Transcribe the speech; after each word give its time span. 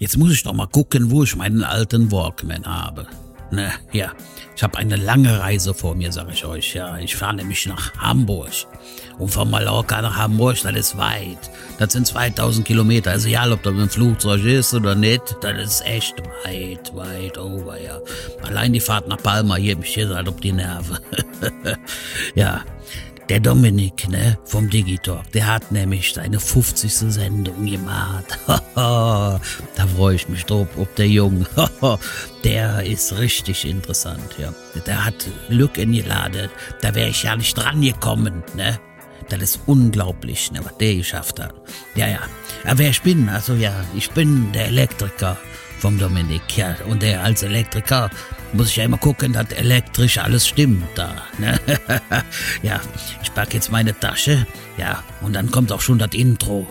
Jetzt 0.00 0.16
muss 0.16 0.32
ich 0.32 0.42
doch 0.42 0.54
mal 0.54 0.66
gucken, 0.66 1.10
wo 1.10 1.24
ich 1.24 1.36
meinen 1.36 1.62
alten 1.62 2.10
Walkman 2.10 2.64
habe. 2.64 3.06
Ne, 3.50 3.70
ja, 3.92 4.12
ich 4.56 4.62
habe 4.62 4.78
eine 4.78 4.96
lange 4.96 5.40
Reise 5.40 5.74
vor 5.74 5.94
mir, 5.94 6.10
sag 6.10 6.32
ich 6.32 6.42
euch. 6.46 6.74
Ja, 6.74 6.96
ich 6.96 7.14
fahre 7.14 7.34
nämlich 7.34 7.66
nach 7.66 7.94
Hamburg. 7.98 8.50
Und 9.18 9.28
von 9.28 9.50
Mallorca 9.50 10.00
nach 10.00 10.16
Hamburg, 10.16 10.56
das 10.62 10.74
ist 10.74 10.96
weit. 10.96 11.50
Das 11.78 11.92
sind 11.92 12.06
2000 12.06 12.66
Kilometer. 12.66 13.10
Also 13.10 13.28
egal, 13.28 13.52
ob 13.52 13.62
das 13.62 13.74
dem 13.74 13.90
Flugzeug 13.90 14.42
ist 14.42 14.72
oder 14.72 14.94
nicht, 14.94 15.36
das 15.42 15.62
ist 15.62 15.84
echt 15.84 16.14
weit, 16.44 16.96
weit 16.96 17.36
over, 17.36 17.78
ja. 17.78 17.98
Allein 18.42 18.72
die 18.72 18.80
Fahrt 18.80 19.06
nach 19.06 19.22
Palma 19.22 19.56
hier 19.56 19.76
mich 19.76 19.92
hier 19.92 20.08
halt 20.08 20.30
auf 20.30 20.40
die 20.40 20.52
Nerven. 20.52 20.98
ja, 22.34 22.62
der 23.30 23.38
Dominik, 23.38 24.08
ne, 24.08 24.36
vom 24.44 24.68
Digitalk, 24.68 25.30
der 25.30 25.46
hat 25.46 25.70
nämlich 25.70 26.12
seine 26.12 26.40
50. 26.40 26.92
Sendung 26.92 27.64
gemacht. 27.64 28.24
da 28.74 29.40
freue 29.94 30.16
ich 30.16 30.28
mich 30.28 30.44
drauf, 30.44 30.66
ob 30.76 30.92
der 30.96 31.06
Junge, 31.06 31.46
der 32.44 32.84
ist 32.84 33.16
richtig 33.18 33.64
interessant, 33.64 34.34
ja. 34.36 34.52
Der 34.84 35.04
hat 35.04 35.14
Glück 35.48 35.78
eingeladen, 35.78 36.50
da 36.80 36.92
wäre 36.96 37.10
ich 37.10 37.22
ja 37.22 37.36
nicht 37.36 37.56
dran 37.56 37.80
gekommen, 37.80 38.42
ne. 38.56 38.80
Das 39.28 39.40
ist 39.40 39.60
unglaublich, 39.66 40.50
ne, 40.50 40.58
was 40.64 40.76
der 40.78 40.96
geschafft 40.96 41.38
hat. 41.38 41.54
Ja, 41.94 42.08
ja. 42.08 42.18
Aber 42.64 42.78
wer 42.78 42.90
ich 42.90 43.02
bin, 43.02 43.28
also 43.28 43.54
ja, 43.54 43.72
ich 43.94 44.10
bin 44.10 44.50
der 44.50 44.66
Elektriker 44.66 45.36
vom 45.80 45.98
Dominik, 45.98 46.56
ja. 46.56 46.76
Und 46.88 47.02
der 47.02 47.24
als 47.24 47.42
Elektriker 47.42 48.10
muss 48.52 48.68
ich 48.68 48.76
ja 48.76 48.84
immer 48.84 48.98
gucken, 48.98 49.32
dass 49.32 49.50
elektrisch 49.52 50.18
alles 50.18 50.46
stimmt 50.46 50.86
da. 50.94 51.14
Ne? 51.38 51.58
ja, 52.62 52.80
ich 53.22 53.32
packe 53.32 53.54
jetzt 53.54 53.72
meine 53.72 53.98
Tasche, 53.98 54.46
ja, 54.76 55.02
und 55.22 55.34
dann 55.34 55.50
kommt 55.50 55.72
auch 55.72 55.80
schon 55.80 55.98
das 55.98 56.12
Intro. 56.12 56.66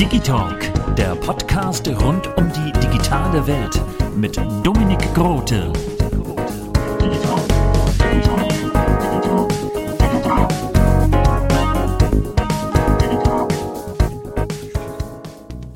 Digitalk, 0.00 0.94
der 0.96 1.14
Podcast 1.16 1.88
rund 1.88 2.26
um 2.36 2.50
die 2.52 2.72
digitale 2.80 3.46
Welt 3.46 3.80
mit 4.16 4.36
Dominik 4.62 5.14
Grote. 5.14 5.72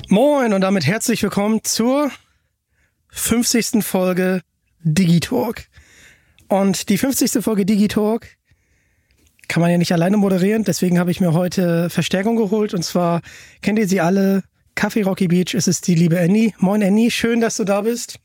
Moin 0.09 0.53
und 0.53 0.61
damit 0.61 0.87
herzlich 0.87 1.21
willkommen 1.21 1.65
zur 1.65 2.09
50. 3.09 3.83
Folge 3.83 4.39
Digitalk. 4.79 5.65
Und 6.47 6.87
die 6.87 6.97
50. 6.97 7.43
Folge 7.43 7.65
Digitalk 7.65 8.37
kann 9.49 9.59
man 9.59 9.69
ja 9.69 9.77
nicht 9.77 9.91
alleine 9.91 10.15
moderieren, 10.15 10.63
deswegen 10.63 10.97
habe 10.97 11.11
ich 11.11 11.19
mir 11.19 11.33
heute 11.33 11.89
Verstärkung 11.89 12.37
geholt 12.37 12.73
und 12.73 12.83
zwar 12.83 13.21
kennt 13.61 13.79
ihr 13.79 13.87
sie 13.89 13.99
alle, 13.99 14.43
Kaffee 14.75 15.01
Rocky 15.01 15.27
Beach, 15.27 15.53
es 15.53 15.67
ist 15.67 15.87
die 15.87 15.95
liebe 15.95 16.17
Annie. 16.17 16.53
Moin 16.59 16.81
Annie, 16.83 17.11
schön, 17.11 17.41
dass 17.41 17.57
du 17.57 17.65
da 17.65 17.81
bist. 17.81 18.17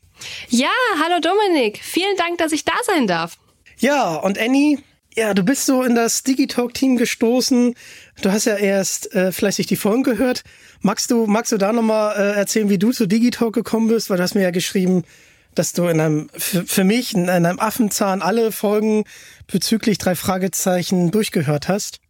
Ja, 0.47 0.71
hallo 1.03 1.19
Dominik, 1.19 1.81
vielen 1.83 2.15
Dank, 2.15 2.37
dass 2.37 2.53
ich 2.53 2.63
da 2.63 2.75
sein 2.85 3.07
darf. 3.07 3.37
Ja, 3.77 4.15
und 4.15 4.39
Annie, 4.39 4.77
ja, 5.15 5.33
du 5.33 5.43
bist 5.43 5.65
so 5.65 5.83
in 5.83 5.95
das 5.95 6.23
Digitalk-Team 6.23 6.97
gestoßen. 6.97 7.75
Du 8.21 8.31
hast 8.31 8.45
ja 8.45 8.55
erst 8.55 9.13
äh, 9.13 9.31
fleißig 9.31 9.67
die 9.67 9.75
Folgen 9.75 10.03
gehört. 10.03 10.43
Magst 10.85 11.11
du, 11.11 11.27
magst 11.27 11.53
du 11.53 11.57
da 11.57 11.71
nochmal 11.71 12.13
äh, 12.17 12.37
erzählen, 12.37 12.69
wie 12.69 12.77
du 12.77 12.91
zu 12.91 13.07
Digitalk 13.07 13.53
gekommen 13.53 13.87
bist? 13.87 14.09
Weil 14.09 14.17
du 14.17 14.23
hast 14.23 14.35
mir 14.35 14.41
ja 14.41 14.51
geschrieben, 14.51 15.05
dass 15.55 15.71
du 15.71 15.87
in 15.87 16.01
einem, 16.01 16.29
für, 16.35 16.83
mich, 16.83 17.13
in 17.13 17.29
einem 17.29 17.57
Affenzahn 17.57 18.21
alle 18.21 18.51
Folgen 18.51 19.05
bezüglich 19.47 19.97
drei 19.97 20.13
Fragezeichen 20.15 21.09
durchgehört 21.09 21.69
hast. 21.69 22.01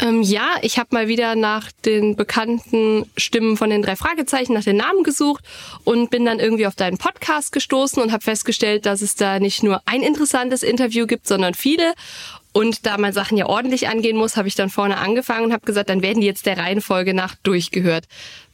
Ähm, 0.00 0.22
ja, 0.22 0.56
ich 0.62 0.78
habe 0.78 0.88
mal 0.90 1.06
wieder 1.06 1.36
nach 1.36 1.70
den 1.84 2.16
bekannten 2.16 3.08
Stimmen 3.16 3.56
von 3.56 3.70
den 3.70 3.82
drei 3.82 3.94
Fragezeichen, 3.94 4.54
nach 4.54 4.64
den 4.64 4.76
Namen 4.76 5.04
gesucht 5.04 5.44
und 5.84 6.10
bin 6.10 6.24
dann 6.24 6.40
irgendwie 6.40 6.66
auf 6.66 6.74
deinen 6.74 6.98
Podcast 6.98 7.52
gestoßen 7.52 8.02
und 8.02 8.10
habe 8.10 8.24
festgestellt, 8.24 8.86
dass 8.86 9.02
es 9.02 9.14
da 9.14 9.38
nicht 9.38 9.62
nur 9.62 9.80
ein 9.86 10.02
interessantes 10.02 10.64
Interview 10.64 11.06
gibt, 11.06 11.28
sondern 11.28 11.54
viele. 11.54 11.94
Und 12.54 12.86
da 12.86 12.98
man 12.98 13.12
Sachen 13.12 13.36
ja 13.36 13.46
ordentlich 13.46 13.88
angehen 13.88 14.16
muss, 14.16 14.36
habe 14.36 14.46
ich 14.46 14.54
dann 14.54 14.70
vorne 14.70 14.98
angefangen 14.98 15.46
und 15.46 15.52
habe 15.52 15.66
gesagt, 15.66 15.90
dann 15.90 16.02
werden 16.02 16.20
die 16.20 16.26
jetzt 16.26 16.46
der 16.46 16.56
Reihenfolge 16.56 17.12
nach 17.12 17.34
durchgehört. 17.42 18.04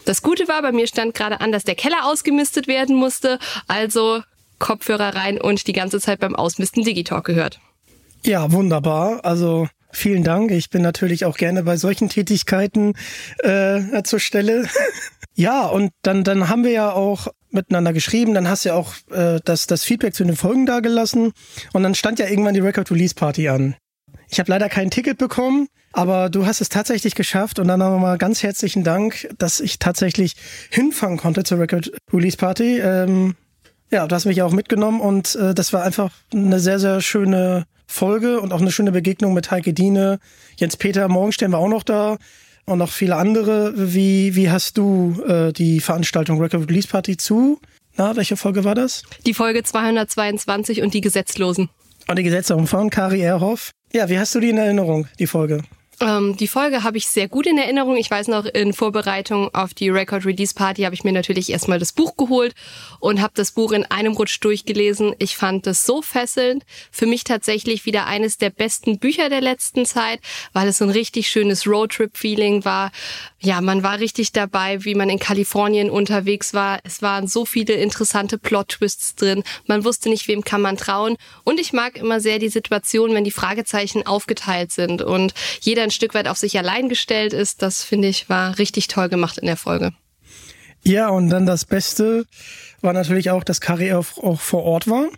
Das 0.06 0.22
Gute 0.22 0.49
war, 0.49 0.62
bei 0.62 0.72
mir 0.72 0.87
stand 0.87 1.15
gerade 1.15 1.43
an, 1.43 1.53
dass 1.53 1.65
der 1.65 1.75
Keller 1.75 2.06
ausgemistet 2.06 2.66
werden 2.66 2.97
musste, 2.97 3.38
also 3.69 4.22
Kopfhörer 4.59 5.15
rein 5.15 5.38
und 5.38 5.66
die 5.66 5.75
ganze 5.75 6.00
Zeit 6.00 6.19
beim 6.19 6.34
Ausmisten 6.34 6.83
Digitalk 6.83 7.25
gehört. 7.25 7.61
Ja, 8.25 8.50
wunderbar. 8.53 9.22
Also 9.22 9.69
vielen 9.93 10.25
Dank. 10.25 10.50
Ich 10.50 10.71
bin 10.71 10.81
natürlich 10.81 11.27
auch 11.27 11.37
gerne 11.37 11.62
bei 11.62 11.77
solchen 11.77 12.09
Tätigkeiten 12.09 12.94
äh, 13.41 14.03
zur 14.05 14.19
Stelle. 14.19 14.67
ja, 15.34 15.67
und 15.67 15.91
dann, 16.00 16.25
dann 16.25 16.49
haben 16.49 16.65
wir 16.65 16.72
ja 16.72 16.93
auch 16.93 17.28
miteinander 17.50 17.93
geschrieben, 17.93 18.32
dann 18.32 18.49
hast 18.49 18.65
du 18.65 18.71
ja 18.71 18.75
auch 18.77 18.94
äh, 19.11 19.41
das, 19.44 19.67
das 19.67 19.84
Feedback 19.84 20.15
zu 20.15 20.25
den 20.25 20.37
Folgen 20.37 20.67
da 20.67 20.81
gelassen 20.81 21.32
und 21.72 21.82
dann 21.82 21.94
stand 21.94 22.19
ja 22.19 22.28
irgendwann 22.28 22.55
die 22.55 22.61
Record 22.61 22.91
Release 22.91 23.15
Party 23.15 23.49
an. 23.49 23.77
Ich 24.30 24.38
habe 24.38 24.50
leider 24.50 24.68
kein 24.68 24.91
Ticket 24.91 25.18
bekommen, 25.18 25.66
aber 25.92 26.30
du 26.30 26.46
hast 26.46 26.60
es 26.60 26.68
tatsächlich 26.68 27.16
geschafft 27.16 27.58
und 27.58 27.66
dann 27.66 27.80
nochmal 27.80 28.16
ganz 28.16 28.44
herzlichen 28.44 28.84
Dank, 28.84 29.28
dass 29.38 29.58
ich 29.58 29.80
tatsächlich 29.80 30.34
hinfahren 30.70 31.16
konnte 31.16 31.42
zur 31.42 31.58
Record 31.58 31.91
Release 32.12 32.36
Party. 32.36 32.78
Ähm, 32.78 33.34
ja, 33.90 34.06
du 34.06 34.14
hast 34.14 34.26
mich 34.26 34.40
auch 34.42 34.52
mitgenommen 34.52 35.00
und 35.00 35.34
äh, 35.34 35.52
das 35.52 35.72
war 35.72 35.82
einfach 35.82 36.12
eine 36.32 36.60
sehr, 36.60 36.78
sehr 36.78 37.00
schöne 37.00 37.64
Folge 37.88 38.40
und 38.40 38.52
auch 38.52 38.60
eine 38.60 38.70
schöne 38.70 38.92
Begegnung 38.92 39.34
mit 39.34 39.50
Heike 39.50 39.74
Diene. 39.74 40.20
Jens 40.56 40.76
Peter 40.76 41.08
Morgenstern 41.08 41.50
war 41.50 41.58
auch 41.58 41.69
noch 41.69 41.82
da 41.82 42.16
und 42.66 42.78
noch 42.78 42.90
viele 42.90 43.16
andere. 43.16 43.72
Wie, 43.92 44.36
wie 44.36 44.48
hast 44.48 44.78
du 44.78 45.20
äh, 45.26 45.52
die 45.52 45.80
Veranstaltung 45.80 46.40
Record 46.40 46.69
Release 46.70 46.86
Party 46.86 47.16
zu? 47.16 47.60
Na, 47.96 48.14
welche 48.14 48.36
Folge 48.36 48.62
war 48.62 48.76
das? 48.76 49.02
Die 49.26 49.34
Folge 49.34 49.64
222 49.64 50.82
und 50.82 50.94
die 50.94 51.00
Gesetzlosen. 51.00 51.69
Und 52.06 52.16
die 52.16 52.22
Gesetzlosen 52.22 52.69
von 52.69 52.90
Kari 52.90 53.22
Erhoff. 53.22 53.72
Ja, 53.92 54.08
wie 54.08 54.18
hast 54.18 54.34
du 54.34 54.40
die 54.40 54.50
in 54.50 54.58
Erinnerung, 54.58 55.08
die 55.18 55.26
Folge? 55.26 55.62
Ähm, 56.00 56.34
die 56.37 56.48
Folge 56.48 56.82
habe 56.82 56.96
ich 56.96 57.08
sehr 57.08 57.28
gut 57.28 57.46
in 57.46 57.58
Erinnerung. 57.58 57.96
Ich 57.96 58.10
weiß 58.10 58.28
noch, 58.28 58.46
in 58.46 58.72
Vorbereitung 58.72 59.52
auf 59.54 59.75
die 59.75 59.90
Record 59.90 60.25
Release 60.25 60.54
Party 60.54 60.82
habe 60.82 60.94
ich 60.94 61.04
mir 61.04 61.12
natürlich 61.12 61.50
erstmal 61.50 61.78
das 61.78 61.92
Buch 61.92 62.16
geholt 62.16 62.54
und 63.00 63.20
habe 63.20 63.34
das 63.37 63.52
Buch 63.52 63.72
in 63.72 63.84
einem 63.84 64.14
Rutsch 64.14 64.38
durchgelesen. 64.40 65.14
Ich 65.19 65.37
fand 65.37 65.66
es 65.66 65.84
so 65.84 66.00
fesselnd. 66.00 66.64
Für 66.90 67.06
mich 67.06 67.25
tatsächlich 67.25 67.84
wieder 67.84 68.06
eines 68.06 68.38
der 68.38 68.48
besten 68.48 68.98
Bücher 68.98 69.28
der 69.28 69.42
letzten 69.42 69.84
Zeit, 69.84 70.20
weil 70.54 70.69
es 70.69 70.78
so 70.78 70.84
ein 70.84 70.90
richtig 70.90 71.28
schönes 71.28 71.66
Roadtrip-Feeling 71.66 72.64
war. 72.64 72.93
Ja, 73.42 73.62
man 73.62 73.82
war 73.82 73.98
richtig 74.00 74.32
dabei, 74.32 74.84
wie 74.84 74.94
man 74.94 75.08
in 75.08 75.19
Kalifornien 75.19 75.88
unterwegs 75.88 76.52
war. 76.52 76.78
Es 76.84 77.00
waren 77.00 77.26
so 77.26 77.46
viele 77.46 77.72
interessante 77.72 78.37
Plot-Twists 78.37 79.14
drin. 79.14 79.42
Man 79.66 79.82
wusste 79.82 80.10
nicht, 80.10 80.28
wem 80.28 80.44
kann 80.44 80.60
man 80.60 80.76
trauen. 80.76 81.16
Und 81.42 81.58
ich 81.58 81.72
mag 81.72 81.96
immer 81.96 82.20
sehr 82.20 82.38
die 82.38 82.50
Situation, 82.50 83.14
wenn 83.14 83.25
die 83.25 83.31
Fragezeichen 83.31 84.06
aufgeteilt 84.06 84.72
sind 84.72 85.00
und 85.00 85.32
jeder 85.62 85.84
ein 85.84 85.90
Stück 85.90 86.12
weit 86.12 86.28
auf 86.28 86.37
sich 86.37 86.58
allein 86.58 86.90
gestellt 86.90 87.32
ist. 87.32 87.62
Das 87.62 87.82
finde 87.82 88.08
ich 88.08 88.28
war 88.28 88.58
richtig 88.58 88.88
toll 88.88 89.08
gemacht 89.08 89.38
in 89.38 89.46
der 89.46 89.56
Folge. 89.56 89.93
Ja, 90.82 91.08
und 91.08 91.31
dann 91.31 91.46
das 91.46 91.64
Beste 91.64 92.26
war 92.82 92.93
natürlich 92.93 93.31
auch, 93.31 93.43
dass 93.43 93.62
Kari 93.62 93.94
auch, 93.94 94.19
auch 94.19 94.40
vor 94.40 94.64
Ort 94.64 94.86
war. 94.86 95.08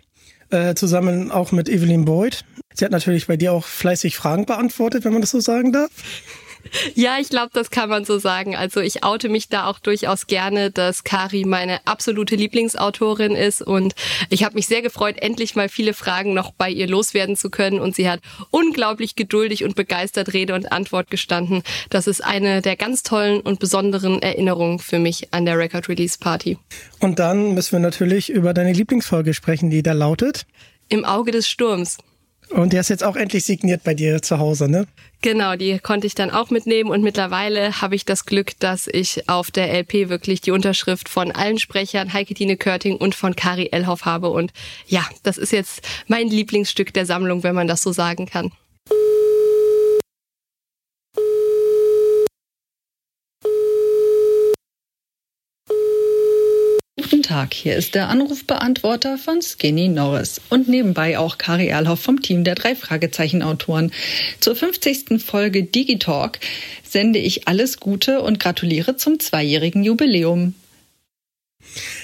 äh, 0.49 0.75
zusammen 0.75 1.31
auch 1.31 1.51
mit 1.51 1.67
Evelyn 1.67 2.05
Boyd. 2.05 2.45
Sie 2.73 2.85
hat 2.85 2.91
natürlich 2.91 3.27
bei 3.27 3.37
dir 3.37 3.51
auch 3.53 3.65
fleißig 3.65 4.15
Fragen 4.15 4.45
beantwortet, 4.45 5.03
wenn 5.03 5.13
man 5.13 5.21
das 5.21 5.31
so 5.31 5.39
sagen 5.39 5.71
darf. 5.71 5.89
Ja, 6.95 7.17
ich 7.19 7.29
glaube, 7.29 7.49
das 7.53 7.69
kann 7.69 7.89
man 7.89 8.05
so 8.05 8.17
sagen. 8.17 8.55
Also 8.55 8.79
ich 8.79 9.03
oute 9.03 9.29
mich 9.29 9.49
da 9.49 9.67
auch 9.67 9.79
durchaus 9.79 10.27
gerne, 10.27 10.71
dass 10.71 11.03
Kari 11.03 11.45
meine 11.45 11.85
absolute 11.85 12.35
Lieblingsautorin 12.35 13.35
ist 13.35 13.61
und 13.61 13.93
ich 14.29 14.43
habe 14.43 14.55
mich 14.55 14.67
sehr 14.67 14.81
gefreut, 14.81 15.15
endlich 15.19 15.55
mal 15.55 15.69
viele 15.69 15.93
Fragen 15.93 16.33
noch 16.33 16.51
bei 16.51 16.69
ihr 16.69 16.87
loswerden 16.87 17.35
zu 17.35 17.49
können 17.49 17.79
und 17.79 17.95
sie 17.95 18.09
hat 18.09 18.19
unglaublich 18.51 19.15
geduldig 19.15 19.63
und 19.63 19.75
begeistert 19.75 20.33
Rede 20.33 20.53
und 20.53 20.71
Antwort 20.71 21.09
gestanden. 21.09 21.63
Das 21.89 22.07
ist 22.07 22.23
eine 22.23 22.61
der 22.61 22.75
ganz 22.75 23.03
tollen 23.03 23.41
und 23.41 23.59
besonderen 23.59 24.21
Erinnerungen 24.21 24.79
für 24.79 24.99
mich 24.99 25.33
an 25.33 25.45
der 25.45 25.57
Record 25.57 25.89
Release 25.89 26.17
Party. 26.19 26.57
Und 26.99 27.19
dann 27.19 27.53
müssen 27.53 27.73
wir 27.73 27.79
natürlich 27.79 28.29
über 28.29 28.53
deine 28.53 28.73
Lieblingsfolge 28.73 29.33
sprechen, 29.33 29.69
die 29.69 29.83
da 29.83 29.93
lautet 29.93 30.45
Im 30.89 31.05
Auge 31.05 31.31
des 31.31 31.47
Sturms. 31.47 31.97
Und 32.53 32.71
der 32.71 32.81
ist 32.81 32.89
jetzt 32.89 33.03
auch 33.03 33.15
endlich 33.15 33.45
signiert 33.45 33.83
bei 33.83 33.95
dir 33.95 34.21
zu 34.21 34.37
Hause, 34.37 34.69
ne? 34.69 34.85
Genau, 35.21 35.55
die 35.55 35.79
konnte 35.79 36.05
ich 36.05 36.13
dann 36.13 36.29
auch 36.29 36.51
mitnehmen 36.51 36.91
und 36.91 37.01
mittlerweile 37.01 37.81
habe 37.81 37.95
ich 37.95 38.05
das 38.05 38.25
Glück, 38.25 38.59
dass 38.59 38.85
ich 38.85 39.27
auf 39.27 39.49
der 39.49 39.73
LP 39.73 40.09
wirklich 40.09 40.39
die 40.41 40.51
Unterschrift 40.51 41.09
von 41.09 41.31
allen 41.31 41.57
Sprechern, 41.57 42.13
Heike 42.13 42.35
Dine 42.35 42.55
Körting 42.55 42.97
und 42.97 43.15
von 43.15 43.35
Kari 43.35 43.69
Elhoff 43.71 44.05
habe 44.05 44.29
und 44.29 44.51
ja, 44.85 45.03
das 45.23 45.39
ist 45.39 45.51
jetzt 45.51 45.81
mein 46.07 46.27
Lieblingsstück 46.27 46.93
der 46.93 47.07
Sammlung, 47.07 47.41
wenn 47.41 47.55
man 47.55 47.67
das 47.67 47.81
so 47.81 47.91
sagen 47.91 48.27
kann. 48.27 48.51
Guten 57.01 57.22
Tag, 57.33 57.55
hier 57.55 57.75
ist 57.75 57.95
der 57.95 58.09
Anrufbeantworter 58.09 59.17
von 59.17 59.41
Skinny 59.41 59.89
Norris 59.89 60.39
und 60.51 60.67
nebenbei 60.67 61.17
auch 61.17 61.39
Kari 61.39 61.65
Erlhoff 61.65 61.99
vom 61.99 62.21
Team 62.21 62.43
der 62.43 62.53
drei 62.53 62.75
Fragezeichen-Autoren. 62.75 63.91
Zur 64.39 64.55
50. 64.55 65.19
Folge 65.19 65.63
Digitalk 65.63 66.39
sende 66.87 67.17
ich 67.17 67.47
alles 67.47 67.79
Gute 67.79 68.21
und 68.21 68.39
gratuliere 68.39 68.97
zum 68.97 69.19
zweijährigen 69.19 69.83
Jubiläum. 69.83 70.53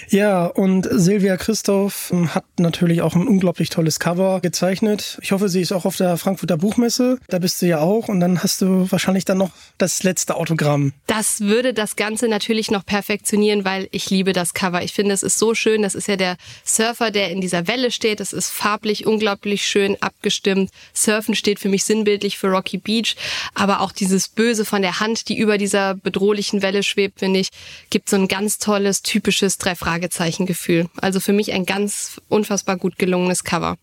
Ja, 0.10 0.46
und 0.46 0.88
Silvia 0.92 1.38
Christoph 1.38 2.12
hat 2.30 2.46
natürlich 2.58 3.02
auch 3.02 3.16
ein 3.16 3.28
unglaublich 3.28 3.70
tolles 3.70 4.00
Cover 4.00 4.40
gezeichnet. 4.42 5.20
Ich 5.22 5.32
hoffe, 5.32 5.50
sie 5.50 5.62
ist 5.62 5.72
auch 5.72 5.86
auf 5.86 5.98
der 5.98 6.18
Frankfurter 6.18 6.58
Buchmesse. 6.58 7.20
Da 7.28 7.40
bist 7.40 7.62
du 7.62 7.68
ja 7.68 7.80
auch. 7.80 8.08
Und 8.08 8.20
dann 8.20 8.42
hast 8.42 8.62
du 8.62 8.92
wahrscheinlich 8.92 9.26
dann 9.26 9.38
noch 9.38 9.52
das 9.78 10.04
letzte 10.04 10.36
Autogramm. 10.36 10.94
Das 11.08 11.42
würde 11.42 11.74
das 11.74 11.96
Ganze 11.96 12.28
natürlich 12.28 12.72
noch 12.72 12.86
perfektionieren, 12.86 13.66
weil 13.66 13.88
ich 13.92 14.10
liebe 14.10 14.34
das 14.34 14.54
Cover. 14.54 14.82
Ich 14.84 14.94
finde, 14.94 15.14
es 15.14 15.24
ist 15.24 15.38
so 15.38 15.54
schön. 15.54 15.84
Das 15.84 15.96
ist 15.96 16.08
ja 16.08 16.16
der 16.16 16.38
Surfer, 16.66 17.12
der 17.12 17.30
in 17.30 17.42
dieser 17.42 17.68
Welle 17.68 17.92
steht. 17.92 18.20
Das 18.20 18.34
ist 18.34 18.50
farblich 18.50 19.06
unglaublich 19.06 19.66
schön 19.66 19.96
abgestimmt. 20.02 20.72
Surfen 20.94 21.36
steht 21.36 21.60
für 21.60 21.70
mich 21.70 21.84
sinnbildlich 21.84 22.38
für 22.38 22.48
Rocky 22.48 22.78
Beach. 22.78 23.16
Aber 23.54 23.82
auch 23.82 23.92
dieses 23.92 24.28
Böse 24.28 24.66
von 24.66 24.82
der 24.82 25.00
Hand, 25.00 25.30
die 25.30 25.38
über 25.38 25.58
dieser 25.58 25.96
bedrohlichen 25.96 26.62
Welle 26.62 26.84
schwebt, 26.84 27.20
finde 27.20 27.40
ich, 27.40 27.50
gibt 27.90 28.10
so 28.10 28.16
ein 28.16 28.28
ganz 28.28 28.58
tolles, 28.58 29.02
typisches 29.02 29.49
drei 29.57 29.75
Fragen 29.75 29.90
Fragezeichen-Gefühl. 29.90 30.88
Also 31.01 31.19
für 31.19 31.34
mich 31.34 31.51
ein 31.51 31.66
ganz 31.66 32.22
unfassbar 32.30 32.78
gut 32.78 32.98
gelungenes 32.98 33.44
Cover. 33.44 33.78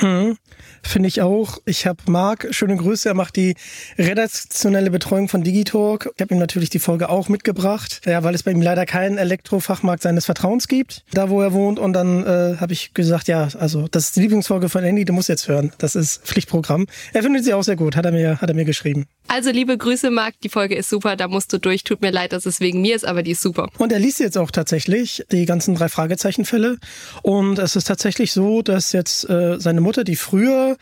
Mhm. 0.00 0.36
Finde 0.82 1.08
ich 1.08 1.20
auch. 1.20 1.58
Ich 1.64 1.86
habe 1.86 1.98
Marc, 2.06 2.48
schöne 2.50 2.76
Grüße, 2.76 3.08
er 3.08 3.14
macht 3.14 3.36
die 3.36 3.54
redaktionelle 3.98 4.90
Betreuung 4.90 5.28
von 5.28 5.44
Digitalk. 5.44 6.10
Ich 6.16 6.20
habe 6.20 6.34
ihm 6.34 6.40
natürlich 6.40 6.70
die 6.70 6.80
Folge 6.80 7.08
auch 7.08 7.28
mitgebracht, 7.28 8.00
ja, 8.04 8.24
weil 8.24 8.34
es 8.34 8.42
bei 8.42 8.50
ihm 8.50 8.62
leider 8.62 8.84
keinen 8.84 9.18
Elektrofachmarkt 9.18 10.02
seines 10.02 10.24
Vertrauens 10.24 10.66
gibt, 10.66 11.04
da 11.12 11.30
wo 11.30 11.40
er 11.40 11.52
wohnt. 11.52 11.78
Und 11.78 11.92
dann 11.92 12.26
äh, 12.26 12.56
habe 12.58 12.72
ich 12.72 12.94
gesagt, 12.94 13.28
ja, 13.28 13.48
also 13.58 13.86
das 13.88 14.06
ist 14.06 14.16
die 14.16 14.20
Lieblingsfolge 14.22 14.68
von 14.68 14.82
Andy, 14.82 15.04
du 15.04 15.12
musst 15.12 15.28
jetzt 15.28 15.46
hören. 15.46 15.72
Das 15.78 15.94
ist 15.94 16.26
Pflichtprogramm. 16.26 16.86
Er 17.12 17.22
findet 17.22 17.44
sie 17.44 17.54
auch 17.54 17.62
sehr 17.62 17.76
gut, 17.76 17.94
hat 17.94 18.06
er 18.06 18.12
mir, 18.12 18.40
hat 18.40 18.48
er 18.48 18.56
mir 18.56 18.64
geschrieben. 18.64 19.06
Also 19.28 19.50
liebe 19.50 19.78
Grüße, 19.78 20.10
Marc, 20.10 20.34
die 20.42 20.48
Folge 20.48 20.74
ist 20.74 20.90
super, 20.90 21.16
da 21.16 21.28
musst 21.28 21.52
du 21.52 21.58
durch. 21.58 21.84
Tut 21.84 22.02
mir 22.02 22.10
leid, 22.10 22.32
dass 22.32 22.44
es 22.44 22.60
wegen 22.60 22.82
mir 22.82 22.94
ist, 22.94 23.06
aber 23.06 23.22
die 23.22 23.30
ist 23.30 23.40
super. 23.40 23.68
Und 23.78 23.92
er 23.92 23.98
liest 23.98 24.20
jetzt 24.20 24.36
auch 24.36 24.50
tatsächlich 24.50 25.24
die 25.32 25.46
ganzen 25.46 25.74
drei 25.74 25.88
Fragezeichenfälle. 25.88 26.78
Und 27.22 27.58
es 27.58 27.76
ist 27.76 27.86
tatsächlich 27.86 28.32
so, 28.32 28.62
dass 28.62 28.92
jetzt 28.92 29.28
äh, 29.30 29.58
seine 29.58 29.80
Mutter, 29.80 30.04
die 30.04 30.16
früher 30.16 30.76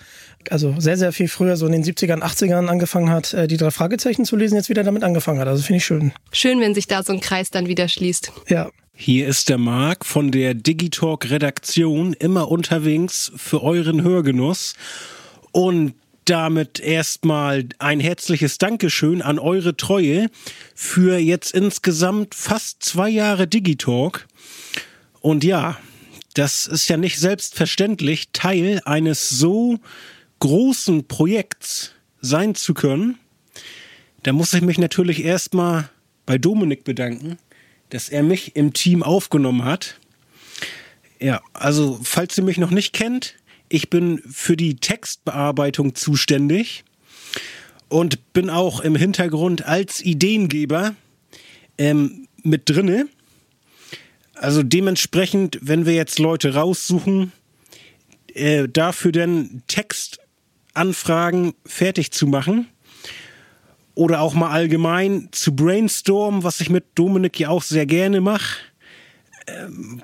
also 0.48 0.74
sehr, 0.78 0.96
sehr 0.96 1.12
viel 1.12 1.28
früher, 1.28 1.56
so 1.56 1.66
in 1.66 1.72
den 1.72 1.84
70ern, 1.84 2.22
80ern 2.22 2.68
angefangen 2.68 3.10
hat, 3.10 3.34
äh, 3.34 3.46
die 3.46 3.56
drei 3.56 3.70
Fragezeichen 3.70 4.24
zu 4.24 4.36
lesen, 4.36 4.56
jetzt 4.56 4.70
wieder 4.70 4.84
damit 4.84 5.02
angefangen 5.02 5.38
hat. 5.38 5.48
Also 5.48 5.62
finde 5.62 5.78
ich 5.78 5.84
schön. 5.84 6.12
Schön, 6.32 6.60
wenn 6.60 6.74
sich 6.74 6.86
da 6.86 7.02
so 7.02 7.12
ein 7.12 7.20
Kreis 7.20 7.50
dann 7.50 7.66
wieder 7.66 7.88
schließt. 7.88 8.32
Ja. 8.48 8.70
Hier 8.94 9.28
ist 9.28 9.48
der 9.48 9.56
Marc 9.58 10.04
von 10.04 10.30
der 10.30 10.52
Digitalk 10.52 11.30
Redaktion, 11.30 12.12
immer 12.12 12.50
unterwegs 12.50 13.32
für 13.34 13.62
euren 13.62 14.02
Hörgenuss. 14.02 14.74
Und 15.52 15.94
damit 16.30 16.78
erstmal 16.78 17.68
ein 17.80 17.98
herzliches 17.98 18.58
Dankeschön 18.58 19.20
an 19.20 19.40
eure 19.40 19.76
Treue 19.76 20.28
für 20.76 21.18
jetzt 21.18 21.52
insgesamt 21.52 22.36
fast 22.36 22.84
zwei 22.84 23.08
Jahre 23.08 23.48
Digitalk. 23.48 24.28
Und 25.20 25.42
ja, 25.42 25.76
das 26.34 26.68
ist 26.68 26.88
ja 26.88 26.96
nicht 26.96 27.18
selbstverständlich, 27.18 28.28
Teil 28.32 28.80
eines 28.84 29.28
so 29.28 29.80
großen 30.38 31.08
Projekts 31.08 31.94
sein 32.20 32.54
zu 32.54 32.74
können. 32.74 33.18
Da 34.22 34.32
muss 34.32 34.54
ich 34.54 34.62
mich 34.62 34.78
natürlich 34.78 35.24
erstmal 35.24 35.90
bei 36.26 36.38
Dominik 36.38 36.84
bedanken, 36.84 37.38
dass 37.88 38.08
er 38.08 38.22
mich 38.22 38.54
im 38.54 38.72
Team 38.72 39.02
aufgenommen 39.02 39.64
hat. 39.64 39.98
Ja, 41.18 41.42
also 41.54 41.98
falls 42.04 42.38
ihr 42.38 42.44
mich 42.44 42.56
noch 42.56 42.70
nicht 42.70 42.92
kennt, 42.92 43.34
ich 43.70 43.88
bin 43.88 44.20
für 44.28 44.56
die 44.56 44.76
Textbearbeitung 44.76 45.94
zuständig 45.94 46.84
und 47.88 48.32
bin 48.32 48.50
auch 48.50 48.80
im 48.80 48.96
Hintergrund 48.96 49.64
als 49.64 50.04
Ideengeber 50.04 50.94
ähm, 51.78 52.26
mit 52.42 52.68
drinne. 52.68 53.08
Also 54.34 54.62
dementsprechend, 54.62 55.58
wenn 55.62 55.86
wir 55.86 55.94
jetzt 55.94 56.18
Leute 56.18 56.54
raussuchen, 56.54 57.32
äh, 58.34 58.68
dafür 58.68 59.12
dann 59.12 59.62
Textanfragen 59.68 61.54
fertig 61.64 62.10
zu 62.10 62.26
machen 62.26 62.66
oder 63.94 64.20
auch 64.20 64.34
mal 64.34 64.50
allgemein 64.50 65.28
zu 65.30 65.54
brainstormen, 65.54 66.42
was 66.42 66.60
ich 66.60 66.70
mit 66.70 66.86
Dominik 66.96 67.38
ja 67.38 67.50
auch 67.50 67.62
sehr 67.62 67.86
gerne 67.86 68.20
mache. 68.20 68.69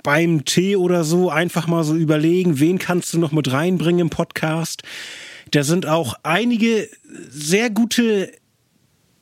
Beim 0.03 0.45
Tee 0.45 0.77
oder 0.77 1.05
so 1.05 1.31
einfach 1.31 1.67
mal 1.67 1.85
so 1.85 1.95
überlegen, 1.95 2.61
wen 2.61 2.79
kannst 2.79 3.15
du 3.15 3.19
noch 3.19 3.33
mit 3.33 3.53
reinbringen 3.53 4.01
im 4.01 4.11
Podcast. 4.11 4.83
Da 5.51 5.63
sind 5.63 5.87
auch 5.87 6.15
einige 6.23 6.89
sehr 7.29 7.71
gute 7.71 8.33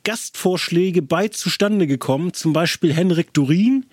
Gastvorschläge 0.03 1.01
bei 1.01 1.27
zustande 1.27 1.87
gekommen, 1.87 2.33
zum 2.33 2.53
Beispiel 2.53 2.93
Henrik 2.93 3.33
Durin, 3.33 3.85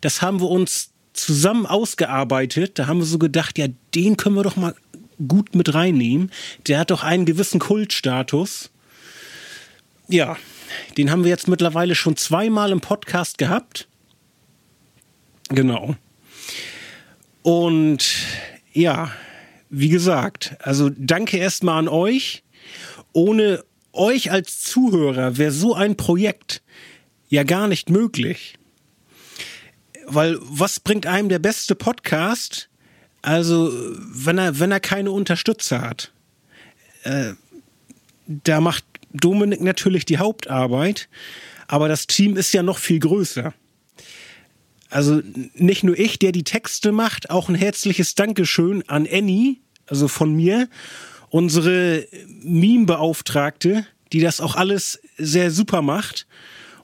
das 0.00 0.20
haben 0.20 0.40
wir 0.40 0.50
uns 0.50 0.90
zusammen 1.14 1.64
ausgearbeitet. 1.64 2.78
Da 2.78 2.86
haben 2.86 2.98
wir 2.98 3.06
so 3.06 3.18
gedacht, 3.18 3.58
ja, 3.58 3.68
den 3.94 4.16
können 4.18 4.36
wir 4.36 4.42
doch 4.42 4.56
mal 4.56 4.74
gut 5.26 5.54
mit 5.54 5.72
reinnehmen. 5.72 6.30
Der 6.66 6.78
hat 6.78 6.90
doch 6.90 7.02
einen 7.02 7.24
gewissen 7.24 7.60
Kultstatus. 7.60 8.70
Ja, 10.08 10.36
den 10.98 11.10
haben 11.10 11.24
wir 11.24 11.30
jetzt 11.30 11.48
mittlerweile 11.48 11.94
schon 11.94 12.16
zweimal 12.16 12.72
im 12.72 12.80
Podcast 12.80 13.38
gehabt. 13.38 13.88
Genau. 15.48 15.96
Und 17.42 18.04
ja, 18.72 19.12
wie 19.70 19.88
gesagt, 19.88 20.56
also 20.60 20.90
danke 20.90 21.36
erstmal 21.36 21.78
an 21.78 21.88
euch. 21.88 22.42
Ohne 23.12 23.62
euch 23.92 24.30
als 24.30 24.62
Zuhörer 24.62 25.36
wäre 25.36 25.52
so 25.52 25.74
ein 25.74 25.96
Projekt 25.96 26.62
ja 27.28 27.42
gar 27.42 27.68
nicht 27.68 27.90
möglich 27.90 28.58
weil 30.06 30.38
was 30.40 30.80
bringt 30.80 31.06
einem 31.06 31.28
der 31.28 31.38
beste 31.38 31.74
Podcast? 31.74 32.68
Also, 33.22 33.72
wenn 33.98 34.38
er, 34.38 34.58
wenn 34.58 34.70
er 34.70 34.80
keine 34.80 35.10
Unterstützer 35.10 35.80
hat. 35.80 36.12
Äh, 37.04 37.32
da 38.26 38.60
macht 38.60 38.84
Dominik 39.12 39.60
natürlich 39.60 40.04
die 40.04 40.18
Hauptarbeit, 40.18 41.08
aber 41.68 41.88
das 41.88 42.06
Team 42.06 42.36
ist 42.36 42.52
ja 42.52 42.62
noch 42.62 42.78
viel 42.78 42.98
größer. 42.98 43.54
Also 44.94 45.22
nicht 45.54 45.82
nur 45.82 45.98
ich, 45.98 46.20
der 46.20 46.30
die 46.30 46.44
Texte 46.44 46.92
macht, 46.92 47.28
auch 47.28 47.48
ein 47.48 47.56
herzliches 47.56 48.14
Dankeschön 48.14 48.88
an 48.88 49.08
Annie, 49.10 49.56
also 49.88 50.06
von 50.06 50.32
mir, 50.32 50.68
unsere 51.30 52.06
Meme-Beauftragte, 52.44 53.84
die 54.12 54.20
das 54.20 54.40
auch 54.40 54.54
alles 54.54 55.00
sehr 55.18 55.50
super 55.50 55.82
macht 55.82 56.28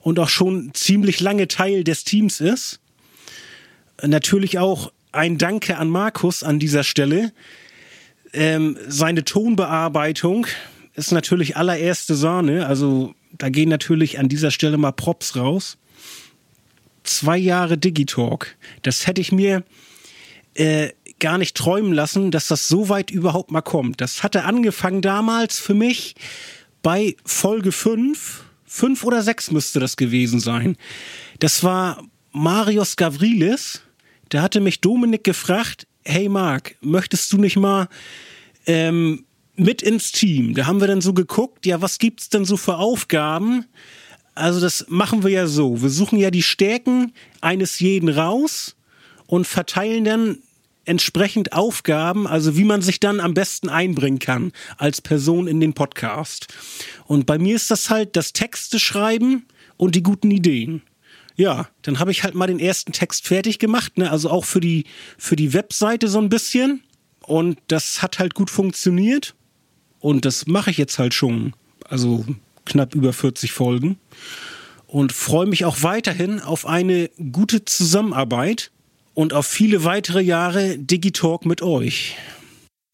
und 0.00 0.18
auch 0.18 0.28
schon 0.28 0.72
ziemlich 0.74 1.20
lange 1.20 1.46
Teil 1.46 1.84
des 1.84 2.02
Teams 2.02 2.40
ist. 2.40 2.80
Natürlich 4.04 4.58
auch 4.58 4.90
ein 5.12 5.38
Danke 5.38 5.76
an 5.76 5.88
Markus 5.88 6.42
an 6.42 6.58
dieser 6.58 6.82
Stelle. 6.82 7.32
Ähm, 8.32 8.76
seine 8.88 9.22
Tonbearbeitung 9.22 10.48
ist 10.96 11.12
natürlich 11.12 11.56
allererste 11.56 12.16
Sahne. 12.16 12.66
Also 12.66 13.14
da 13.38 13.50
gehen 13.50 13.68
natürlich 13.68 14.18
an 14.18 14.28
dieser 14.28 14.50
Stelle 14.50 14.78
mal 14.78 14.90
Props 14.90 15.36
raus. 15.36 15.78
Zwei 17.04 17.38
Jahre 17.38 17.78
Digitalk. 17.78 18.56
Das 18.82 19.06
hätte 19.06 19.20
ich 19.20 19.32
mir 19.32 19.64
äh, 20.54 20.90
gar 21.18 21.38
nicht 21.38 21.56
träumen 21.56 21.92
lassen, 21.92 22.30
dass 22.30 22.48
das 22.48 22.68
so 22.68 22.88
weit 22.88 23.10
überhaupt 23.10 23.50
mal 23.50 23.60
kommt. 23.62 24.00
Das 24.00 24.22
hatte 24.22 24.44
angefangen 24.44 25.02
damals 25.02 25.58
für 25.58 25.74
mich 25.74 26.16
bei 26.82 27.16
Folge 27.24 27.72
5. 27.72 28.44
Fünf 28.64 29.04
oder 29.04 29.22
sechs 29.22 29.50
müsste 29.50 29.80
das 29.80 29.96
gewesen 29.96 30.40
sein. 30.40 30.76
Das 31.40 31.64
war 31.64 32.04
Marius 32.32 32.96
Gavrilis. 32.96 33.82
Da 34.28 34.42
hatte 34.42 34.60
mich 34.60 34.80
Dominik 34.80 35.24
gefragt, 35.24 35.86
hey 36.04 36.28
Marc, 36.28 36.76
möchtest 36.80 37.32
du 37.32 37.38
nicht 37.38 37.56
mal 37.56 37.88
ähm, 38.66 39.24
mit 39.56 39.82
ins 39.82 40.12
Team? 40.12 40.54
Da 40.54 40.66
haben 40.66 40.80
wir 40.80 40.86
dann 40.86 41.00
so 41.00 41.12
geguckt, 41.12 41.66
ja, 41.66 41.82
was 41.82 41.98
gibt's 41.98 42.28
denn 42.28 42.44
so 42.44 42.56
für 42.56 42.76
Aufgaben? 42.76 43.66
Also 44.40 44.60
das 44.60 44.86
machen 44.88 45.22
wir 45.22 45.30
ja 45.30 45.46
so. 45.46 45.82
Wir 45.82 45.90
suchen 45.90 46.18
ja 46.18 46.30
die 46.30 46.42
Stärken 46.42 47.12
eines 47.40 47.78
jeden 47.80 48.08
raus 48.08 48.76
und 49.26 49.46
verteilen 49.46 50.04
dann 50.04 50.38
entsprechend 50.84 51.52
Aufgaben, 51.52 52.26
also 52.26 52.56
wie 52.56 52.64
man 52.64 52.82
sich 52.82 53.00
dann 53.00 53.20
am 53.20 53.34
besten 53.34 53.68
einbringen 53.68 54.18
kann 54.18 54.52
als 54.76 55.00
Person 55.00 55.46
in 55.46 55.60
den 55.60 55.74
Podcast. 55.74 56.48
Und 57.06 57.26
bei 57.26 57.38
mir 57.38 57.54
ist 57.54 57.70
das 57.70 57.90
halt 57.90 58.16
das 58.16 58.32
Texte 58.32 58.80
schreiben 58.80 59.46
und 59.76 59.94
die 59.94 60.02
guten 60.02 60.30
Ideen. 60.30 60.82
Ja, 61.36 61.68
dann 61.82 61.98
habe 61.98 62.10
ich 62.10 62.24
halt 62.24 62.34
mal 62.34 62.48
den 62.48 62.58
ersten 62.58 62.92
Text 62.92 63.26
fertig 63.26 63.58
gemacht, 63.58 63.98
ne? 63.98 64.10
also 64.10 64.30
auch 64.30 64.44
für 64.44 64.60
die, 64.60 64.84
für 65.16 65.36
die 65.36 65.52
Webseite 65.52 66.08
so 66.08 66.18
ein 66.18 66.28
bisschen. 66.28 66.82
Und 67.20 67.58
das 67.68 68.02
hat 68.02 68.18
halt 68.18 68.34
gut 68.34 68.50
funktioniert. 68.50 69.34
Und 70.00 70.24
das 70.24 70.46
mache 70.46 70.70
ich 70.70 70.78
jetzt 70.78 70.98
halt 70.98 71.14
schon, 71.14 71.52
also 71.84 72.24
knapp 72.64 72.94
über 72.94 73.12
40 73.12 73.52
Folgen. 73.52 73.98
Und 74.86 75.12
freue 75.12 75.46
mich 75.46 75.64
auch 75.64 75.82
weiterhin 75.82 76.40
auf 76.40 76.66
eine 76.66 77.10
gute 77.30 77.64
Zusammenarbeit 77.64 78.72
und 79.14 79.32
auf 79.32 79.46
viele 79.46 79.84
weitere 79.84 80.20
Jahre 80.20 80.78
Digitalk 80.78 81.46
mit 81.46 81.62
euch. 81.62 82.16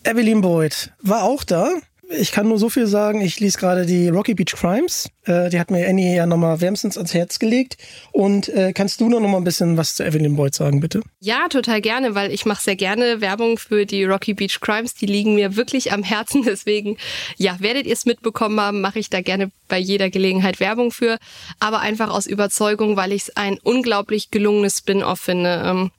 Evelyn 0.05 0.41
Boyd 0.41 0.93
war 1.01 1.25
auch 1.25 1.43
da. 1.43 1.71
Ich 2.09 2.31
kann 2.31 2.47
nur 2.47 2.59
so 2.59 2.69
viel 2.69 2.87
sagen, 2.87 3.21
ich 3.21 3.41
lese 3.41 3.59
gerade 3.59 3.85
die 3.85 4.09
Rocky 4.09 4.35
Beach 4.35 4.55
Crimes. 4.55 5.09
Äh, 5.25 5.51
die 5.51 5.59
hat 5.59 5.73
mir 5.73 5.89
Annie 5.89 6.15
ja 6.15 6.27
nochmal 6.27 6.61
wärmstens 6.61 6.97
ans 6.97 7.15
Herz 7.15 7.41
gelegt. 7.41 7.79
Und 8.13 8.49
äh, 8.49 8.73
kannst 8.73 9.01
du 9.01 9.09
noch 9.09 9.21
mal 9.21 9.37
ein 9.37 9.45
bisschen 9.45 9.77
was 9.77 9.97
zu 9.97 10.05
Evelyn 10.05 10.37
Boyd 10.37 10.55
sagen, 10.55 10.79
bitte? 10.81 11.03
Ja, 11.19 11.49
total 11.49 11.81
gerne, 11.81 12.15
weil 12.15 12.33
ich 12.33 12.47
mache 12.47 12.63
sehr 12.63 12.77
gerne 12.77 13.21
Werbung 13.21 13.59
für 13.59 13.87
die 13.87 14.05
Rocky 14.05 14.35
Beach 14.35 14.61
Crimes. 14.61 14.95
Die 14.95 15.07
liegen 15.07 15.35
mir 15.35 15.57
wirklich 15.57 15.93
am 15.93 16.05
Herzen. 16.05 16.43
Deswegen, 16.47 16.97
ja, 17.39 17.57
werdet 17.59 17.87
ihr 17.87 17.95
es 17.95 18.07
mitbekommen 18.07 18.61
haben, 18.61 18.81
mache 18.81 19.01
ich 19.01 19.11
da 19.11 19.21
gerne 19.21 19.51
bei 19.67 19.79
jeder 19.79 20.09
Gelegenheit 20.09 20.61
Werbung 20.61 20.93
für. 20.93 21.19
Aber 21.59 21.81
einfach 21.81 22.11
aus 22.11 22.27
Überzeugung, 22.27 22.97
weil 22.97 23.13
ich 23.13 23.23
es 23.23 23.37
ein 23.37 23.59
unglaublich 23.63 24.31
gelungenes 24.31 24.79
Spin-off 24.79 25.19
finde. 25.19 25.63
Ähm, 25.65 25.91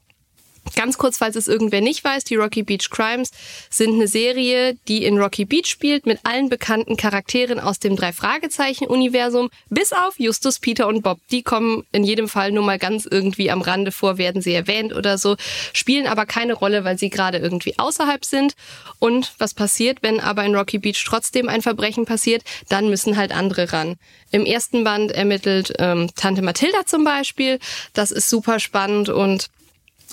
Ganz 0.76 0.98
kurz, 0.98 1.18
falls 1.18 1.36
es 1.36 1.48
irgendwer 1.48 1.82
nicht 1.82 2.04
weiß, 2.04 2.24
die 2.24 2.36
Rocky 2.36 2.64
Beach 2.64 2.90
Crimes 2.90 3.32
sind 3.70 3.94
eine 3.94 4.08
Serie, 4.08 4.76
die 4.88 5.06
in 5.06 5.18
Rocky 5.18 5.46
Beach 5.46 5.68
spielt, 5.68 6.06
mit 6.06 6.20
allen 6.24 6.50
bekannten 6.50 6.98
Charakteren 6.98 7.60
aus 7.60 7.80
dem 7.80 7.96
Drei-Fragezeichen-Universum, 7.96 9.50
bis 9.70 9.94
auf 9.94 10.20
Justus, 10.20 10.60
Peter 10.60 10.88
und 10.88 11.02
Bob. 11.02 11.20
Die 11.32 11.44
kommen 11.44 11.86
in 11.92 12.04
jedem 12.04 12.28
Fall 12.28 12.52
nur 12.52 12.64
mal 12.64 12.80
ganz 12.80 13.08
irgendwie 13.10 13.52
am 13.52 13.62
Rande 13.62 13.92
vor, 13.92 14.18
werden 14.18 14.42
sie 14.42 14.54
erwähnt 14.54 14.94
oder 14.94 15.18
so, 15.18 15.36
spielen 15.74 16.08
aber 16.08 16.26
keine 16.26 16.54
Rolle, 16.54 16.84
weil 16.84 16.98
sie 16.98 17.10
gerade 17.10 17.38
irgendwie 17.38 17.78
außerhalb 17.78 18.26
sind. 18.26 18.54
Und 19.00 19.34
was 19.38 19.54
passiert, 19.54 20.00
wenn 20.02 20.20
aber 20.20 20.44
in 20.44 20.56
Rocky 20.56 20.80
Beach 20.80 21.04
trotzdem 21.06 21.50
ein 21.50 21.62
Verbrechen 21.62 22.06
passiert, 22.06 22.44
dann 22.70 22.90
müssen 22.90 23.18
halt 23.18 23.32
andere 23.32 23.72
ran. 23.72 23.96
Im 24.32 24.46
ersten 24.46 24.84
Band 24.84 25.12
ermittelt 25.12 25.74
ähm, 25.80 26.10
Tante 26.16 26.42
Mathilda 26.42 26.86
zum 26.86 27.04
Beispiel. 27.04 27.60
Das 27.94 28.12
ist 28.12 28.30
super 28.30 28.60
spannend 28.60 29.10
und 29.10 29.50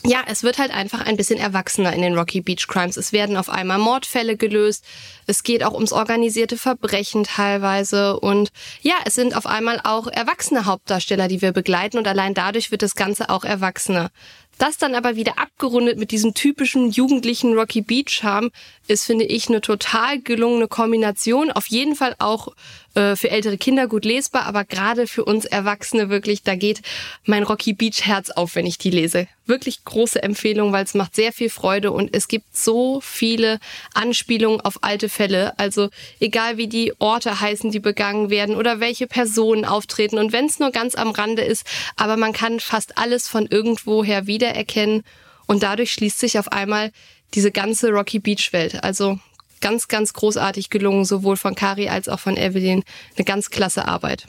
ja, 0.06 0.22
es 0.26 0.42
wird 0.42 0.58
halt 0.58 0.70
einfach 0.70 1.00
ein 1.00 1.16
bisschen 1.16 1.38
erwachsener 1.38 1.94
in 1.94 2.02
den 2.02 2.16
Rocky 2.16 2.42
Beach 2.42 2.66
Crimes. 2.68 2.98
Es 2.98 3.12
werden 3.12 3.38
auf 3.38 3.48
einmal 3.48 3.78
Mordfälle 3.78 4.36
gelöst. 4.36 4.84
Es 5.26 5.42
geht 5.42 5.64
auch 5.64 5.72
ums 5.72 5.92
organisierte 5.92 6.58
Verbrechen 6.58 7.24
teilweise. 7.24 8.20
Und 8.20 8.50
ja, 8.82 8.94
es 9.06 9.14
sind 9.14 9.34
auf 9.34 9.46
einmal 9.46 9.80
auch 9.82 10.06
erwachsene 10.06 10.66
Hauptdarsteller, 10.66 11.26
die 11.28 11.40
wir 11.40 11.52
begleiten. 11.52 11.96
Und 11.96 12.06
allein 12.06 12.34
dadurch 12.34 12.70
wird 12.70 12.82
das 12.82 12.96
Ganze 12.96 13.30
auch 13.30 13.44
erwachsener. 13.44 14.10
Das 14.58 14.76
dann 14.76 14.94
aber 14.94 15.16
wieder 15.16 15.38
abgerundet 15.38 15.98
mit 15.98 16.10
diesem 16.10 16.34
typischen 16.34 16.90
jugendlichen 16.90 17.54
Rocky 17.54 17.80
Beach 17.80 18.22
haben, 18.22 18.50
ist, 18.86 19.04
finde 19.04 19.24
ich, 19.24 19.48
eine 19.48 19.60
total 19.60 20.20
gelungene 20.20 20.68
Kombination. 20.68 21.50
Auf 21.50 21.66
jeden 21.66 21.96
Fall 21.96 22.14
auch 22.18 22.48
äh, 22.94 23.16
für 23.16 23.30
ältere 23.30 23.58
Kinder 23.58 23.88
gut 23.88 24.04
lesbar, 24.04 24.46
aber 24.46 24.64
gerade 24.64 25.06
für 25.06 25.24
uns 25.24 25.44
Erwachsene 25.44 26.10
wirklich, 26.10 26.42
da 26.42 26.54
geht 26.54 26.80
mein 27.24 27.42
Rocky 27.42 27.72
Beach 27.72 28.02
Herz 28.06 28.30
auf, 28.30 28.54
wenn 28.54 28.66
ich 28.66 28.78
die 28.78 28.90
lese. 28.90 29.26
Wirklich 29.46 29.84
große 29.84 30.22
Empfehlung, 30.22 30.72
weil 30.72 30.84
es 30.84 30.94
macht 30.94 31.14
sehr 31.14 31.32
viel 31.32 31.50
Freude 31.50 31.90
und 31.90 32.14
es 32.14 32.28
gibt 32.28 32.56
so 32.56 33.00
viele 33.00 33.58
Anspielungen 33.94 34.60
auf 34.60 34.78
alte 34.82 35.08
Fälle. 35.08 35.58
Also 35.58 35.90
egal 36.20 36.56
wie 36.56 36.68
die 36.68 36.92
Orte 36.98 37.40
heißen, 37.40 37.70
die 37.70 37.80
begangen 37.80 38.30
werden 38.30 38.56
oder 38.56 38.80
welche 38.80 39.06
Personen 39.06 39.64
auftreten 39.64 40.18
und 40.18 40.32
wenn 40.32 40.46
es 40.46 40.60
nur 40.60 40.70
ganz 40.70 40.94
am 40.94 41.10
Rande 41.10 41.42
ist, 41.42 41.66
aber 41.96 42.16
man 42.16 42.32
kann 42.32 42.60
fast 42.60 42.96
alles 42.96 43.28
von 43.28 43.46
irgendwoher 43.46 44.26
wiedererkennen 44.26 45.02
und 45.46 45.62
dadurch 45.62 45.92
schließt 45.92 46.18
sich 46.18 46.38
auf 46.38 46.52
einmal 46.52 46.90
diese 47.34 47.50
ganze 47.50 47.90
Rocky 47.90 48.18
Beach 48.20 48.52
Welt. 48.52 48.82
Also 48.84 49.18
ganz, 49.60 49.88
ganz 49.88 50.12
großartig 50.12 50.70
gelungen, 50.70 51.04
sowohl 51.04 51.36
von 51.36 51.54
Kari 51.54 51.88
als 51.88 52.08
auch 52.08 52.20
von 52.20 52.36
Evelyn. 52.36 52.82
Eine 53.16 53.24
ganz 53.24 53.50
klasse 53.50 53.86
Arbeit. 53.86 54.26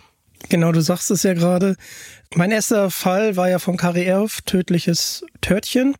Genau, 0.49 0.71
du 0.71 0.81
sagst 0.81 1.09
es 1.11 1.23
ja 1.23 1.33
gerade. 1.33 1.75
Mein 2.35 2.51
erster 2.51 2.91
Fall 2.91 3.35
war 3.35 3.49
ja 3.49 3.59
von 3.59 3.77
Kari 3.77 4.03
Erf, 4.03 4.41
tödliches 4.41 5.25
Törtchen. 5.41 5.95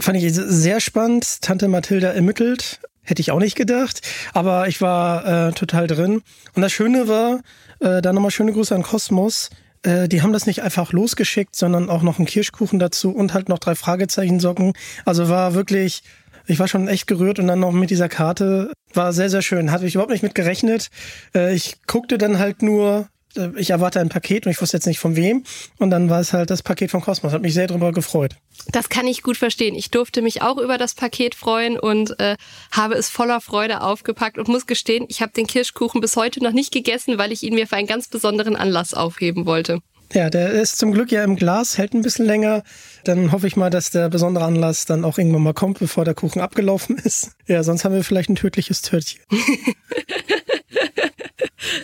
Fand 0.00 0.18
ich 0.18 0.32
sehr 0.32 0.80
spannend. 0.80 1.42
Tante 1.42 1.68
Mathilda 1.68 2.08
ermittelt. 2.08 2.80
Hätte 3.02 3.20
ich 3.20 3.30
auch 3.30 3.38
nicht 3.38 3.56
gedacht. 3.56 4.02
Aber 4.32 4.68
ich 4.68 4.80
war 4.80 5.48
äh, 5.48 5.52
total 5.52 5.86
drin. 5.86 6.22
Und 6.54 6.62
das 6.62 6.72
Schöne 6.72 7.08
war, 7.08 7.40
äh, 7.80 8.02
da 8.02 8.12
nochmal 8.12 8.30
schöne 8.30 8.52
Grüße 8.52 8.74
an 8.74 8.82
Kosmos. 8.82 9.50
Äh, 9.82 10.08
die 10.08 10.22
haben 10.22 10.32
das 10.32 10.46
nicht 10.46 10.62
einfach 10.62 10.92
losgeschickt, 10.92 11.54
sondern 11.54 11.88
auch 11.90 12.02
noch 12.02 12.18
einen 12.18 12.26
Kirschkuchen 12.26 12.78
dazu 12.78 13.10
und 13.10 13.34
halt 13.34 13.48
noch 13.48 13.58
drei 13.58 13.74
Fragezeichensocken. 13.74 14.72
Also 15.04 15.28
war 15.28 15.54
wirklich 15.54 16.02
ich 16.48 16.58
war 16.58 16.66
schon 16.66 16.88
echt 16.88 17.06
gerührt 17.06 17.38
und 17.38 17.46
dann 17.46 17.60
noch 17.60 17.72
mit 17.72 17.90
dieser 17.90 18.08
Karte. 18.08 18.72
War 18.94 19.12
sehr, 19.12 19.28
sehr 19.28 19.42
schön. 19.42 19.70
Hatte 19.70 19.86
ich 19.86 19.94
überhaupt 19.94 20.12
nicht 20.12 20.22
mit 20.22 20.34
gerechnet. 20.34 20.88
Äh, 21.34 21.54
ich 21.54 21.76
guckte 21.86 22.16
dann 22.16 22.38
halt 22.38 22.62
nur, 22.62 23.08
äh, 23.36 23.50
ich 23.56 23.70
erwarte 23.70 24.00
ein 24.00 24.08
Paket 24.08 24.46
und 24.46 24.52
ich 24.52 24.60
wusste 24.60 24.78
jetzt 24.78 24.86
nicht 24.86 24.98
von 24.98 25.14
wem. 25.14 25.44
Und 25.78 25.90
dann 25.90 26.08
war 26.08 26.20
es 26.20 26.32
halt 26.32 26.48
das 26.48 26.62
Paket 26.62 26.90
von 26.90 27.02
Cosmos. 27.02 27.32
Hat 27.32 27.42
mich 27.42 27.52
sehr 27.52 27.66
darüber 27.66 27.92
gefreut. 27.92 28.36
Das 28.72 28.88
kann 28.88 29.06
ich 29.06 29.22
gut 29.22 29.36
verstehen. 29.36 29.74
Ich 29.74 29.90
durfte 29.90 30.22
mich 30.22 30.40
auch 30.40 30.56
über 30.56 30.78
das 30.78 30.94
Paket 30.94 31.34
freuen 31.34 31.78
und 31.78 32.18
äh, 32.18 32.36
habe 32.72 32.94
es 32.94 33.10
voller 33.10 33.42
Freude 33.42 33.82
aufgepackt 33.82 34.38
und 34.38 34.48
muss 34.48 34.66
gestehen, 34.66 35.04
ich 35.08 35.20
habe 35.20 35.32
den 35.32 35.46
Kirschkuchen 35.46 36.00
bis 36.00 36.16
heute 36.16 36.42
noch 36.42 36.52
nicht 36.52 36.72
gegessen, 36.72 37.18
weil 37.18 37.30
ich 37.30 37.42
ihn 37.42 37.54
mir 37.54 37.66
für 37.66 37.76
einen 37.76 37.86
ganz 37.86 38.08
besonderen 38.08 38.56
Anlass 38.56 38.94
aufheben 38.94 39.44
wollte. 39.44 39.80
Ja, 40.12 40.30
der 40.30 40.52
ist 40.52 40.78
zum 40.78 40.92
Glück 40.92 41.12
ja 41.12 41.22
im 41.22 41.36
Glas, 41.36 41.76
hält 41.76 41.92
ein 41.92 42.02
bisschen 42.02 42.24
länger. 42.24 42.62
Dann 43.04 43.30
hoffe 43.30 43.46
ich 43.46 43.56
mal, 43.56 43.68
dass 43.68 43.90
der 43.90 44.08
besondere 44.08 44.44
Anlass 44.44 44.86
dann 44.86 45.04
auch 45.04 45.18
irgendwann 45.18 45.42
mal 45.42 45.52
kommt, 45.52 45.78
bevor 45.78 46.04
der 46.04 46.14
Kuchen 46.14 46.40
abgelaufen 46.40 46.96
ist. 47.04 47.32
Ja, 47.46 47.62
sonst 47.62 47.84
haben 47.84 47.94
wir 47.94 48.04
vielleicht 48.04 48.30
ein 48.30 48.36
tödliches 48.36 48.82
Törtchen. 48.82 49.20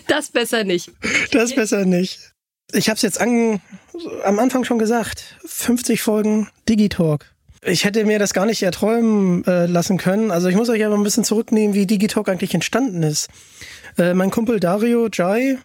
das 0.09 0.31
besser 0.31 0.65
nicht. 0.65 0.91
Das 1.33 1.55
besser 1.55 1.85
nicht. 1.85 2.33
Ich 2.73 2.89
habe 2.89 2.97
es 2.97 3.03
jetzt 3.03 3.21
an, 3.21 3.61
am 4.25 4.39
Anfang 4.39 4.65
schon 4.65 4.79
gesagt. 4.79 5.37
50 5.45 6.01
Folgen 6.01 6.49
Digitalk. 6.69 7.31
Ich 7.63 7.85
hätte 7.85 8.05
mir 8.05 8.19
das 8.19 8.35
gar 8.35 8.47
nicht 8.47 8.63
erträumen 8.63 9.45
äh, 9.47 9.67
lassen 9.67 9.97
können. 9.97 10.31
Also 10.31 10.49
ich 10.49 10.57
muss 10.57 10.69
euch 10.69 10.85
aber 10.85 10.97
ein 10.97 11.03
bisschen 11.03 11.25
zurücknehmen, 11.25 11.75
wie 11.75 11.87
Digitalk 11.87 12.29
eigentlich 12.29 12.55
entstanden 12.55 13.03
ist. 13.03 13.29
Äh, 13.97 14.15
mein 14.15 14.31
Kumpel 14.31 14.61
Dario 14.61 15.09
Jai, 15.11 15.59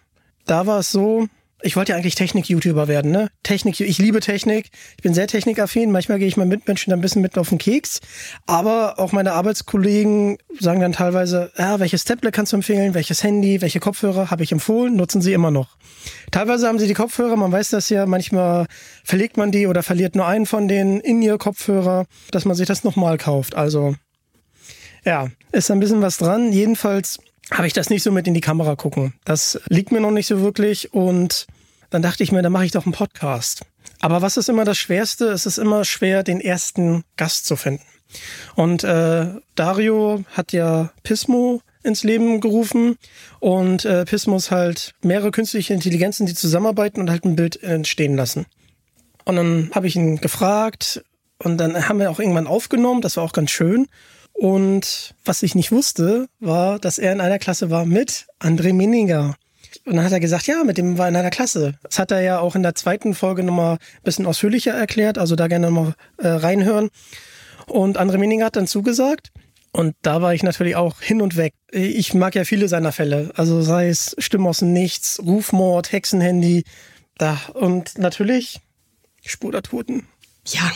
da 0.46 0.66
war 0.66 0.78
es 0.78 0.90
so, 0.90 1.28
ich 1.62 1.76
wollte 1.76 1.92
ja 1.92 1.96
eigentlich 1.96 2.14
Technik-YouTuber 2.14 2.88
werden, 2.88 3.10
ne? 3.10 3.30
Technik, 3.42 3.80
ich 3.80 3.98
liebe 3.98 4.20
Technik. 4.20 4.70
Ich 4.96 5.02
bin 5.02 5.14
sehr 5.14 5.26
technikaffin. 5.26 5.90
Manchmal 5.90 6.18
gehe 6.18 6.28
ich 6.28 6.36
meinen 6.36 6.48
Mitmenschen 6.48 6.92
ein 6.92 7.00
bisschen 7.00 7.22
mit 7.22 7.36
auf 7.38 7.48
den 7.48 7.58
Keks. 7.58 8.00
Aber 8.46 8.98
auch 8.98 9.12
meine 9.12 9.32
Arbeitskollegen 9.32 10.38
sagen 10.58 10.80
dann 10.80 10.92
teilweise, 10.92 11.50
ja, 11.56 11.80
welches 11.80 12.04
Tablet 12.04 12.34
kannst 12.34 12.52
du 12.52 12.56
empfehlen? 12.56 12.94
Welches 12.94 13.22
Handy? 13.22 13.60
Welche 13.60 13.80
Kopfhörer 13.80 14.30
habe 14.30 14.42
ich 14.42 14.52
empfohlen? 14.52 14.96
Nutzen 14.96 15.20
sie 15.20 15.32
immer 15.32 15.50
noch. 15.50 15.76
Teilweise 16.30 16.68
haben 16.68 16.78
sie 16.78 16.86
die 16.86 16.94
Kopfhörer. 16.94 17.36
Man 17.36 17.52
weiß 17.52 17.70
das 17.70 17.88
ja. 17.90 18.06
Manchmal 18.06 18.66
verlegt 19.04 19.36
man 19.36 19.50
die 19.50 19.66
oder 19.66 19.82
verliert 19.82 20.16
nur 20.16 20.26
einen 20.26 20.46
von 20.46 20.68
denen 20.68 21.00
in 21.00 21.22
ihr 21.22 21.38
Kopfhörer, 21.38 22.06
dass 22.30 22.44
man 22.44 22.56
sich 22.56 22.66
das 22.66 22.84
nochmal 22.84 23.18
kauft. 23.18 23.54
Also, 23.54 23.94
ja, 25.04 25.28
ist 25.52 25.70
ein 25.70 25.80
bisschen 25.80 26.02
was 26.02 26.18
dran. 26.18 26.52
Jedenfalls 26.52 27.18
habe 27.50 27.66
ich 27.66 27.72
das 27.72 27.90
nicht 27.90 28.02
so 28.02 28.12
mit 28.12 28.26
in 28.26 28.34
die 28.34 28.40
Kamera 28.40 28.76
gucken. 28.76 29.14
Das 29.24 29.60
liegt 29.68 29.92
mir 29.92 30.00
noch 30.00 30.10
nicht 30.10 30.26
so 30.26 30.40
wirklich 30.40 30.92
und 30.92 31.46
dann 31.90 32.02
dachte 32.02 32.22
ich 32.22 32.32
mir, 32.32 32.42
dann 32.42 32.52
mache 32.52 32.64
ich 32.66 32.72
doch 32.72 32.86
einen 32.86 32.92
Podcast. 32.92 33.62
Aber 34.00 34.22
was 34.22 34.36
ist 34.36 34.48
immer 34.48 34.64
das 34.64 34.78
Schwerste? 34.78 35.26
Es 35.26 35.46
ist 35.46 35.58
immer 35.58 35.84
schwer, 35.84 36.22
den 36.22 36.40
ersten 36.40 37.02
Gast 37.16 37.46
zu 37.46 37.56
finden. 37.56 37.84
Und 38.54 38.84
äh, 38.84 39.26
Dario 39.54 40.24
hat 40.32 40.52
ja 40.52 40.92
Pismo 41.02 41.60
ins 41.82 42.02
Leben 42.04 42.40
gerufen 42.40 42.96
und 43.38 43.84
äh, 43.84 44.04
Pismo 44.04 44.36
ist 44.36 44.50
halt 44.50 44.94
mehrere 45.02 45.30
künstliche 45.30 45.74
Intelligenzen, 45.74 46.26
die 46.26 46.34
zusammenarbeiten 46.34 47.00
und 47.00 47.10
halt 47.10 47.24
ein 47.24 47.36
Bild 47.36 47.62
entstehen 47.62 48.16
lassen. 48.16 48.46
Und 49.24 49.36
dann 49.36 49.70
habe 49.74 49.86
ich 49.86 49.96
ihn 49.96 50.20
gefragt, 50.20 51.02
Und 51.42 51.56
dann 51.58 51.88
haben 51.88 51.98
wir 51.98 52.10
auch 52.10 52.20
irgendwann 52.20 52.46
aufgenommen, 52.46 53.00
das 53.00 53.16
war 53.16 53.24
auch 53.24 53.32
ganz 53.32 53.50
schön. 53.50 53.86
Und 54.40 55.14
was 55.22 55.42
ich 55.42 55.54
nicht 55.54 55.70
wusste, 55.70 56.26
war, 56.38 56.78
dass 56.78 56.96
er 56.96 57.12
in 57.12 57.20
einer 57.20 57.38
Klasse 57.38 57.68
war 57.68 57.84
mit 57.84 58.26
André 58.40 58.72
Minninger. 58.72 59.36
Und 59.84 59.96
dann 59.96 60.04
hat 60.06 60.12
er 60.12 60.20
gesagt, 60.20 60.46
ja, 60.46 60.64
mit 60.64 60.78
dem 60.78 60.96
war 60.96 61.06
in 61.08 61.14
einer 61.14 61.28
Klasse. 61.28 61.78
Das 61.82 61.98
hat 61.98 62.10
er 62.10 62.22
ja 62.22 62.38
auch 62.38 62.56
in 62.56 62.62
der 62.62 62.74
zweiten 62.74 63.14
Folge 63.14 63.42
nochmal 63.42 63.74
ein 63.74 64.02
bisschen 64.02 64.24
ausführlicher 64.24 64.72
erklärt, 64.72 65.18
also 65.18 65.36
da 65.36 65.46
gerne 65.46 65.66
nochmal 65.66 65.94
äh, 66.16 66.28
reinhören. 66.28 66.88
Und 67.66 68.00
André 68.00 68.16
Minninger 68.16 68.46
hat 68.46 68.56
dann 68.56 68.66
zugesagt. 68.66 69.30
Und 69.72 69.94
da 70.00 70.22
war 70.22 70.32
ich 70.32 70.42
natürlich 70.42 70.74
auch 70.74 71.02
hin 71.02 71.20
und 71.20 71.36
weg. 71.36 71.52
Ich 71.70 72.14
mag 72.14 72.34
ja 72.34 72.44
viele 72.44 72.66
seiner 72.66 72.92
Fälle. 72.92 73.32
Also 73.34 73.60
sei 73.60 73.90
es 73.90 74.16
Stimmen 74.16 74.46
aus 74.46 74.60
dem 74.60 74.72
Nichts, 74.72 75.20
Rufmord, 75.22 75.92
Hexenhandy. 75.92 76.64
Da. 77.18 77.38
Und 77.52 77.98
natürlich 77.98 78.60
Spur 79.22 79.52
der 79.52 79.60
Toten. 79.60 80.06
Ja, 80.46 80.72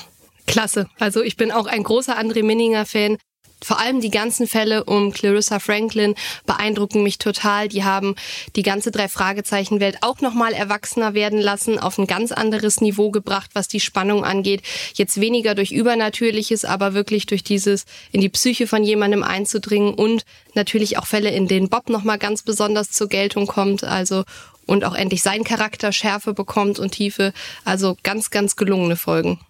klasse. 0.47 0.87
Also 0.99 1.23
ich 1.23 1.39
bin 1.39 1.51
auch 1.51 1.65
ein 1.65 1.83
großer 1.83 2.19
André 2.19 2.45
Minninger 2.45 2.85
Fan. 2.85 3.17
Vor 3.65 3.81
allem 3.81 4.03
die 4.03 4.11
ganzen 4.11 4.47
Fälle 4.47 4.85
um 4.85 5.13
Clarissa 5.13 5.59
Franklin 5.59 6.15
beeindrucken 6.45 7.03
mich 7.03 7.17
total. 7.17 7.69
Die 7.69 7.83
haben 7.83 8.15
die 8.57 8.63
ganze 8.63 8.91
drei 8.91 9.09
Fragezeichen 9.09 9.81
Welt 9.81 9.99
auch 10.03 10.21
noch 10.21 10.35
mal 10.35 10.53
erwachsener 10.53 11.15
werden 11.15 11.41
lassen, 11.41 11.79
auf 11.79 11.97
ein 11.97 12.07
ganz 12.07 12.31
anderes 12.31 12.83
Niveau 12.83 13.11
gebracht, 13.11 13.53
was 13.55 13.67
die 13.67 13.81
Spannung 13.81 14.23
angeht. 14.23 14.63
Jetzt 14.95 15.19
weniger 15.19 15.55
durch 15.55 15.73
Übernatürliches, 15.73 16.67
aber 16.67 16.93
wirklich 16.93 17.25
durch 17.25 17.43
dieses 17.43 17.87
in 18.13 18.21
die 18.21 18.29
Psyche 18.29 18.67
von 18.67 18.85
jemandem 18.85 19.23
einzudringen 19.23 19.95
und 19.95 20.27
natürlich 20.55 20.99
auch 20.99 21.07
Fälle, 21.07 21.31
in 21.31 21.49
denen 21.49 21.71
Bob 21.71 21.89
noch 21.89 22.05
mal 22.05 22.19
ganz 22.19 22.43
besonders 22.43 22.91
zur 22.91 23.09
Geltung 23.09 23.47
kommt. 23.47 23.83
Also 23.83 24.25
und 24.67 24.85
auch 24.85 24.95
endlich 24.95 25.23
sein 25.23 25.45
Charakter 25.45 25.91
Schärfe 25.91 26.35
bekommt 26.35 26.79
und 26.79 26.93
Tiefe. 26.93 27.33
Also 27.65 27.97
ganz, 28.03 28.31
ganz 28.31 28.57
gelungene 28.57 28.97
Folgen. 28.97 29.41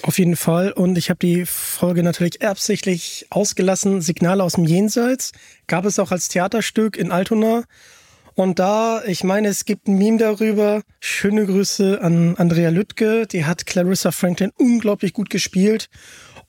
Auf 0.00 0.18
jeden 0.18 0.36
Fall. 0.36 0.72
Und 0.72 0.96
ich 0.96 1.10
habe 1.10 1.18
die 1.18 1.44
Folge 1.44 2.02
natürlich 2.02 2.42
absichtlich 2.42 3.26
ausgelassen. 3.30 4.00
Signale 4.00 4.42
aus 4.42 4.54
dem 4.54 4.64
Jenseits 4.64 5.32
gab 5.66 5.84
es 5.84 5.98
auch 5.98 6.10
als 6.10 6.28
Theaterstück 6.28 6.96
in 6.96 7.12
Altona. 7.12 7.64
Und 8.34 8.58
da, 8.58 9.02
ich 9.04 9.24
meine, 9.24 9.48
es 9.48 9.64
gibt 9.66 9.88
ein 9.88 9.98
Meme 9.98 10.18
darüber. 10.18 10.82
Schöne 11.00 11.44
Grüße 11.44 12.00
an 12.00 12.36
Andrea 12.36 12.70
Lüttke. 12.70 13.26
Die 13.26 13.44
hat 13.44 13.66
Clarissa 13.66 14.10
Franklin 14.10 14.50
unglaublich 14.56 15.12
gut 15.12 15.28
gespielt. 15.28 15.88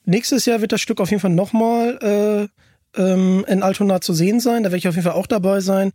Nächstes 0.06 0.46
Jahr 0.46 0.60
wird 0.60 0.72
das 0.72 0.80
Stück 0.80 1.00
auf 1.00 1.10
jeden 1.10 1.20
Fall 1.20 1.30
nochmal 1.30 2.48
äh, 2.96 3.00
ähm, 3.00 3.44
in 3.46 3.62
Altona 3.62 4.00
zu 4.00 4.14
sehen 4.14 4.40
sein. 4.40 4.62
Da 4.62 4.70
werde 4.70 4.78
ich 4.78 4.88
auf 4.88 4.94
jeden 4.94 5.04
Fall 5.04 5.18
auch 5.18 5.26
dabei 5.26 5.60
sein. 5.60 5.92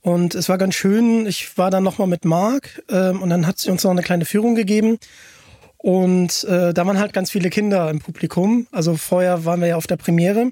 Und 0.00 0.36
es 0.36 0.48
war 0.48 0.58
ganz 0.58 0.76
schön. 0.76 1.26
Ich 1.26 1.58
war 1.58 1.70
dann 1.70 1.82
nochmal 1.82 2.06
mit 2.06 2.24
Marc 2.24 2.82
ähm, 2.88 3.22
und 3.22 3.30
dann 3.30 3.46
hat 3.46 3.58
sie 3.58 3.70
uns 3.70 3.82
noch 3.82 3.90
eine 3.90 4.02
kleine 4.02 4.24
Führung 4.24 4.54
gegeben. 4.54 4.98
Und 5.78 6.44
äh, 6.44 6.72
da 6.72 6.86
waren 6.86 6.98
halt 6.98 7.12
ganz 7.12 7.30
viele 7.30 7.50
Kinder 7.50 7.90
im 7.90 8.00
Publikum. 8.00 8.66
Also 8.72 8.96
vorher 8.96 9.44
waren 9.44 9.60
wir 9.60 9.68
ja 9.68 9.76
auf 9.76 9.86
der 9.86 9.96
Premiere 9.96 10.50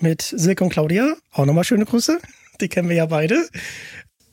mit 0.00 0.22
Silke 0.22 0.64
und 0.64 0.70
Claudia. 0.70 1.14
Auch 1.32 1.46
nochmal 1.46 1.64
schöne 1.64 1.84
Grüße. 1.84 2.18
Die 2.60 2.68
kennen 2.68 2.88
wir 2.88 2.96
ja 2.96 3.06
beide. 3.06 3.48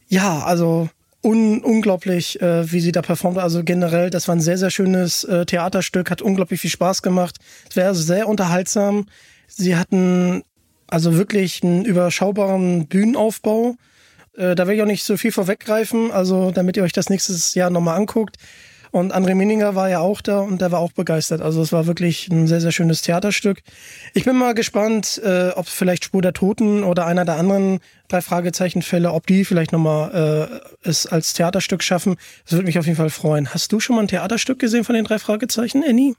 Ja, 0.08 0.44
also 0.44 0.89
un 1.24 1.62
unglaublich, 1.62 2.39
äh, 2.42 2.72
wie 2.72 2.80
sie 2.80 2.92
da 2.92 3.01
performt. 3.01 3.38
Also 3.38 3.63
generell, 3.63 4.10
das 4.10 4.27
war 4.27 4.36
ein 4.36 4.42
sehr, 4.42 4.58
sehr 4.58 4.70
schönes 4.70 5.24
äh, 5.24 5.46
Theaterstück, 5.46 6.12
hat 6.12 6.22
unglaublich 6.22 6.62
viel 6.62 6.70
Spaß 6.70 7.01
gemacht. 7.01 7.38
Es 7.70 7.75
wäre 7.75 7.96
sehr 7.96 8.27
unterhaltsam. 8.27 9.08
Sie 9.48 9.75
hatten 9.75 10.44
also 10.88 11.18
wirklich 11.18 11.63
einen 11.63 11.86
überschaubaren 11.86 12.88
Bühnenaufbau. 12.88 13.75
Äh, 14.38 14.56
da 14.56 14.68
will 14.68 14.75
ich 14.75 14.82
auch 14.82 14.88
nicht 14.88 15.04
so 15.04 15.18
viel 15.18 15.32
vorweggreifen, 15.32 16.12
also 16.12 16.51
damit 16.51 16.77
ihr 16.77 16.84
euch 16.84 16.94
das 16.94 17.10
nächstes 17.10 17.56
Jahr 17.56 17.70
nochmal 17.72 17.98
anguckt. 17.98 18.38
Und 18.96 19.14
André 19.14 19.36
Minninger 19.36 19.75
war 19.75 19.90
ja 19.90 20.00
auch 20.00 20.22
da 20.22 20.40
und 20.40 20.62
der 20.62 20.72
war 20.72 20.80
auch 20.80 20.94
begeistert. 20.94 21.42
Also 21.42 21.62
es 21.62 21.74
war 21.74 21.86
wirklich 21.86 22.30
ein 22.30 22.48
sehr, 22.48 22.62
sehr 22.62 22.72
schönes 22.72 23.02
Theaterstück. 23.02 23.62
Ich 24.14 24.24
bin 24.24 24.38
mal 24.38 24.54
gespannt, 24.54 25.22
äh, 25.22 25.50
ob 25.50 25.68
vielleicht 25.68 26.06
Spur 26.06 26.22
der 26.22 26.32
Toten 26.32 26.82
oder 26.86 27.06
einer 27.06 27.25
der 27.25 27.36
anderen 27.36 27.80
drei 28.08 28.22
Fragezeichenfälle, 28.22 29.12
ob 29.12 29.28
die 29.28 29.44
vielleicht 29.44 29.74
nochmal 29.74 30.50
äh, 30.86 30.88
es 30.88 31.08
als 31.08 31.34
Theaterstück 31.34 31.84
schaffen. 31.84 32.16
Das 32.46 32.54
würde 32.54 32.68
mich 32.68 32.80
auf 32.80 32.86
jeden 32.86 32.96
Fall 32.96 33.10
freuen. 33.10 33.54
Hast 33.54 33.74
du 33.74 33.82
schon 33.82 33.98
mal 33.98 34.04
ein 34.04 34.08
Theaterstück 34.08 34.60
gesehen 34.60 34.86
von 34.86 34.96
den 34.96 35.03
drei 35.03 35.20
Fragezeichen, 35.20 35.84
Annie? 35.86 36.16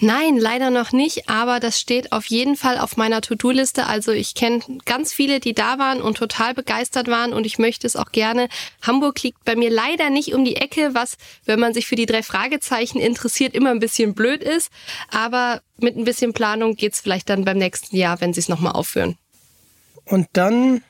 Nein, 0.00 0.36
leider 0.36 0.70
noch 0.70 0.92
nicht, 0.92 1.28
aber 1.28 1.60
das 1.60 1.78
steht 1.80 2.12
auf 2.12 2.26
jeden 2.26 2.56
Fall 2.56 2.78
auf 2.78 2.96
meiner 2.96 3.20
To-Do-Liste. 3.20 3.86
Also 3.86 4.12
ich 4.12 4.34
kenne 4.34 4.60
ganz 4.84 5.12
viele, 5.12 5.40
die 5.40 5.54
da 5.54 5.78
waren 5.78 6.00
und 6.00 6.16
total 6.16 6.54
begeistert 6.54 7.08
waren 7.08 7.32
und 7.32 7.44
ich 7.44 7.58
möchte 7.58 7.86
es 7.86 7.96
auch 7.96 8.12
gerne. 8.12 8.48
Hamburg 8.82 9.22
liegt 9.22 9.44
bei 9.44 9.56
mir 9.56 9.70
leider 9.70 10.10
nicht 10.10 10.34
um 10.34 10.44
die 10.44 10.56
Ecke, 10.56 10.90
was, 10.94 11.16
wenn 11.44 11.60
man 11.60 11.74
sich 11.74 11.86
für 11.86 11.96
die 11.96 12.06
drei 12.06 12.22
Fragezeichen 12.22 12.98
interessiert, 12.98 13.54
immer 13.54 13.70
ein 13.70 13.80
bisschen 13.80 14.14
blöd 14.14 14.42
ist. 14.42 14.70
Aber 15.10 15.62
mit 15.78 15.96
ein 15.96 16.04
bisschen 16.04 16.32
Planung 16.32 16.76
geht's 16.76 17.00
vielleicht 17.00 17.28
dann 17.28 17.44
beim 17.44 17.58
nächsten 17.58 17.96
Jahr, 17.96 18.20
wenn 18.20 18.32
sie 18.32 18.40
es 18.40 18.48
nochmal 18.48 18.72
aufführen. 18.72 19.16
Und 20.04 20.26
dann 20.32 20.82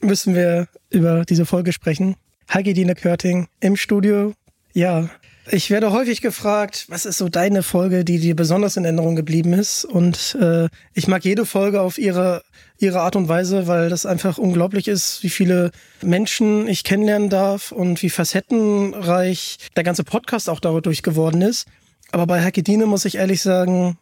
müssen 0.00 0.34
wir 0.34 0.68
über 0.90 1.24
diese 1.24 1.46
Folge 1.46 1.72
sprechen. 1.72 2.16
Heike 2.52 2.72
Dine 2.72 2.94
Körting 2.94 3.48
im 3.60 3.76
Studio. 3.76 4.34
Ja, 4.72 5.10
ich 5.50 5.70
werde 5.70 5.92
häufig 5.92 6.20
gefragt, 6.20 6.86
was 6.88 7.06
ist 7.06 7.18
so 7.18 7.28
deine 7.28 7.62
Folge, 7.62 8.04
die 8.04 8.18
dir 8.18 8.36
besonders 8.36 8.76
in 8.76 8.84
Erinnerung 8.84 9.16
geblieben 9.16 9.52
ist? 9.52 9.84
Und 9.84 10.36
äh, 10.40 10.68
ich 10.94 11.08
mag 11.08 11.24
jede 11.24 11.46
Folge 11.46 11.80
auf 11.80 11.98
ihre, 11.98 12.42
ihre 12.78 13.00
Art 13.00 13.16
und 13.16 13.28
Weise, 13.28 13.66
weil 13.66 13.88
das 13.88 14.06
einfach 14.06 14.38
unglaublich 14.38 14.88
ist, 14.88 15.22
wie 15.22 15.30
viele 15.30 15.70
Menschen 16.02 16.68
ich 16.68 16.84
kennenlernen 16.84 17.28
darf 17.28 17.72
und 17.72 18.02
wie 18.02 18.10
facettenreich 18.10 19.58
der 19.76 19.84
ganze 19.84 20.04
Podcast 20.04 20.48
auch 20.48 20.60
dadurch 20.60 21.02
geworden 21.02 21.42
ist. 21.42 21.66
Aber 22.10 22.26
bei 22.26 22.42
Hakedine 22.42 22.86
muss 22.86 23.04
ich 23.04 23.16
ehrlich 23.16 23.42
sagen, 23.42 23.98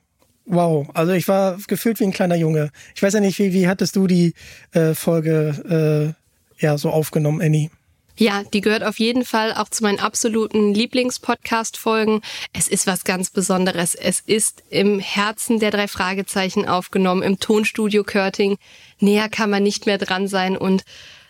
wow. 0.46 0.88
Also 0.94 1.12
ich 1.12 1.28
war 1.28 1.58
gefühlt 1.66 2.00
wie 2.00 2.04
ein 2.04 2.12
kleiner 2.12 2.36
Junge. 2.36 2.70
Ich 2.94 3.02
weiß 3.02 3.14
ja 3.14 3.20
nicht, 3.20 3.38
wie, 3.38 3.52
wie 3.52 3.68
hattest 3.68 3.96
du 3.96 4.06
die 4.06 4.34
äh, 4.72 4.94
Folge 4.94 6.14
äh, 6.60 6.62
ja 6.62 6.78
so 6.78 6.90
aufgenommen, 6.90 7.40
Annie? 7.40 7.70
Ja, 8.18 8.42
die 8.44 8.62
gehört 8.62 8.82
auf 8.82 8.98
jeden 8.98 9.26
Fall 9.26 9.52
auch 9.52 9.68
zu 9.68 9.82
meinen 9.82 10.00
absoluten 10.00 10.72
Lieblingspodcast-Folgen. 10.72 12.22
Es 12.54 12.66
ist 12.66 12.86
was 12.86 13.04
ganz 13.04 13.28
Besonderes. 13.28 13.94
Es 13.94 14.20
ist 14.20 14.62
im 14.70 15.00
Herzen 15.00 15.58
der 15.58 15.70
drei 15.70 15.86
Fragezeichen 15.86 16.66
aufgenommen, 16.66 17.22
im 17.22 17.38
Tonstudio 17.38 18.04
Körting. 18.04 18.56
Näher 19.00 19.28
kann 19.28 19.50
man 19.50 19.62
nicht 19.62 19.84
mehr 19.84 19.98
dran 19.98 20.28
sein 20.28 20.56
und 20.56 20.84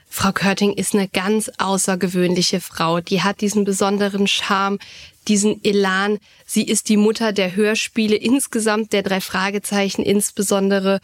Frau 0.09 0.31
Körting 0.31 0.73
ist 0.73 0.95
eine 0.95 1.09
ganz 1.09 1.51
außergewöhnliche 1.59 2.61
Frau. 2.61 3.01
Die 3.01 3.23
hat 3.23 3.41
diesen 3.41 3.65
besonderen 3.65 4.29
Charme, 4.29 4.79
diesen 5.27 5.63
Elan. 5.65 6.19
Sie 6.47 6.63
ist 6.63 6.89
die 6.89 6.97
Mutter 6.97 7.33
der 7.33 7.57
Hörspiele 7.57 8.15
insgesamt, 8.15 8.93
der 8.93 9.03
drei 9.03 9.21
Fragezeichen 9.21 10.03
insbesondere. 10.03 11.01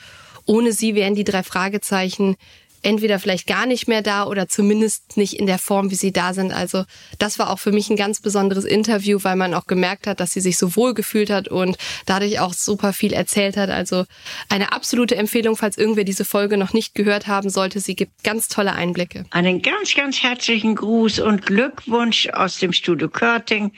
Ohne 0.47 0.73
sie 0.73 0.95
wären 0.95 1.15
die 1.15 1.25
drei 1.25 1.43
Fragezeichen 1.43 2.37
entweder 2.83 3.19
vielleicht 3.19 3.47
gar 3.47 3.67
nicht 3.67 3.89
mehr 3.89 4.03
da 4.03 4.27
oder 4.27 4.49
zumindest 4.49 5.17
nicht 5.17 5.39
in 5.39 5.47
der 5.47 5.59
Form, 5.59 5.91
wie 5.91 5.95
sie 5.95 6.13
da 6.13 6.35
sind. 6.35 6.53
Also 6.53 6.85
das 7.19 7.39
war 7.39 7.51
auch 7.51 7.59
für 7.59 7.73
mich 7.73 7.91
ein 7.91 7.97
ganz 7.97 8.21
besonderes 8.21 8.65
Interview, 8.65 9.19
weil 9.23 9.37
man 9.37 9.55
auch 9.55 9.67
gemerkt 9.67 10.07
hat, 10.07 10.21
dass 10.21 10.33
sie 10.33 10.41
sich 10.41 10.59
so 10.59 10.77
wohl 10.77 10.95
gefühlt 10.95 11.31
hat 11.31 11.49
und 11.49 11.79
dadurch 12.07 12.41
auch 12.41 12.53
super 12.53 12.93
viel 12.93 13.13
erzählt 13.13 13.57
hat. 13.57 13.71
Also 13.71 14.05
eine 14.49 14.73
absolute 14.73 15.17
Empfehlung, 15.17 15.57
falls 15.57 15.79
irgendwer 15.79 16.05
diese 16.05 16.25
Folge 16.25 16.57
noch 16.57 16.73
nicht 16.73 16.95
gehört 16.95 17.27
haben 17.27 17.51
sollte. 17.51 17.81
Sie 17.81 17.95
gibt 17.95 18.25
ganz 18.25 18.49
tolle 18.49 18.73
Einblicke. 18.73 19.25
Einen 19.31 19.63
ganz, 19.63 19.95
ganz 19.95 20.23
herzlichen 20.23 20.75
Gruß 20.75 21.21
und 21.21 21.47
Glückwunsch 21.47 22.29
aus 22.29 22.59
dem 22.59 22.73
Studio 22.73 23.09
Körting 23.09 23.73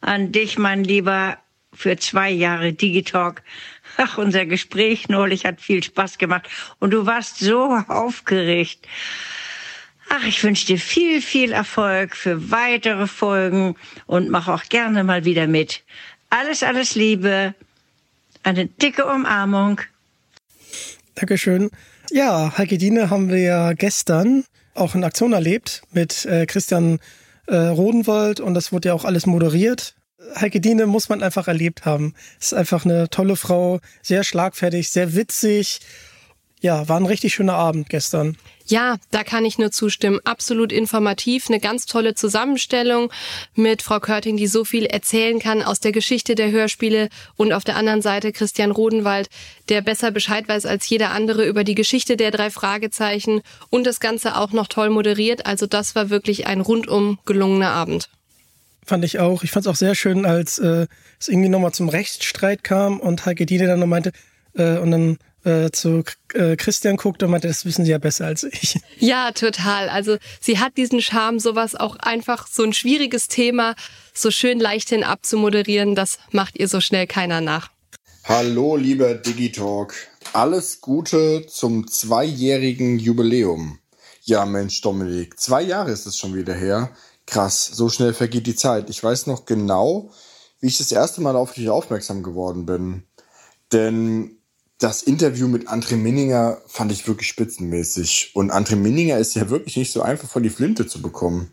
an 0.00 0.32
dich, 0.32 0.58
mein 0.58 0.84
Lieber, 0.84 1.38
für 1.72 1.96
zwei 1.96 2.30
Jahre 2.30 2.72
Digitalk. 2.72 3.42
Ach, 4.00 4.16
unser 4.16 4.46
Gespräch 4.46 5.08
neulich 5.08 5.44
hat 5.44 5.60
viel 5.60 5.82
Spaß 5.82 6.18
gemacht 6.18 6.48
und 6.78 6.92
du 6.92 7.04
warst 7.04 7.40
so 7.40 7.64
aufgeregt. 7.88 8.86
Ach, 10.08 10.24
ich 10.24 10.42
wünsche 10.44 10.66
dir 10.66 10.78
viel, 10.78 11.20
viel 11.20 11.50
Erfolg 11.50 12.14
für 12.14 12.52
weitere 12.52 13.08
Folgen 13.08 13.74
und 14.06 14.30
mach 14.30 14.46
auch 14.46 14.62
gerne 14.68 15.02
mal 15.02 15.24
wieder 15.24 15.48
mit. 15.48 15.82
Alles, 16.30 16.62
alles 16.62 16.94
Liebe. 16.94 17.54
Eine 18.44 18.66
dicke 18.66 19.04
Umarmung. 19.04 19.80
Dankeschön. 21.16 21.68
Ja, 22.12 22.56
Heike 22.56 22.78
Diene 22.78 23.10
haben 23.10 23.28
wir 23.28 23.40
ja 23.40 23.72
gestern 23.72 24.44
auch 24.74 24.94
in 24.94 25.02
Aktion 25.02 25.32
erlebt 25.32 25.82
mit 25.90 26.24
äh, 26.24 26.46
Christian 26.46 27.00
äh, 27.48 27.56
Rodenwald 27.56 28.38
und 28.38 28.54
das 28.54 28.70
wurde 28.70 28.90
ja 28.90 28.94
auch 28.94 29.04
alles 29.04 29.26
moderiert. 29.26 29.97
Heike 30.36 30.60
Diene 30.60 30.86
muss 30.86 31.08
man 31.08 31.22
einfach 31.22 31.48
erlebt 31.48 31.84
haben. 31.84 32.14
Ist 32.40 32.54
einfach 32.54 32.84
eine 32.84 33.08
tolle 33.10 33.36
Frau, 33.36 33.80
sehr 34.02 34.24
schlagfertig, 34.24 34.90
sehr 34.90 35.14
witzig. 35.14 35.80
Ja, 36.60 36.88
war 36.88 36.98
ein 36.98 37.06
richtig 37.06 37.34
schöner 37.34 37.54
Abend 37.54 37.88
gestern. 37.88 38.36
Ja, 38.66 38.96
da 39.12 39.22
kann 39.24 39.44
ich 39.44 39.58
nur 39.58 39.70
zustimmen. 39.70 40.20
Absolut 40.24 40.72
informativ, 40.72 41.48
eine 41.48 41.60
ganz 41.60 41.86
tolle 41.86 42.14
Zusammenstellung 42.14 43.12
mit 43.54 43.80
Frau 43.80 44.00
Körting, 44.00 44.36
die 44.36 44.48
so 44.48 44.64
viel 44.64 44.84
erzählen 44.84 45.38
kann 45.38 45.62
aus 45.62 45.80
der 45.80 45.92
Geschichte 45.92 46.34
der 46.34 46.50
Hörspiele 46.50 47.08
und 47.36 47.52
auf 47.52 47.64
der 47.64 47.76
anderen 47.76 48.02
Seite 48.02 48.32
Christian 48.32 48.72
Rodenwald, 48.72 49.28
der 49.68 49.80
besser 49.80 50.10
Bescheid 50.10 50.48
weiß 50.48 50.66
als 50.66 50.88
jeder 50.88 51.12
andere 51.12 51.46
über 51.46 51.64
die 51.64 51.76
Geschichte 51.76 52.16
der 52.16 52.30
drei 52.30 52.50
Fragezeichen 52.50 53.40
und 53.70 53.86
das 53.86 54.00
Ganze 54.00 54.36
auch 54.36 54.52
noch 54.52 54.66
toll 54.66 54.90
moderiert. 54.90 55.46
Also 55.46 55.66
das 55.66 55.94
war 55.94 56.10
wirklich 56.10 56.46
ein 56.46 56.60
rundum 56.60 57.18
gelungener 57.24 57.70
Abend. 57.70 58.10
Fand 58.88 59.04
ich 59.04 59.18
auch. 59.18 59.42
Ich 59.42 59.50
fand 59.50 59.66
es 59.66 59.70
auch 59.70 59.76
sehr 59.76 59.94
schön, 59.94 60.24
als 60.24 60.58
äh, 60.58 60.86
es 61.20 61.28
irgendwie 61.28 61.50
nochmal 61.50 61.72
zum 61.72 61.90
Rechtsstreit 61.90 62.64
kam 62.64 63.00
und 63.00 63.26
Heike 63.26 63.44
Diene 63.44 63.66
dann 63.66 63.80
noch 63.80 63.86
meinte, 63.86 64.12
äh, 64.54 64.78
und 64.78 64.90
dann 64.90 65.18
äh, 65.44 65.70
zu 65.70 66.04
äh, 66.32 66.56
Christian 66.56 66.96
guckte 66.96 67.26
und 67.26 67.32
meinte, 67.32 67.48
das 67.48 67.66
wissen 67.66 67.84
Sie 67.84 67.90
ja 67.90 67.98
besser 67.98 68.24
als 68.24 68.44
ich. 68.44 68.80
Ja, 68.98 69.32
total. 69.32 69.90
Also 69.90 70.16
sie 70.40 70.58
hat 70.58 70.78
diesen 70.78 71.02
Charme, 71.02 71.38
sowas 71.38 71.74
auch 71.74 71.96
einfach 71.96 72.46
so 72.46 72.62
ein 72.62 72.72
schwieriges 72.72 73.28
Thema 73.28 73.74
so 74.14 74.30
schön 74.30 74.58
leicht 74.58 74.88
hin 74.88 75.04
abzumoderieren, 75.04 75.94
das 75.94 76.18
macht 76.30 76.58
ihr 76.58 76.66
so 76.66 76.80
schnell 76.80 77.06
keiner 77.06 77.42
nach. 77.42 77.70
Hallo, 78.24 78.76
lieber 78.76 79.14
Digitalk. 79.14 79.94
Alles 80.32 80.80
Gute 80.80 81.44
zum 81.46 81.88
zweijährigen 81.88 82.98
Jubiläum. 82.98 83.80
Ja, 84.22 84.46
Mensch, 84.46 84.80
Dominik, 84.80 85.38
zwei 85.38 85.60
Jahre 85.60 85.90
ist 85.90 86.06
es 86.06 86.16
schon 86.16 86.34
wieder 86.34 86.54
her. 86.54 86.90
Krass, 87.28 87.66
so 87.66 87.90
schnell 87.90 88.14
vergeht 88.14 88.46
die 88.46 88.56
Zeit. 88.56 88.88
Ich 88.88 89.04
weiß 89.04 89.26
noch 89.26 89.44
genau, 89.44 90.10
wie 90.60 90.68
ich 90.68 90.78
das 90.78 90.90
erste 90.90 91.20
Mal 91.20 91.36
auf 91.36 91.52
dich 91.52 91.68
aufmerksam 91.68 92.22
geworden 92.22 92.64
bin. 92.64 93.02
Denn 93.70 94.38
das 94.78 95.02
Interview 95.02 95.46
mit 95.46 95.68
André 95.68 95.96
Minninger 95.96 96.62
fand 96.66 96.90
ich 96.90 97.06
wirklich 97.06 97.28
spitzenmäßig. 97.28 98.30
Und 98.32 98.50
André 98.50 98.76
Minninger 98.76 99.18
ist 99.18 99.34
ja 99.34 99.50
wirklich 99.50 99.76
nicht 99.76 99.92
so 99.92 100.00
einfach 100.00 100.26
vor 100.26 100.40
die 100.40 100.48
Flinte 100.48 100.86
zu 100.86 101.02
bekommen. 101.02 101.52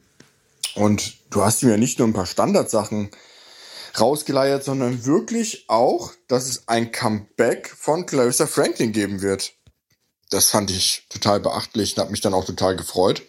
Und 0.76 1.18
du 1.30 1.44
hast 1.44 1.62
ihm 1.62 1.70
ja 1.70 1.78
nicht 1.78 2.00
nur 2.00 2.08
ein 2.08 2.14
paar 2.14 2.26
Standardsachen 2.26 3.12
rausgeleiert, 4.00 4.64
sondern 4.64 5.06
wirklich 5.06 5.66
auch, 5.68 6.14
dass 6.30 6.48
es 6.48 6.70
ein 6.70 6.94
Comeback 6.94 7.68
von 7.78 8.06
Clarissa 8.06 8.48
Franklin 8.48 8.94
geben 8.94 9.22
wird. 9.22 9.52
Das 10.30 10.52
fand 10.52 10.72
ich 10.72 11.06
total 11.10 11.42
beachtlich 11.42 11.98
und 11.98 12.04
hat 12.04 12.12
mich 12.12 12.22
dann 12.22 12.34
auch 12.34 12.46
total 12.46 12.78
gefreut. 12.78 13.24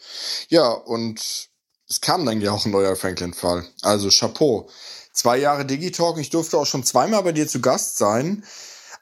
Ja, 0.48 0.70
und 0.70 1.50
es 1.88 2.00
kam 2.00 2.26
dann 2.26 2.40
ja 2.40 2.52
auch 2.52 2.64
ein 2.64 2.72
neuer 2.72 2.96
Franklin-Fall. 2.96 3.66
Also 3.82 4.08
Chapeau. 4.10 4.68
Zwei 5.12 5.38
Jahre 5.38 5.64
Digitalk. 5.64 6.18
Ich 6.18 6.30
durfte 6.30 6.58
auch 6.58 6.66
schon 6.66 6.84
zweimal 6.84 7.22
bei 7.22 7.32
dir 7.32 7.46
zu 7.46 7.60
Gast 7.60 7.96
sein. 7.96 8.44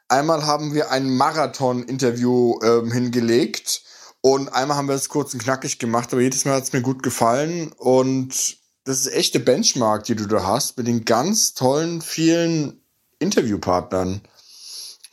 Einmal 0.07 0.45
haben 0.45 0.73
wir 0.73 0.91
ein 0.91 1.15
Marathon-Interview 1.15 2.59
ähm, 2.61 2.91
hingelegt 2.91 3.81
und 4.21 4.49
einmal 4.49 4.77
haben 4.77 4.87
wir 4.87 4.95
es 4.95 5.09
kurz 5.09 5.33
und 5.33 5.43
knackig 5.43 5.79
gemacht, 5.79 6.11
aber 6.11 6.21
jedes 6.21 6.45
Mal 6.45 6.55
hat 6.55 6.63
es 6.63 6.73
mir 6.73 6.81
gut 6.81 7.01
gefallen 7.01 7.71
und 7.73 8.57
das 8.83 8.99
ist 8.99 9.13
echte 9.13 9.39
Benchmark, 9.39 10.03
die 10.03 10.15
du 10.15 10.27
da 10.27 10.45
hast, 10.45 10.77
mit 10.77 10.85
den 10.85 11.05
ganz 11.05 11.55
tollen, 11.55 12.01
vielen 12.01 12.81
Interviewpartnern. 13.17 14.21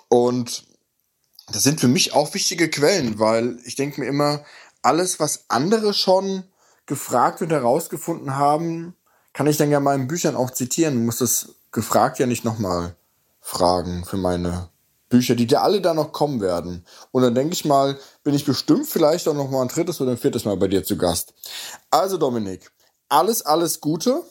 Und 0.08 0.64
das 1.50 1.62
sind 1.62 1.80
für 1.80 1.88
mich 1.88 2.12
auch 2.12 2.34
wichtige 2.34 2.68
Quellen, 2.68 3.18
weil 3.18 3.58
ich 3.64 3.76
denke 3.76 4.00
mir 4.00 4.06
immer, 4.06 4.44
alles, 4.82 5.20
was 5.20 5.44
andere 5.48 5.94
schon 5.94 6.44
gefragt 6.92 7.40
und 7.40 7.50
herausgefunden 7.50 8.36
haben, 8.36 8.94
kann 9.32 9.46
ich 9.46 9.56
dann 9.56 9.70
ja 9.70 9.80
mal 9.80 9.94
in 9.94 10.08
Büchern 10.08 10.36
auch 10.36 10.50
zitieren, 10.50 11.06
muss 11.06 11.16
das 11.16 11.54
gefragt 11.70 12.18
ja 12.18 12.26
nicht 12.26 12.44
nochmal 12.44 12.96
fragen 13.40 14.04
für 14.04 14.18
meine 14.18 14.68
Bücher, 15.08 15.34
die 15.34 15.46
dir 15.46 15.62
alle 15.62 15.80
da 15.80 15.94
noch 15.94 16.12
kommen 16.12 16.42
werden. 16.42 16.84
Und 17.10 17.22
dann 17.22 17.34
denke 17.34 17.54
ich 17.54 17.64
mal, 17.64 17.98
bin 18.24 18.34
ich 18.34 18.44
bestimmt 18.44 18.86
vielleicht 18.86 19.26
auch 19.26 19.32
noch 19.32 19.50
mal 19.50 19.62
ein 19.62 19.68
drittes 19.68 20.02
oder 20.02 20.10
ein 20.10 20.18
viertes 20.18 20.44
Mal 20.44 20.58
bei 20.58 20.68
dir 20.68 20.84
zu 20.84 20.98
Gast. 20.98 21.32
Also 21.90 22.18
Dominik, 22.18 22.70
alles, 23.08 23.40
alles 23.40 23.80
Gute. 23.80 24.22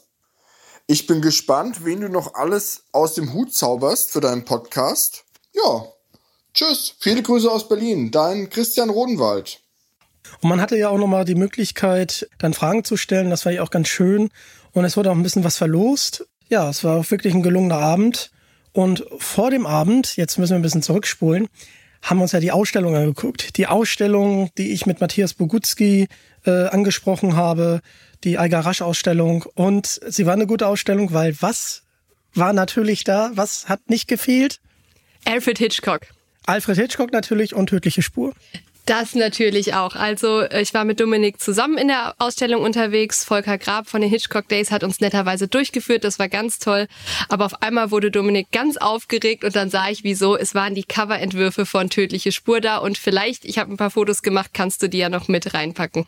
Ich 0.86 1.08
bin 1.08 1.20
gespannt, 1.24 1.84
wen 1.84 2.02
du 2.02 2.10
noch 2.10 2.36
alles 2.36 2.84
aus 2.92 3.16
dem 3.16 3.34
Hut 3.34 3.56
zauberst 3.56 4.12
für 4.12 4.22
deinen 4.22 4.46
Podcast. 4.46 5.24
Ja, 5.54 5.88
tschüss. 6.54 6.94
Viele 7.00 7.24
Grüße 7.24 7.50
aus 7.50 7.68
Berlin. 7.68 8.12
Dein 8.12 8.52
Christian 8.52 8.92
Rodenwald. 8.92 9.62
Und 10.42 10.50
man 10.50 10.62
hatte 10.62 10.78
ja 10.78 10.90
auch 10.90 10.98
nochmal 10.98 11.26
die 11.26 11.36
Möglichkeit, 11.36 12.30
dann 12.38 12.54
Fragen 12.54 12.84
zu 12.84 12.98
stellen. 12.98 13.30
Das 13.30 13.46
war 13.46 13.52
ja 13.52 13.64
auch 13.64 13.72
ganz 13.72 13.88
schön. 13.88 14.30
Und 14.72 14.86
es 14.86 14.98
wurde 14.98 15.12
auch 15.12 15.16
ein 15.16 15.24
bisschen 15.24 15.44
was 15.44 15.58
verlost. 15.58 16.26
Ja, 16.50 16.70
es 16.70 16.84
war 16.84 17.00
auch 17.00 17.12
wirklich 17.12 17.34
ein 17.34 17.44
gelungener 17.44 17.78
Abend. 17.78 18.32
Und 18.74 19.06
vor 19.18 19.52
dem 19.52 19.66
Abend, 19.66 20.16
jetzt 20.16 20.38
müssen 20.38 20.52
wir 20.52 20.60
ein 20.60 20.64
bisschen 20.64 20.82
zurückspulen, 20.82 21.48
haben 22.02 22.18
wir 22.18 22.24
uns 22.24 22.32
ja 22.32 22.40
die 22.40 22.52
Ausstellung 22.52 22.96
angeguckt. 22.96 23.58
Die 23.58 23.68
Ausstellung, 23.68 24.50
die 24.58 24.72
ich 24.72 24.86
mit 24.86 25.02
Matthias 25.02 25.34
Bogutski 25.34 26.08
äh, 26.46 26.68
angesprochen 26.68 27.36
habe, 27.36 27.82
die 28.24 28.38
Eiger 28.38 28.62
Rasch 28.62 28.82
Ausstellung. 28.82 29.46
Und 29.56 30.00
sie 30.08 30.26
war 30.26 30.34
eine 30.34 30.48
gute 30.48 30.68
Ausstellung, 30.68 31.14
weil 31.14 31.36
was 31.42 31.84
war 32.34 32.54
natürlich 32.54 33.04
da? 33.04 33.32
Was 33.36 33.68
hat 33.70 33.90
nicht 33.90 34.08
gefehlt? 34.08 34.62
Alfred 35.26 35.58
Hitchcock. 35.58 36.08
Alfred 36.46 36.78
Hitchcock 36.78 37.12
natürlich 37.12 37.54
und 37.54 37.68
tödliche 37.68 38.02
Spur. 38.02 38.34
Das 38.86 39.14
natürlich 39.14 39.76
auch. 39.76 39.96
Also 39.96 40.44
ich 40.50 40.74
war 40.74 40.86
mit 40.86 41.00
Dominik 41.00 41.40
zusammen 41.40 41.78
in 41.78 41.88
der 41.88 42.16
Ausstellung 42.18 42.64
unterwegs. 42.64 43.24
Volker 43.24 43.58
Grab 43.58 43.88
von 43.88 44.02
den 44.02 44.10
Hitchcock 44.10 44.48
Days 44.48 44.72
hat 44.72 44.84
uns 44.84 45.00
netterweise 45.00 45.48
durchgeführt. 45.48 46.04
Das 46.04 46.18
war 46.18 46.30
ganz 46.30 46.58
toll. 46.58 46.88
Aber 47.30 47.46
auf 47.46 47.62
einmal 47.62 47.92
wurde 47.92 48.10
Dominik 48.10 48.52
ganz 48.52 48.78
aufgeregt 48.78 49.44
und 49.44 49.56
dann 49.56 49.70
sah 49.70 49.90
ich, 49.90 50.04
wieso. 50.04 50.36
Es 50.36 50.56
waren 50.56 50.74
die 50.74 50.84
Coverentwürfe 50.84 51.66
von 51.66 51.90
Tödliche 51.90 52.32
Spur 52.32 52.60
da 52.60 52.78
und 52.78 52.98
vielleicht, 52.98 53.46
ich 53.46 53.60
habe 53.60 53.72
ein 53.72 53.78
paar 53.78 53.92
Fotos 53.92 54.24
gemacht, 54.24 54.52
kannst 54.54 54.82
du 54.82 54.90
die 54.90 54.98
ja 54.98 55.10
noch 55.10 55.28
mit 55.28 55.54
reinpacken. 55.54 56.08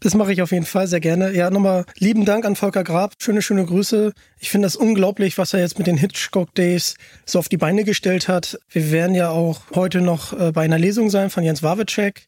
Das 0.00 0.14
mache 0.14 0.32
ich 0.32 0.42
auf 0.42 0.52
jeden 0.52 0.66
Fall 0.66 0.86
sehr 0.86 1.00
gerne. 1.00 1.34
Ja, 1.34 1.50
nochmal 1.50 1.84
lieben 1.98 2.24
Dank 2.24 2.44
an 2.44 2.56
Volker 2.56 2.84
Grab. 2.84 3.14
Schöne, 3.18 3.42
schöne 3.42 3.64
Grüße. 3.64 4.12
Ich 4.38 4.50
finde 4.50 4.66
das 4.66 4.76
unglaublich, 4.76 5.38
was 5.38 5.54
er 5.54 5.60
jetzt 5.60 5.78
mit 5.78 5.86
den 5.86 5.96
Hitchcock 5.96 6.54
Days 6.54 6.96
so 7.24 7.38
auf 7.38 7.48
die 7.48 7.56
Beine 7.56 7.84
gestellt 7.84 8.28
hat. 8.28 8.58
Wir 8.70 8.90
werden 8.92 9.14
ja 9.14 9.30
auch 9.30 9.62
heute 9.74 10.00
noch 10.00 10.38
äh, 10.38 10.52
bei 10.52 10.62
einer 10.62 10.78
Lesung 10.78 11.10
sein 11.10 11.30
von 11.30 11.44
Jens 11.44 11.62
Wawitschek. 11.62 12.26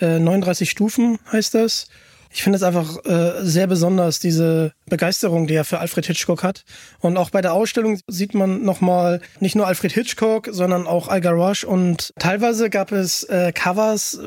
39 0.00 0.68
äh, 0.68 0.70
Stufen 0.70 1.18
heißt 1.32 1.54
das. 1.54 1.88
Ich 2.30 2.42
finde 2.42 2.56
es 2.56 2.62
einfach 2.62 3.04
äh, 3.06 3.44
sehr 3.44 3.66
besonders, 3.66 4.18
diese 4.18 4.72
Begeisterung, 4.90 5.46
die 5.46 5.54
er 5.54 5.64
für 5.64 5.78
Alfred 5.78 6.06
Hitchcock 6.06 6.42
hat. 6.42 6.64
Und 7.00 7.16
auch 7.16 7.30
bei 7.30 7.40
der 7.40 7.54
Ausstellung 7.54 7.98
sieht 8.08 8.34
man 8.34 8.62
nochmal 8.62 9.20
nicht 9.40 9.56
nur 9.56 9.66
Alfred 9.66 9.92
Hitchcock, 9.92 10.48
sondern 10.50 10.86
auch 10.86 11.08
Algar 11.08 11.32
Rush. 11.32 11.64
Und 11.64 12.12
teilweise 12.18 12.68
gab 12.68 12.92
es 12.92 13.24
äh, 13.24 13.52
Covers, 13.52 14.20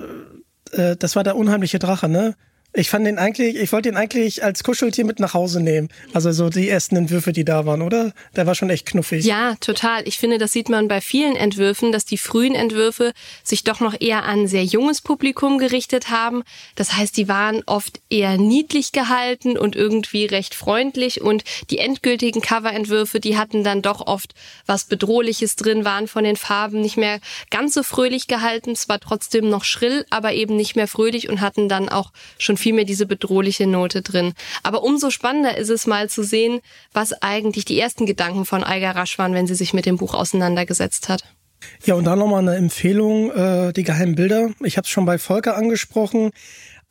äh, 0.71 0.95
das 0.95 1.15
war 1.15 1.23
der 1.23 1.36
unheimliche 1.36 1.77
Drache, 1.77 2.10
ne? 2.10 2.36
Ich 2.73 2.91
fand 2.91 3.08
den 3.08 3.17
eigentlich, 3.17 3.55
ich 3.55 3.71
wollte 3.71 3.89
den 3.89 3.97
eigentlich 3.97 4.43
als 4.43 4.63
Kuscheltier 4.63 5.03
mit 5.03 5.19
nach 5.19 5.34
Hause 5.34 5.60
nehmen. 5.60 5.89
Also 6.13 6.32
so 6.32 6.49
die 6.49 6.69
ersten 6.69 6.95
Entwürfe, 6.95 7.34
die 7.34 7.43
da 7.43 7.65
waren, 7.65 7.82
oder? 7.82 8.13
Der 8.36 8.45
war 8.45 8.53
schon 8.53 8.69
echt 8.69 8.86
knuffig. 8.86 9.25
Ja, 9.25 9.55
total. 9.55 10.08
Ich 10.08 10.19
finde, 10.19 10.38
das 10.38 10.51
sieht 10.51 10.69
man 10.69 10.88
bei 10.88 11.01
vielen 11.01 11.36
Entwürfen, 11.36 11.91
dass 11.91 12.05
die 12.05 12.19
frühen 12.19 12.53
Entwürfe 12.53 13.13
sich 13.43 13.63
doch 13.63 13.79
noch 13.79 13.99
eher 13.99 14.23
an 14.23 14.47
sehr 14.47 14.63
junges 14.63 15.01
Publikum 15.01 15.58
gerichtet 15.58 16.12
haben. 16.12 16.43
Das 16.75 16.93
heißt, 16.93 17.17
die 17.17 17.27
waren 17.27 17.63
oft 17.65 18.01
eher 18.08 18.38
niedlich 18.38 18.91
gehalten 18.91 19.58
und 19.58 19.75
irgendwie 19.75 20.25
recht 20.25 20.53
freundlich 20.53 21.21
und 21.21 21.43
die 21.71 21.79
endgültigen 21.79 22.41
Coverentwürfe, 22.41 23.19
die 23.19 23.36
hatten 23.36 23.63
dann 23.63 23.82
doch 23.82 24.05
oft 24.05 24.36
was 24.67 24.84
Bedrohliches 24.86 25.55
drin, 25.55 25.86
waren 25.86 26.08
von 26.08 26.23
den 26.23 26.36
Farben 26.36 26.82
nicht 26.82 26.97
mehr 26.97 27.19
ganz 27.49 27.73
so 27.73 27.82
fröhlich 27.82 28.27
gehalten, 28.27 28.75
zwar 28.75 28.99
trotzdem 28.99 29.49
noch 29.49 29.63
schrill, 29.63 30.05
aber 30.12 30.34
eben 30.34 30.55
nicht 30.55 30.75
mehr 30.75 30.88
fröhlich 30.88 31.29
und 31.29 31.41
hatten 31.41 31.67
dann 31.67 31.89
auch 31.89 32.12
schon 32.38 32.58
viel 32.59 32.73
mehr 32.73 32.85
diese 32.85 33.05
bedrohliche 33.05 33.65
Note 33.65 34.01
drin. 34.01 34.33
Aber 34.63 34.83
umso 34.83 35.09
spannender 35.09 35.57
ist 35.57 35.69
es 35.69 35.87
mal 35.87 36.09
zu 36.09 36.23
sehen, 36.23 36.59
was 36.93 37.13
eigentlich 37.21 37.65
die 37.65 37.79
ersten 37.79 38.05
Gedanken 38.05 38.45
von 38.45 38.63
Eiger 38.63 38.91
Rasch 38.91 39.17
waren, 39.17 39.33
wenn 39.33 39.47
sie 39.47 39.55
sich 39.55 39.73
mit 39.73 39.85
dem 39.85 39.97
Buch 39.97 40.13
auseinandergesetzt 40.13 41.09
hat. 41.09 41.23
Ja, 41.83 41.95
und 41.95 42.05
dann 42.05 42.19
nochmal 42.19 42.47
eine 42.47 42.55
Empfehlung, 42.55 43.31
äh, 43.31 43.73
die 43.73 43.83
geheimen 43.83 44.15
Bilder. 44.15 44.49
Ich 44.63 44.77
habe 44.77 44.85
es 44.85 44.89
schon 44.89 45.05
bei 45.05 45.17
Volker 45.17 45.57
angesprochen. 45.57 46.31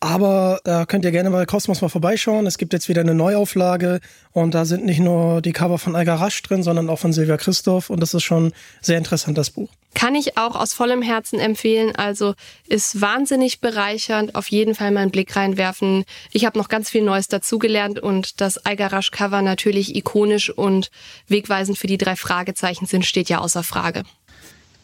Aber 0.00 0.60
da 0.62 0.86
könnt 0.86 1.04
ihr 1.04 1.10
gerne 1.10 1.30
bei 1.30 1.44
Cosmos 1.44 1.80
mal 1.80 1.88
vorbeischauen. 1.88 2.46
Es 2.46 2.56
gibt 2.56 2.72
jetzt 2.72 2.88
wieder 2.88 3.00
eine 3.00 3.14
Neuauflage 3.14 3.98
und 4.30 4.54
da 4.54 4.64
sind 4.64 4.84
nicht 4.84 5.00
nur 5.00 5.42
die 5.42 5.52
Cover 5.52 5.78
von 5.78 5.96
Alga 5.96 6.14
Rasch 6.14 6.40
drin, 6.42 6.62
sondern 6.62 6.88
auch 6.88 7.00
von 7.00 7.12
Silvia 7.12 7.36
Christoph 7.36 7.90
und 7.90 8.00
das 8.00 8.14
ist 8.14 8.22
schon 8.22 8.52
sehr 8.80 8.96
interessant, 8.96 9.36
das 9.36 9.50
Buch. 9.50 9.70
Kann 9.94 10.14
ich 10.14 10.36
auch 10.36 10.54
aus 10.54 10.74
vollem 10.74 11.02
Herzen 11.02 11.40
empfehlen. 11.40 11.94
Also 11.96 12.34
ist 12.68 13.00
wahnsinnig 13.00 13.60
bereichernd. 13.60 14.34
Auf 14.34 14.48
jeden 14.48 14.74
Fall 14.74 14.90
mal 14.90 15.00
einen 15.00 15.10
Blick 15.10 15.34
reinwerfen. 15.34 16.04
Ich 16.32 16.44
habe 16.44 16.58
noch 16.58 16.68
ganz 16.68 16.90
viel 16.90 17.02
Neues 17.02 17.28
dazugelernt 17.28 17.98
und 17.98 18.40
das 18.40 18.58
Algarasch 18.58 19.10
Cover 19.10 19.42
natürlich 19.42 19.96
ikonisch 19.96 20.50
und 20.50 20.90
wegweisend 21.26 21.78
für 21.78 21.86
die 21.86 21.98
drei 21.98 22.16
Fragezeichen 22.16 22.86
sind, 22.86 23.06
steht 23.06 23.28
ja 23.28 23.38
außer 23.38 23.62
Frage. 23.62 24.04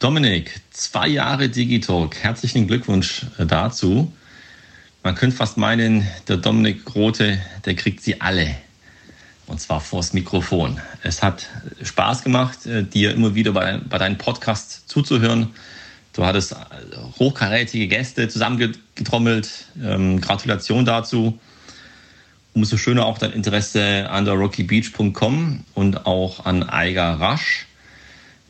Dominik, 0.01 0.61
zwei 0.71 1.09
Jahre 1.09 1.49
Digitalk. 1.49 2.17
Herzlichen 2.17 2.67
Glückwunsch 2.67 3.27
äh, 3.39 3.47
dazu. 3.47 4.13
Man 5.03 5.15
könnte 5.15 5.37
fast 5.37 5.57
meinen, 5.57 6.07
der 6.29 6.39
Dominik 6.39 6.85
Grote, 6.85 7.39
der 7.65 7.75
kriegt 7.75 8.03
sie 8.03 8.21
alle. 8.21 8.55
Und 9.47 9.61
zwar 9.61 9.81
vors 9.81 10.13
Mikrofon. 10.13 10.81
Es 11.03 11.23
hat 11.23 11.47
Spaß 11.83 12.23
gemacht, 12.23 12.67
äh, 12.67 12.83
dir 12.83 13.13
immer 13.13 13.35
wieder 13.35 13.53
bei, 13.53 13.79
bei 13.79 13.99
deinem 13.99 14.17
Podcast 14.17 14.89
zuzuhören. 14.89 15.51
Du 16.15 16.25
hattest 16.25 16.53
äh, 16.53 16.57
hochkarätige 17.19 17.89
Gäste 17.89 18.29
zusammengetrommelt. 18.29 19.67
Ähm, 19.83 20.21
Gratulation 20.21 20.85
dazu. 20.85 21.39
Umso 22.55 22.77
schöner 22.77 23.05
auch 23.05 23.19
dein 23.19 23.33
Interesse 23.33 24.09
an 24.09 24.25
der 24.25 24.35
rockybeach.com 24.35 25.65
und 25.75 26.07
auch 26.07 26.47
an 26.47 26.63
Eiger 26.63 27.21
Rasch. 27.21 27.67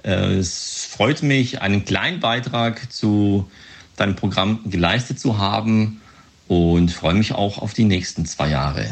Äh, 0.04 0.34
es 0.34 0.84
freut 0.84 1.22
mich, 1.22 1.62
einen 1.62 1.84
kleinen 1.84 2.20
Beitrag 2.20 2.92
zu 2.92 3.50
deinem 3.96 4.14
Programm 4.14 4.60
geleistet 4.70 5.18
zu 5.18 5.38
haben 5.38 6.00
und 6.46 6.92
freue 6.92 7.14
mich 7.14 7.32
auch 7.32 7.58
auf 7.58 7.72
die 7.72 7.84
nächsten 7.84 8.26
zwei 8.26 8.50
Jahre. 8.50 8.86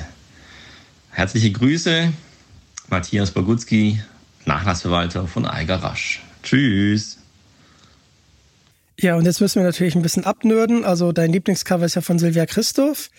Herzliche 1.14 1.52
Grüße 1.52 2.10
Matthias 2.88 3.30
Bogutski, 3.30 4.00
Nachlassverwalter 4.46 5.26
von 5.26 5.46
Eiger 5.46 5.76
Rasch. 5.76 6.22
Tschüss. 6.42 7.18
Ja, 8.98 9.16
und 9.16 9.26
jetzt 9.26 9.40
müssen 9.40 9.56
wir 9.56 9.64
natürlich 9.64 9.94
ein 9.94 10.00
bisschen 10.00 10.24
abnörden. 10.24 10.86
Also 10.86 11.12
dein 11.12 11.30
Lieblingscover 11.30 11.84
ist 11.84 11.96
ja 11.96 12.00
von 12.00 12.18
Silvia 12.18 12.46
Christoph. 12.46 13.10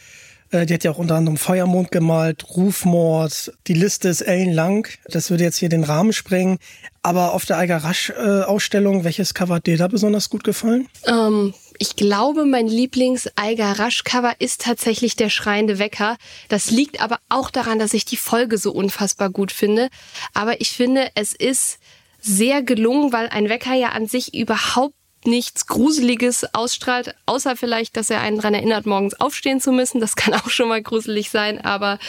Äh, 0.49 0.65
die 0.65 0.73
hat 0.73 0.83
ja 0.83 0.89
auch 0.91 0.97
unter 0.97 1.15
anderem 1.15 1.37
Feuermond 1.37 1.91
gemalt, 1.91 2.45
Rufmord, 2.55 3.53
die 3.67 3.73
Liste 3.73 4.09
ist 4.09 4.21
ellenlang. 4.21 4.87
Das 5.05 5.29
würde 5.29 5.43
jetzt 5.43 5.57
hier 5.57 5.69
den 5.69 5.83
Rahmen 5.83 6.13
sprengen. 6.13 6.57
Aber 7.03 7.33
auf 7.33 7.45
der 7.45 7.57
Eiger 7.57 7.77
Rasch 7.77 8.09
äh, 8.11 8.41
Ausstellung, 8.41 9.03
welches 9.03 9.35
Cover 9.35 9.55
hat 9.55 9.67
dir 9.67 9.77
da 9.77 9.87
besonders 9.87 10.29
gut 10.29 10.43
gefallen? 10.43 10.87
Ähm, 11.05 11.53
ich 11.83 11.97
glaube, 11.97 12.45
mein 12.45 12.69
Lieblings-Eiger 12.69 13.77
Rasch-Cover 13.77 14.35
ist 14.39 14.61
tatsächlich 14.61 15.17
der 15.17 15.29
schreiende 15.29 15.79
Wecker. 15.79 16.15
Das 16.47 16.71
liegt 16.71 17.01
aber 17.01 17.19
auch 17.27 17.49
daran, 17.49 17.77
dass 17.77 17.93
ich 17.93 18.05
die 18.05 18.15
Folge 18.15 18.57
so 18.57 18.71
unfassbar 18.71 19.29
gut 19.29 19.51
finde. 19.51 19.89
Aber 20.33 20.61
ich 20.61 20.71
finde, 20.71 21.09
es 21.15 21.33
ist 21.33 21.79
sehr 22.21 22.63
gelungen, 22.63 23.11
weil 23.11 23.27
ein 23.27 23.49
Wecker 23.49 23.73
ja 23.73 23.89
an 23.89 24.07
sich 24.07 24.33
überhaupt 24.33 24.95
nichts 25.25 25.67
Gruseliges 25.67 26.45
ausstrahlt, 26.53 27.15
außer 27.25 27.55
vielleicht, 27.55 27.97
dass 27.97 28.09
er 28.09 28.21
einen 28.21 28.37
daran 28.37 28.53
erinnert, 28.53 28.85
morgens 28.85 29.19
aufstehen 29.19 29.61
zu 29.61 29.71
müssen. 29.71 29.99
Das 29.99 30.15
kann 30.23 30.33
auch 30.33 30.49
schon 30.49 30.69
mal 30.69 30.81
gruselig 30.81 31.29
sein, 31.29 31.63
aber 31.63 31.99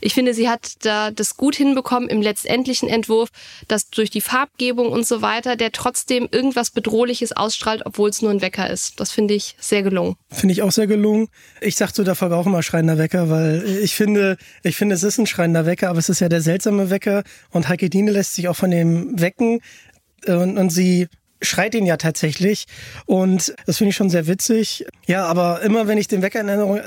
ich 0.00 0.14
finde, 0.14 0.34
sie 0.34 0.48
hat 0.48 0.84
da 0.84 1.10
das 1.10 1.36
gut 1.36 1.56
hinbekommen 1.56 2.08
im 2.08 2.22
letztendlichen 2.22 2.88
Entwurf, 2.88 3.30
dass 3.68 3.90
durch 3.90 4.10
die 4.10 4.20
Farbgebung 4.20 4.88
und 4.88 5.06
so 5.06 5.22
weiter, 5.22 5.56
der 5.56 5.72
trotzdem 5.72 6.28
irgendwas 6.30 6.70
Bedrohliches 6.70 7.32
ausstrahlt, 7.32 7.82
obwohl 7.84 8.10
es 8.10 8.22
nur 8.22 8.30
ein 8.30 8.40
Wecker 8.40 8.68
ist. 8.68 9.00
Das 9.00 9.12
finde 9.12 9.34
ich 9.34 9.56
sehr 9.58 9.82
gelungen. 9.82 10.16
Finde 10.30 10.52
ich 10.52 10.62
auch 10.62 10.72
sehr 10.72 10.86
gelungen. 10.86 11.28
Ich 11.60 11.76
sag 11.76 11.92
zu 11.92 12.04
der 12.04 12.14
Folge 12.14 12.36
auch 12.36 12.46
immer 12.46 12.62
schreiender 12.62 12.98
Wecker, 12.98 13.30
weil 13.30 13.64
ich 13.82 13.94
finde, 13.94 14.36
ich 14.62 14.76
finde, 14.76 14.94
es 14.94 15.02
ist 15.02 15.18
ein 15.18 15.26
schreiender 15.26 15.66
Wecker, 15.66 15.90
aber 15.90 15.98
es 15.98 16.08
ist 16.08 16.20
ja 16.20 16.28
der 16.28 16.40
seltsame 16.40 16.90
Wecker 16.90 17.24
und 17.50 17.68
Heike 17.68 17.90
Diene 17.90 18.10
lässt 18.10 18.34
sich 18.34 18.48
auch 18.48 18.56
von 18.56 18.70
dem 18.70 19.20
wecken 19.20 19.60
und, 20.26 20.58
und 20.58 20.70
sie 20.70 21.08
schreit 21.42 21.74
ihn 21.74 21.86
ja 21.86 21.96
tatsächlich. 21.96 22.66
Und 23.06 23.54
das 23.66 23.78
finde 23.78 23.90
ich 23.90 23.96
schon 23.96 24.10
sehr 24.10 24.26
witzig. 24.26 24.86
Ja, 25.06 25.24
aber 25.26 25.62
immer 25.62 25.86
wenn 25.86 25.98
ich 25.98 26.08
den 26.08 26.22
Wecker 26.22 26.40
in 26.40 26.48
Erinnerung, 26.48 26.80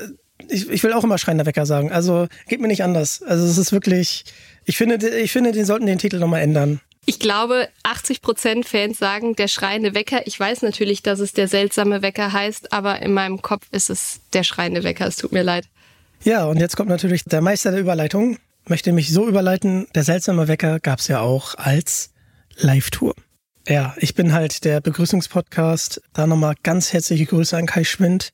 ich, 0.47 0.69
ich 0.69 0.83
will 0.83 0.93
auch 0.93 1.03
immer 1.03 1.17
schreiender 1.17 1.45
Wecker 1.45 1.65
sagen. 1.65 1.91
Also 1.91 2.27
geht 2.47 2.61
mir 2.61 2.67
nicht 2.67 2.83
anders. 2.83 3.21
Also 3.23 3.45
es 3.45 3.57
ist 3.57 3.71
wirklich, 3.71 4.25
ich 4.65 4.77
finde, 4.77 5.07
ich 5.09 5.31
finde, 5.31 5.51
die 5.51 5.63
sollten 5.63 5.85
den 5.85 5.99
Titel 5.99 6.19
nochmal 6.19 6.41
ändern. 6.41 6.79
Ich 7.05 7.19
glaube, 7.19 7.69
80 7.83 8.21
Prozent 8.21 8.67
Fans 8.67 8.97
sagen 8.99 9.35
der 9.35 9.47
schreiende 9.47 9.95
Wecker. 9.95 10.27
Ich 10.27 10.39
weiß 10.39 10.61
natürlich, 10.61 11.01
dass 11.01 11.19
es 11.19 11.33
der 11.33 11.47
seltsame 11.47 12.01
Wecker 12.01 12.33
heißt, 12.33 12.71
aber 12.71 13.01
in 13.01 13.13
meinem 13.13 13.41
Kopf 13.41 13.65
ist 13.71 13.89
es 13.89 14.21
der 14.33 14.43
schreiende 14.43 14.83
Wecker. 14.83 15.07
Es 15.07 15.15
tut 15.15 15.31
mir 15.31 15.43
leid. 15.43 15.65
Ja, 16.23 16.45
und 16.45 16.59
jetzt 16.59 16.75
kommt 16.75 16.89
natürlich 16.89 17.23
der 17.23 17.41
Meister 17.41 17.71
der 17.71 17.79
Überleitung. 17.79 18.37
Möchte 18.67 18.91
mich 18.91 19.11
so 19.11 19.27
überleiten, 19.27 19.87
der 19.95 20.03
seltsame 20.03 20.47
Wecker 20.47 20.79
gab 20.79 20.99
es 20.99 21.07
ja 21.07 21.21
auch 21.21 21.55
als 21.55 22.11
Live-Tour. 22.57 23.15
Ja, 23.69 23.93
ich 23.97 24.15
bin 24.15 24.33
halt 24.33 24.65
der 24.65 24.81
Begrüßungspodcast. 24.81 26.01
Da 26.13 26.25
nochmal 26.25 26.55
ganz 26.63 26.91
herzliche 26.91 27.27
Grüße 27.27 27.55
an 27.55 27.67
Kai 27.67 27.83
Schwind. 27.83 28.33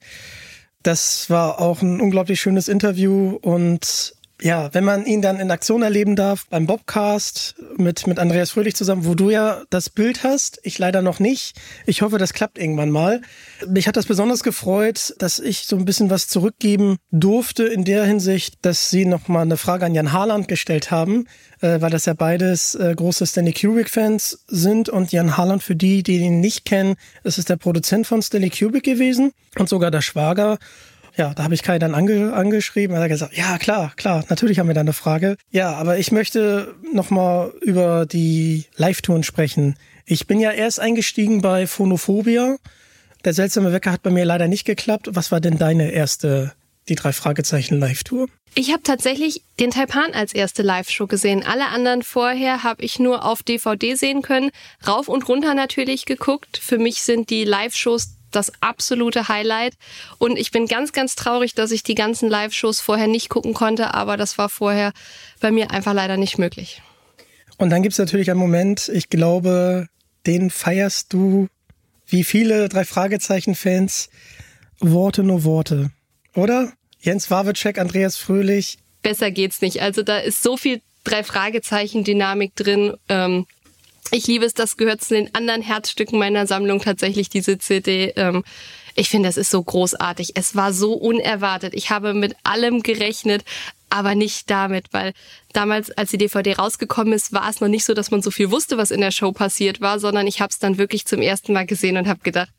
Das 0.81 1.29
war 1.29 1.59
auch 1.59 1.81
ein 1.81 1.99
unglaublich 1.99 2.39
schönes 2.39 2.69
Interview 2.69 3.37
und 3.41 4.14
ja, 4.41 4.73
wenn 4.73 4.83
man 4.83 5.05
ihn 5.05 5.21
dann 5.21 5.39
in 5.39 5.49
Aktion 5.49 5.81
erleben 5.81 6.15
darf, 6.17 6.45
beim 6.49 6.67
Bobcast 6.67 7.55
mit, 7.77 8.05
mit 8.05 8.19
Andreas 8.19 8.51
Fröhlich 8.51 8.75
zusammen, 8.75 9.05
wo 9.05 9.15
du 9.15 9.29
ja 9.29 9.63
das 9.69 9.89
Bild 9.89 10.23
hast, 10.23 10.59
ich 10.63 10.77
leider 10.77 11.01
noch 11.01 11.19
nicht. 11.19 11.57
Ich 11.85 12.01
hoffe, 12.01 12.17
das 12.17 12.33
klappt 12.33 12.57
irgendwann 12.57 12.91
mal. 12.91 13.21
Mich 13.67 13.87
hat 13.87 13.95
das 13.95 14.07
besonders 14.07 14.43
gefreut, 14.43 15.15
dass 15.19 15.39
ich 15.39 15.65
so 15.65 15.77
ein 15.77 15.85
bisschen 15.85 16.09
was 16.09 16.27
zurückgeben 16.27 16.97
durfte 17.11 17.63
in 17.63 17.85
der 17.85 18.03
Hinsicht, 18.03 18.55
dass 18.61 18.89
sie 18.89 19.05
nochmal 19.05 19.43
eine 19.43 19.57
Frage 19.57 19.85
an 19.85 19.95
Jan 19.95 20.11
Harland 20.11 20.49
gestellt 20.49 20.91
haben, 20.91 21.27
äh, 21.61 21.79
weil 21.79 21.89
das 21.89 22.05
ja 22.05 22.13
beides 22.13 22.75
äh, 22.75 22.93
große 22.93 23.25
Stanley 23.25 23.53
Kubrick-Fans 23.53 24.43
sind 24.47 24.89
und 24.89 25.13
Jan 25.13 25.37
Harland, 25.37 25.63
für 25.63 25.77
die, 25.77 26.03
die 26.03 26.17
ihn 26.17 26.41
nicht 26.41 26.65
kennen, 26.65 26.95
ist 27.23 27.37
es 27.37 27.45
der 27.45 27.55
Produzent 27.55 28.05
von 28.05 28.21
Stanley 28.21 28.49
Kubrick 28.49 28.83
gewesen 28.83 29.31
und 29.57 29.69
sogar 29.69 29.91
der 29.91 30.01
Schwager 30.01 30.57
ja, 31.17 31.33
da 31.33 31.43
habe 31.43 31.53
ich 31.53 31.63
Kai 31.63 31.79
dann 31.79 31.95
ange 31.95 32.33
angeschrieben. 32.33 32.95
Er 32.95 33.01
hat 33.01 33.09
gesagt, 33.09 33.37
ja 33.37 33.57
klar, 33.57 33.93
klar, 33.95 34.25
natürlich 34.29 34.59
haben 34.59 34.67
wir 34.67 34.73
da 34.73 34.81
eine 34.81 34.93
Frage. 34.93 35.37
Ja, 35.49 35.73
aber 35.73 35.97
ich 35.97 36.11
möchte 36.11 36.75
nochmal 36.93 37.53
über 37.61 38.05
die 38.05 38.65
Live-Touren 38.75 39.23
sprechen. 39.23 39.75
Ich 40.05 40.27
bin 40.27 40.39
ja 40.39 40.51
erst 40.51 40.79
eingestiegen 40.79 41.41
bei 41.41 41.67
Phonophobia. 41.67 42.57
Der 43.23 43.33
seltsame 43.33 43.71
Wecker 43.73 43.91
hat 43.91 44.03
bei 44.03 44.11
mir 44.11 44.25
leider 44.25 44.47
nicht 44.47 44.65
geklappt. 44.65 45.09
Was 45.11 45.31
war 45.31 45.41
denn 45.41 45.57
deine 45.57 45.91
erste, 45.91 46.53
die 46.89 46.95
drei 46.95 47.11
Fragezeichen 47.11 47.79
Live-Tour? 47.79 48.27
Ich 48.53 48.71
habe 48.71 48.83
tatsächlich 48.83 49.41
den 49.59 49.71
Taipan 49.71 50.13
als 50.13 50.33
erste 50.33 50.61
Live-Show 50.61 51.07
gesehen. 51.07 51.43
Alle 51.43 51.67
anderen 51.67 52.03
vorher 52.03 52.63
habe 52.63 52.83
ich 52.83 52.99
nur 52.99 53.25
auf 53.25 53.41
DVD 53.41 53.95
sehen 53.95 54.21
können. 54.21 54.51
Rauf 54.87 55.07
und 55.07 55.27
runter 55.27 55.55
natürlich 55.55 56.05
geguckt. 56.05 56.57
Für 56.57 56.77
mich 56.77 57.01
sind 57.01 57.29
die 57.29 57.45
Live-Shows 57.45 58.15
das 58.35 58.51
absolute 58.61 59.27
Highlight. 59.27 59.73
Und 60.17 60.37
ich 60.37 60.51
bin 60.51 60.67
ganz, 60.67 60.91
ganz 60.91 61.15
traurig, 61.15 61.53
dass 61.53 61.71
ich 61.71 61.83
die 61.83 61.95
ganzen 61.95 62.29
Live-Shows 62.29 62.81
vorher 62.81 63.07
nicht 63.07 63.29
gucken 63.29 63.53
konnte, 63.53 63.93
aber 63.93 64.17
das 64.17 64.37
war 64.37 64.49
vorher 64.49 64.91
bei 65.39 65.51
mir 65.51 65.71
einfach 65.71 65.93
leider 65.93 66.17
nicht 66.17 66.37
möglich. 66.37 66.81
Und 67.57 67.69
dann 67.69 67.83
gibt 67.83 67.93
es 67.93 67.99
natürlich 67.99 68.29
einen 68.29 68.39
Moment, 68.39 68.89
ich 68.89 69.09
glaube, 69.09 69.87
den 70.25 70.49
feierst 70.49 71.13
du 71.13 71.47
wie 72.07 72.23
viele 72.23 72.69
drei 72.69 72.85
Fragezeichen-Fans 72.85 74.09
Worte 74.79 75.23
nur 75.23 75.43
Worte, 75.43 75.91
oder? 76.35 76.73
Jens 76.99 77.31
Wawitschek, 77.31 77.77
Andreas 77.77 78.17
Fröhlich. 78.17 78.77
Besser 79.01 79.31
geht's 79.31 79.61
nicht. 79.61 79.81
Also 79.81 80.03
da 80.03 80.17
ist 80.17 80.43
so 80.43 80.57
viel 80.57 80.81
drei 81.03 81.23
Fragezeichen 81.23 82.03
Dynamik 82.03 82.55
drin. 82.55 82.93
Ähm, 83.09 83.45
ich 84.11 84.27
liebe 84.27 84.45
es, 84.45 84.53
das 84.53 84.77
gehört 84.77 85.03
zu 85.03 85.13
den 85.15 85.33
anderen 85.33 85.61
Herzstücken 85.61 86.19
meiner 86.19 86.47
Sammlung 86.47 86.79
tatsächlich, 86.79 87.29
diese 87.29 87.57
CD. 87.57 88.13
Ähm, 88.15 88.43
ich 88.95 89.09
finde, 89.09 89.27
es 89.27 89.37
ist 89.37 89.51
so 89.51 89.61
großartig. 89.61 90.31
Es 90.35 90.55
war 90.55 90.71
so 90.71 90.93
unerwartet. 90.93 91.73
Ich 91.73 91.89
habe 91.89 92.13
mit 92.13 92.35
allem 92.43 92.81
gerechnet, 92.81 93.43
aber 93.89 94.15
nicht 94.15 94.49
damit, 94.49 94.87
weil 94.91 95.13
damals, 95.53 95.91
als 95.91 96.11
die 96.11 96.17
DVD 96.17 96.53
rausgekommen 96.53 97.13
ist, 97.13 97.33
war 97.33 97.49
es 97.49 97.61
noch 97.61 97.67
nicht 97.67 97.85
so, 97.85 97.93
dass 97.93 98.11
man 98.11 98.21
so 98.21 98.31
viel 98.31 98.51
wusste, 98.51 98.77
was 98.77 98.91
in 98.91 99.01
der 99.01 99.11
Show 99.11 99.31
passiert 99.31 99.81
war, 99.81 99.99
sondern 99.99 100.27
ich 100.27 100.39
habe 100.39 100.51
es 100.51 100.59
dann 100.59 100.77
wirklich 100.77 101.05
zum 101.05 101.21
ersten 101.21 101.53
Mal 101.53 101.65
gesehen 101.65 101.97
und 101.97 102.07
habe 102.07 102.21
gedacht, 102.21 102.49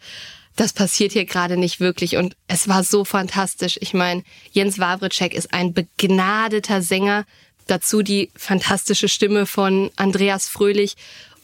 das 0.57 0.73
passiert 0.73 1.13
hier 1.13 1.27
gerade 1.27 1.57
nicht 1.57 1.81
wirklich. 1.81 2.17
Und 2.17 2.37
es 2.49 2.69
war 2.69 2.83
so 2.83 3.05
fantastisch. 3.05 3.79
Ich 3.81 3.95
meine, 3.95 4.23
Jens 4.51 4.79
Wawritschek 4.79 5.35
ist 5.35 5.53
ein 5.53 5.75
begnadeter 5.75 6.83
Sänger. 6.83 7.25
Dazu 7.67 8.03
die 8.03 8.31
fantastische 8.35 9.09
Stimme 9.09 9.45
von 9.45 9.91
Andreas 9.97 10.49
Fröhlich 10.49 10.97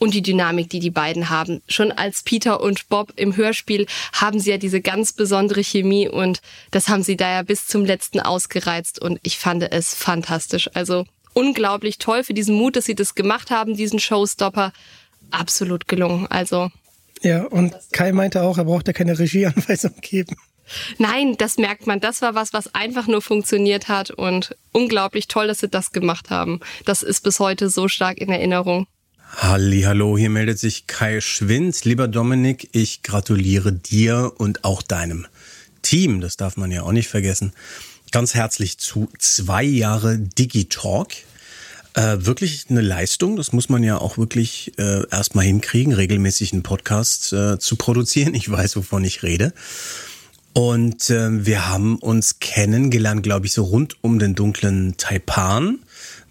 und 0.03 0.15
die 0.15 0.23
Dynamik, 0.23 0.69
die 0.69 0.81
die 0.81 0.91
beiden 0.91 1.31
haben. 1.31 1.62
Schon 1.69 1.93
als 1.93 2.25
Peter 2.25 2.61
und 2.61 2.88
Bob 2.88 3.12
im 3.15 3.37
Hörspiel 3.37 3.87
haben 4.12 4.41
sie 4.41 4.51
ja 4.51 4.59
diese 4.59 4.81
ganz 4.81 5.12
besondere 5.12 5.62
Chemie 5.62 6.09
und 6.09 6.41
das 6.73 6.88
haben 6.88 7.05
sie 7.05 7.17
da 7.17 7.31
ja 7.31 7.43
bis 7.43 7.69
zum 7.69 7.85
letzten 7.85 8.19
ausgereizt 8.19 9.01
und 9.01 9.21
ich 9.23 9.38
fand 9.38 9.62
es 9.62 9.95
fantastisch. 9.95 10.69
Also 10.75 11.05
unglaublich 11.35 11.99
toll 11.99 12.25
für 12.25 12.35
diesen 12.35 12.57
Mut, 12.57 12.75
dass 12.75 12.85
sie 12.87 12.97
das 12.97 13.15
gemacht 13.15 13.53
haben, 13.53 13.77
diesen 13.77 14.01
Showstopper. 14.01 14.73
Absolut 15.31 15.87
gelungen. 15.87 16.27
Also. 16.27 16.73
Ja, 17.23 17.45
und 17.45 17.73
Kai 17.93 18.11
meinte 18.11 18.43
auch, 18.43 18.59
er 18.59 18.65
braucht 18.65 18.88
ja 18.88 18.93
keine 18.93 19.17
Regieanweisung 19.17 19.95
geben. 20.01 20.35
Nein, 20.99 21.37
das 21.38 21.59
merkt 21.59 21.87
man. 21.87 22.01
Das 22.01 22.23
war 22.23 22.35
was, 22.35 22.53
was 22.53 22.75
einfach 22.75 23.07
nur 23.07 23.23
funktioniert 23.23 23.87
hat 23.87 24.11
und 24.11 24.57
unglaublich 24.73 25.29
toll, 25.29 25.47
dass 25.47 25.61
sie 25.61 25.69
das 25.69 25.93
gemacht 25.93 26.31
haben. 26.31 26.59
Das 26.87 27.05
ist 27.05 27.21
bis 27.21 27.38
heute 27.38 27.71
so 27.71 27.87
stark 27.87 28.19
in 28.19 28.31
Erinnerung. 28.31 28.88
Hallo, 29.35 30.18
hier 30.18 30.29
meldet 30.29 30.59
sich 30.59 30.87
Kai 30.87 31.23
Schwind. 31.23 31.87
Lieber 31.87 32.07
Dominik, 32.07 32.68
ich 32.73 33.03
gratuliere 33.03 33.73
dir 33.73 34.31
und 34.37 34.62
auch 34.62 34.83
deinem 34.83 35.27
Team, 35.81 36.21
das 36.21 36.37
darf 36.37 36.59
man 36.59 36.71
ja 36.71 36.83
auch 36.83 36.92
nicht 36.92 37.09
vergessen, 37.09 37.55
ganz 38.12 38.35
herzlich 38.35 38.77
zu 38.77 39.09
zwei 39.18 39.62
Jahre 39.64 40.18
Digitalk. 40.18 41.14
Äh, 41.95 42.18
wirklich 42.21 42.66
eine 42.68 42.83
Leistung, 42.83 43.37
das 43.37 43.53
muss 43.53 43.71
man 43.71 43.83
ja 43.83 43.97
auch 43.97 44.18
wirklich 44.18 44.75
äh, 44.79 45.09
erstmal 45.11 45.47
hinkriegen, 45.47 45.95
regelmäßig 45.95 46.53
einen 46.53 46.62
Podcast 46.62 47.33
äh, 47.33 47.59
zu 47.59 47.77
produzieren. 47.77 48.35
Ich 48.35 48.51
weiß, 48.51 48.77
wovon 48.77 49.03
ich 49.03 49.23
rede. 49.23 49.55
Und 50.53 51.09
äh, 51.09 51.47
wir 51.47 51.68
haben 51.68 51.97
uns 51.97 52.38
kennengelernt, 52.38 53.23
glaube 53.23 53.47
ich, 53.47 53.55
so 53.55 53.64
rund 53.64 53.97
um 54.03 54.18
den 54.18 54.35
dunklen 54.35 54.99
Taipan 54.99 55.79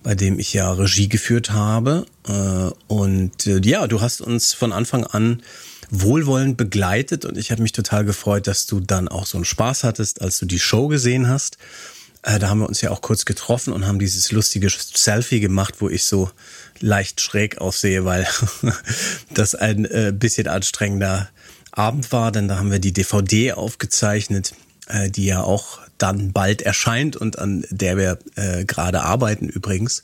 bei 0.03 0.15
dem 0.15 0.39
ich 0.39 0.53
ja 0.53 0.71
Regie 0.71 1.09
geführt 1.09 1.51
habe. 1.51 2.05
Äh, 2.27 2.71
und 2.87 3.47
äh, 3.47 3.61
ja, 3.63 3.87
du 3.87 4.01
hast 4.01 4.21
uns 4.21 4.53
von 4.53 4.73
Anfang 4.73 5.03
an 5.03 5.41
wohlwollend 5.89 6.57
begleitet 6.57 7.25
und 7.25 7.37
ich 7.37 7.51
habe 7.51 7.61
mich 7.61 7.73
total 7.73 8.05
gefreut, 8.05 8.47
dass 8.47 8.65
du 8.65 8.79
dann 8.79 9.07
auch 9.07 9.25
so 9.25 9.37
einen 9.37 9.45
Spaß 9.45 9.83
hattest, 9.83 10.21
als 10.21 10.39
du 10.39 10.45
die 10.45 10.59
Show 10.59 10.87
gesehen 10.87 11.27
hast. 11.27 11.57
Äh, 12.23 12.39
da 12.39 12.49
haben 12.49 12.59
wir 12.59 12.67
uns 12.67 12.81
ja 12.81 12.91
auch 12.91 13.01
kurz 13.01 13.25
getroffen 13.25 13.73
und 13.73 13.85
haben 13.85 13.99
dieses 13.99 14.31
lustige 14.31 14.69
Selfie 14.69 15.39
gemacht, 15.39 15.75
wo 15.79 15.89
ich 15.89 16.05
so 16.05 16.31
leicht 16.79 17.21
schräg 17.21 17.59
aussehe, 17.59 18.05
weil 18.05 18.27
das 19.33 19.53
ein 19.53 19.87
bisschen 20.17 20.47
anstrengender 20.47 21.29
Abend 21.71 22.11
war, 22.11 22.31
denn 22.31 22.47
da 22.47 22.57
haben 22.57 22.71
wir 22.71 22.79
die 22.79 22.93
DVD 22.93 23.53
aufgezeichnet, 23.53 24.55
die 25.15 25.25
ja 25.25 25.41
auch 25.41 25.79
dann 26.01 26.31
bald 26.31 26.61
erscheint 26.61 27.15
und 27.15 27.39
an 27.39 27.65
der 27.69 27.97
wir 27.97 28.19
äh, 28.35 28.65
gerade 28.65 29.01
arbeiten 29.01 29.47
übrigens. 29.47 30.03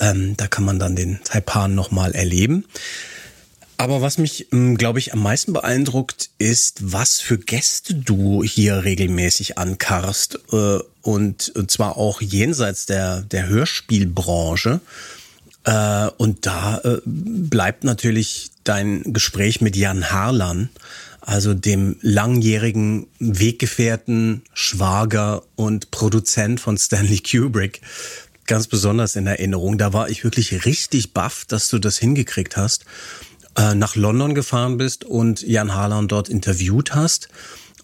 Ähm, 0.00 0.36
da 0.36 0.46
kann 0.46 0.64
man 0.64 0.78
dann 0.78 0.96
den 0.96 1.20
Taipan 1.24 1.74
nochmal 1.74 2.12
erleben. 2.12 2.64
Aber 3.76 4.02
was 4.02 4.18
mich, 4.18 4.52
ähm, 4.52 4.76
glaube 4.76 4.98
ich, 4.98 5.12
am 5.12 5.22
meisten 5.22 5.52
beeindruckt, 5.52 6.30
ist, 6.38 6.92
was 6.92 7.20
für 7.20 7.38
Gäste 7.38 7.94
du 7.94 8.42
hier 8.44 8.84
regelmäßig 8.84 9.58
ankarst. 9.58 10.38
Äh, 10.52 10.78
und, 11.02 11.52
und 11.54 11.70
zwar 11.70 11.96
auch 11.96 12.20
jenseits 12.20 12.86
der, 12.86 13.22
der 13.22 13.48
Hörspielbranche. 13.48 14.80
Äh, 15.64 16.06
und 16.18 16.46
da 16.46 16.78
äh, 16.78 16.98
bleibt 17.04 17.84
natürlich 17.84 18.50
dein 18.64 19.12
Gespräch 19.12 19.60
mit 19.60 19.76
Jan 19.76 20.10
Harlan, 20.10 20.70
also 21.26 21.54
dem 21.54 21.96
langjährigen 22.02 23.06
Weggefährten, 23.18 24.42
Schwager 24.52 25.42
und 25.56 25.90
Produzent 25.90 26.60
von 26.60 26.76
Stanley 26.76 27.20
Kubrick, 27.20 27.80
ganz 28.46 28.66
besonders 28.66 29.16
in 29.16 29.26
Erinnerung. 29.26 29.78
Da 29.78 29.92
war 29.92 30.10
ich 30.10 30.22
wirklich 30.22 30.66
richtig 30.66 31.14
baff, 31.14 31.44
dass 31.46 31.68
du 31.68 31.78
das 31.78 31.98
hingekriegt 31.98 32.56
hast, 32.58 32.84
äh, 33.56 33.74
nach 33.74 33.96
London 33.96 34.34
gefahren 34.34 34.76
bist 34.76 35.04
und 35.04 35.40
Jan 35.40 35.74
Harlan 35.74 36.08
dort 36.08 36.28
interviewt 36.28 36.94
hast. 36.94 37.28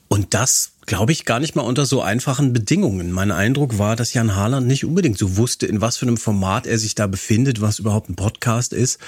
Und 0.09 0.35
das, 0.35 0.73
glaube 0.87 1.13
ich, 1.13 1.25
gar 1.25 1.41
nicht 1.41 1.57
mal 1.57 1.63
unter 1.63 1.87
so 1.87 2.03
einfachen 2.03 2.53
Bedingungen. 2.53 3.11
Mein 3.11 3.31
Eindruck 3.31 3.79
war, 3.79 3.97
dass 3.97 4.13
Jan 4.13 4.35
Harland 4.35 4.67
nicht 4.67 4.85
unbedingt 4.85 5.17
so 5.17 5.37
wusste, 5.37 5.67
in 5.67 5.81
was 5.81 5.97
für 5.97 6.07
einem 6.07 6.17
Format 6.19 6.67
er 6.67 6.79
sich 6.79 6.95
da 6.95 7.07
befindet, 7.07 7.61
was 7.61 7.79
überhaupt 7.79 8.11
ein 8.11 8.17
Podcast 8.17 8.73
ist 8.73 8.99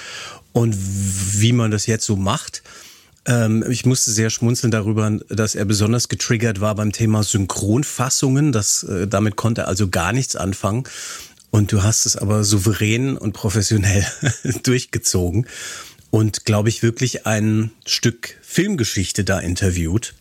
und 0.53 0.75
wie 0.75 1.51
man 1.51 1.71
das 1.71 1.85
jetzt 1.85 2.05
so 2.05 2.15
macht. 2.15 2.63
Ähm, 3.25 3.63
ich 3.69 3.85
musste 3.85 4.11
sehr 4.11 4.29
schmunzeln 4.29 4.71
darüber, 4.71 5.09
dass 5.29 5.55
er 5.55 5.65
besonders 5.65 6.09
getriggert 6.09 6.61
war 6.61 6.75
beim 6.75 6.91
Thema 6.91 7.23
Synchronfassungen. 7.23 8.51
Das, 8.51 8.83
äh, 8.83 9.07
damit 9.07 9.35
konnte 9.35 9.61
er 9.61 9.67
also 9.67 9.89
gar 9.89 10.13
nichts 10.13 10.35
anfangen. 10.35 10.83
Und 11.51 11.71
du 11.71 11.83
hast 11.83 12.05
es 12.05 12.17
aber 12.17 12.43
souverän 12.43 13.15
und 13.15 13.33
professionell 13.33 14.05
durchgezogen 14.63 15.45
und, 16.09 16.45
glaube 16.45 16.69
ich, 16.69 16.83
wirklich 16.83 17.25
ein 17.25 17.71
Stück 17.85 18.37
Filmgeschichte 18.41 19.23
da 19.23 19.39
interviewt. 19.39 20.15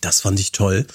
Das 0.00 0.20
fand 0.20 0.40
ich 0.40 0.52
toll. 0.52 0.86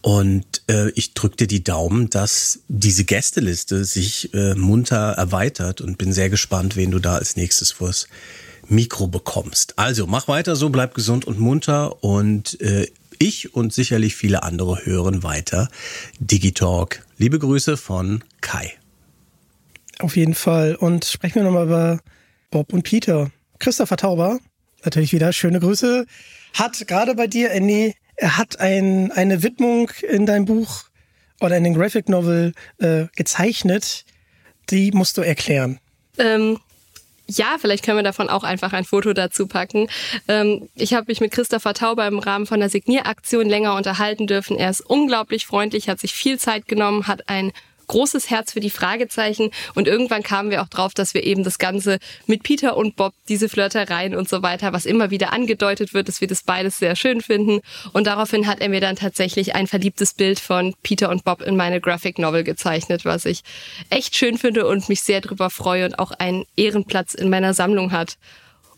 Und 0.00 0.62
äh, 0.68 0.90
ich 0.90 1.14
drückte 1.14 1.46
die 1.46 1.64
Daumen, 1.64 2.10
dass 2.10 2.60
diese 2.68 3.04
Gästeliste 3.04 3.84
sich 3.84 4.34
äh, 4.34 4.54
munter 4.54 5.12
erweitert 5.12 5.80
und 5.80 5.96
bin 5.96 6.12
sehr 6.12 6.28
gespannt, 6.28 6.76
wen 6.76 6.90
du 6.90 6.98
da 6.98 7.14
als 7.14 7.36
nächstes 7.36 7.72
vors 7.72 8.06
Mikro 8.68 9.06
bekommst. 9.06 9.78
Also 9.78 10.06
mach 10.06 10.28
weiter 10.28 10.56
so, 10.56 10.70
bleib 10.70 10.94
gesund 10.94 11.24
und 11.24 11.38
munter 11.38 12.02
und 12.02 12.60
äh, 12.60 12.86
ich 13.18 13.54
und 13.54 13.72
sicherlich 13.72 14.16
viele 14.16 14.42
andere 14.42 14.84
hören 14.84 15.22
weiter 15.22 15.68
Digitalk. 16.18 17.04
Liebe 17.16 17.38
Grüße 17.38 17.76
von 17.76 18.24
Kai. 18.40 18.72
Auf 20.00 20.16
jeden 20.16 20.34
Fall. 20.34 20.74
Und 20.74 21.04
sprechen 21.04 21.36
wir 21.36 21.44
nochmal 21.44 21.66
über 21.66 22.00
Bob 22.50 22.72
und 22.72 22.82
Peter. 22.82 23.30
Christopher 23.58 23.96
Tauber, 23.96 24.40
natürlich 24.84 25.12
wieder 25.12 25.32
schöne 25.32 25.60
Grüße, 25.60 26.06
hat 26.54 26.86
gerade 26.86 27.14
bei 27.14 27.26
dir, 27.26 27.50
Andy, 27.52 27.94
er 28.16 28.36
hat 28.36 28.60
ein, 28.60 29.10
eine 29.12 29.42
Widmung 29.42 29.90
in 30.08 30.26
deinem 30.26 30.44
Buch 30.44 30.84
oder 31.40 31.56
in 31.56 31.64
den 31.64 31.74
Graphic 31.74 32.08
Novel 32.08 32.52
äh, 32.78 33.06
gezeichnet. 33.16 34.04
Die 34.70 34.92
musst 34.92 35.16
du 35.16 35.22
erklären. 35.22 35.78
Ähm, 36.18 36.58
ja, 37.26 37.56
vielleicht 37.58 37.84
können 37.84 37.98
wir 37.98 38.02
davon 38.02 38.28
auch 38.28 38.44
einfach 38.44 38.72
ein 38.72 38.84
Foto 38.84 39.12
dazu 39.12 39.46
packen. 39.46 39.88
Ähm, 40.28 40.68
ich 40.74 40.94
habe 40.94 41.06
mich 41.08 41.20
mit 41.20 41.32
Christopher 41.32 41.74
Tauber 41.74 42.06
im 42.06 42.18
Rahmen 42.18 42.46
von 42.46 42.60
der 42.60 42.68
Signieraktion 42.68 43.48
länger 43.48 43.74
unterhalten 43.74 44.26
dürfen. 44.26 44.56
Er 44.56 44.70
ist 44.70 44.80
unglaublich 44.80 45.46
freundlich, 45.46 45.88
hat 45.88 46.00
sich 46.00 46.12
viel 46.12 46.38
Zeit 46.38 46.68
genommen, 46.68 47.06
hat 47.06 47.28
ein 47.28 47.52
großes 47.86 48.30
Herz 48.30 48.52
für 48.52 48.60
die 48.60 48.70
Fragezeichen 48.70 49.50
und 49.74 49.88
irgendwann 49.88 50.22
kamen 50.22 50.50
wir 50.50 50.62
auch 50.62 50.68
drauf, 50.68 50.94
dass 50.94 51.14
wir 51.14 51.24
eben 51.24 51.44
das 51.44 51.58
Ganze 51.58 51.98
mit 52.26 52.42
Peter 52.42 52.76
und 52.76 52.96
Bob, 52.96 53.14
diese 53.28 53.48
Flirtereien 53.48 54.14
und 54.14 54.28
so 54.28 54.42
weiter, 54.42 54.72
was 54.72 54.86
immer 54.86 55.10
wieder 55.10 55.32
angedeutet 55.32 55.94
wird, 55.94 56.08
dass 56.08 56.20
wir 56.20 56.28
das 56.28 56.42
beides 56.42 56.78
sehr 56.78 56.96
schön 56.96 57.20
finden 57.20 57.60
und 57.92 58.06
daraufhin 58.06 58.46
hat 58.46 58.60
er 58.60 58.68
mir 58.68 58.80
dann 58.80 58.96
tatsächlich 58.96 59.54
ein 59.54 59.66
verliebtes 59.66 60.14
Bild 60.14 60.40
von 60.40 60.74
Peter 60.82 61.10
und 61.10 61.24
Bob 61.24 61.42
in 61.42 61.56
meine 61.56 61.80
Graphic 61.80 62.18
Novel 62.18 62.44
gezeichnet, 62.44 63.04
was 63.04 63.24
ich 63.24 63.42
echt 63.90 64.16
schön 64.16 64.38
finde 64.38 64.66
und 64.66 64.88
mich 64.88 65.02
sehr 65.02 65.20
drüber 65.20 65.50
freue 65.50 65.86
und 65.86 65.98
auch 65.98 66.12
einen 66.12 66.44
Ehrenplatz 66.56 67.14
in 67.14 67.30
meiner 67.30 67.54
Sammlung 67.54 67.92
hat. 67.92 68.16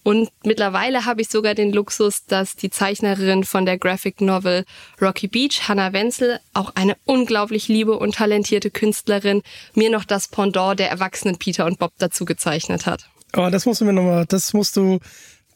Und 0.07 0.31
mittlerweile 0.45 1.05
habe 1.05 1.21
ich 1.21 1.29
sogar 1.29 1.57
den 1.57 1.73
Luxus, 1.73 2.27
dass 2.27 2.55
die 2.55 2.71
Zeichnerin 2.71 3.43
von 3.43 3.67
der 3.67 3.77
Graphic 3.77 4.21
Novel 4.21 4.65
Rocky 5.03 5.27
Beach, 5.27 5.63
Hannah 5.67 5.93
Wenzel, 5.93 6.39
auch 6.55 6.77
eine 6.77 6.97
unglaublich 7.07 7.67
liebe 7.67 7.99
und 7.99 8.15
talentierte 8.15 8.71
Künstlerin, 8.71 9.43
mir 9.75 9.91
noch 9.91 10.05
das 10.05 10.29
Pendant 10.29 10.79
der 10.79 10.91
erwachsenen 10.91 11.39
Peter 11.39 11.67
und 11.67 11.81
Bob 11.81 11.91
dazu 11.99 12.25
gezeichnet 12.25 12.87
hat. 12.87 13.11
Oh, 13.37 13.49
das 13.51 13.67
musst 13.67 13.81
du 13.81 13.85
mir 13.85 13.93
nochmal, 13.93 14.27
das 14.27 14.53
musst 14.53 14.77
du, 14.77 15.01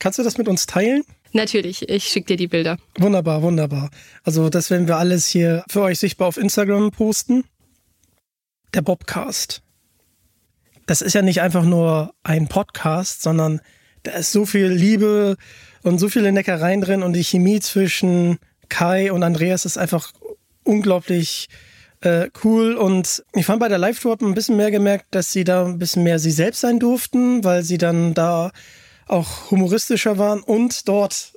kannst 0.01 0.19
du 0.19 0.25
das 0.25 0.37
mit 0.37 0.49
uns 0.49 0.67
teilen? 0.67 1.05
Natürlich, 1.31 1.89
ich 1.89 2.09
schicke 2.09 2.27
dir 2.27 2.37
die 2.37 2.49
Bilder. 2.49 2.77
Wunderbar, 2.99 3.43
wunderbar. 3.43 3.89
Also 4.25 4.49
das 4.49 4.69
werden 4.69 4.89
wir 4.89 4.97
alles 4.97 5.29
hier 5.29 5.63
für 5.71 5.83
euch 5.83 6.01
sichtbar 6.01 6.27
auf 6.27 6.37
Instagram 6.37 6.91
posten. 6.91 7.45
Der 8.75 8.83
Bobcast. 8.83 9.63
Das 10.87 11.03
ist 11.03 11.15
ja 11.15 11.23
nicht 11.23 11.41
einfach 11.41 11.63
nur 11.63 12.15
ein 12.25 12.49
Podcast, 12.49 13.23
sondern 13.23 13.61
da 14.03 14.13
ist 14.13 14.33
so 14.33 14.47
viel 14.47 14.67
Liebe 14.67 15.37
und 15.83 15.99
so 15.99 16.09
viele 16.09 16.33
Neckereien 16.33 16.81
drin 16.81 17.03
und 17.03 17.13
die 17.13 17.25
Chemie 17.25 17.61
zwischen 17.61 18.39
Kai 18.69 19.13
und 19.13 19.23
Andreas 19.23 19.65
ist 19.65 19.79
einfach 19.79 20.13
unglaublich 20.65 21.49
äh, 22.03 22.29
cool 22.45 22.75
und 22.75 23.23
ich 23.35 23.45
fand 23.45 23.61
bei 23.61 23.69
der 23.69 23.79
Live-Tour 23.79 24.19
ein 24.23 24.35
bisschen 24.35 24.57
mehr 24.57 24.71
gemerkt, 24.71 25.07
dass 25.11 25.33
sie 25.33 25.45
da 25.45 25.67
ein 25.67 25.79
bisschen 25.79 26.03
mehr 26.03 26.19
sie 26.19 26.31
selbst 26.31 26.61
sein 26.61 26.79
durften, 26.79 27.45
weil 27.45 27.63
sie 27.63 27.79
dann 27.79 28.15
da 28.15 28.53
auch 29.07 29.51
humoristischer 29.51 30.19
waren 30.19 30.41
und 30.41 30.89
dort 30.89 31.33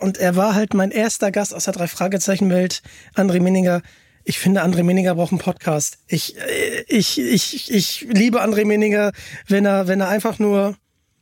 und 0.00 0.18
er 0.18 0.36
war 0.36 0.54
halt 0.54 0.74
mein 0.74 0.90
erster 0.90 1.32
Gast 1.32 1.54
aus 1.54 1.64
der 1.64 1.74
drei 1.74 1.88
Fragezeichen 1.88 2.50
Welt, 2.50 2.82
André 3.16 3.40
Meninger. 3.40 3.82
Ich 4.24 4.38
finde, 4.38 4.62
André 4.62 4.82
Meninger 4.82 5.14
braucht 5.14 5.32
einen 5.32 5.40
Podcast. 5.40 5.98
Ich, 6.06 6.36
äh, 6.36 6.84
ich, 6.86 7.18
ich, 7.18 7.72
ich 7.72 8.06
liebe 8.12 8.42
André 8.42 8.64
Meninger, 8.64 9.12
wenn 9.48 9.64
er, 9.64 9.88
wenn 9.88 10.00
er 10.00 10.08
einfach 10.08 10.38
nur 10.38 10.76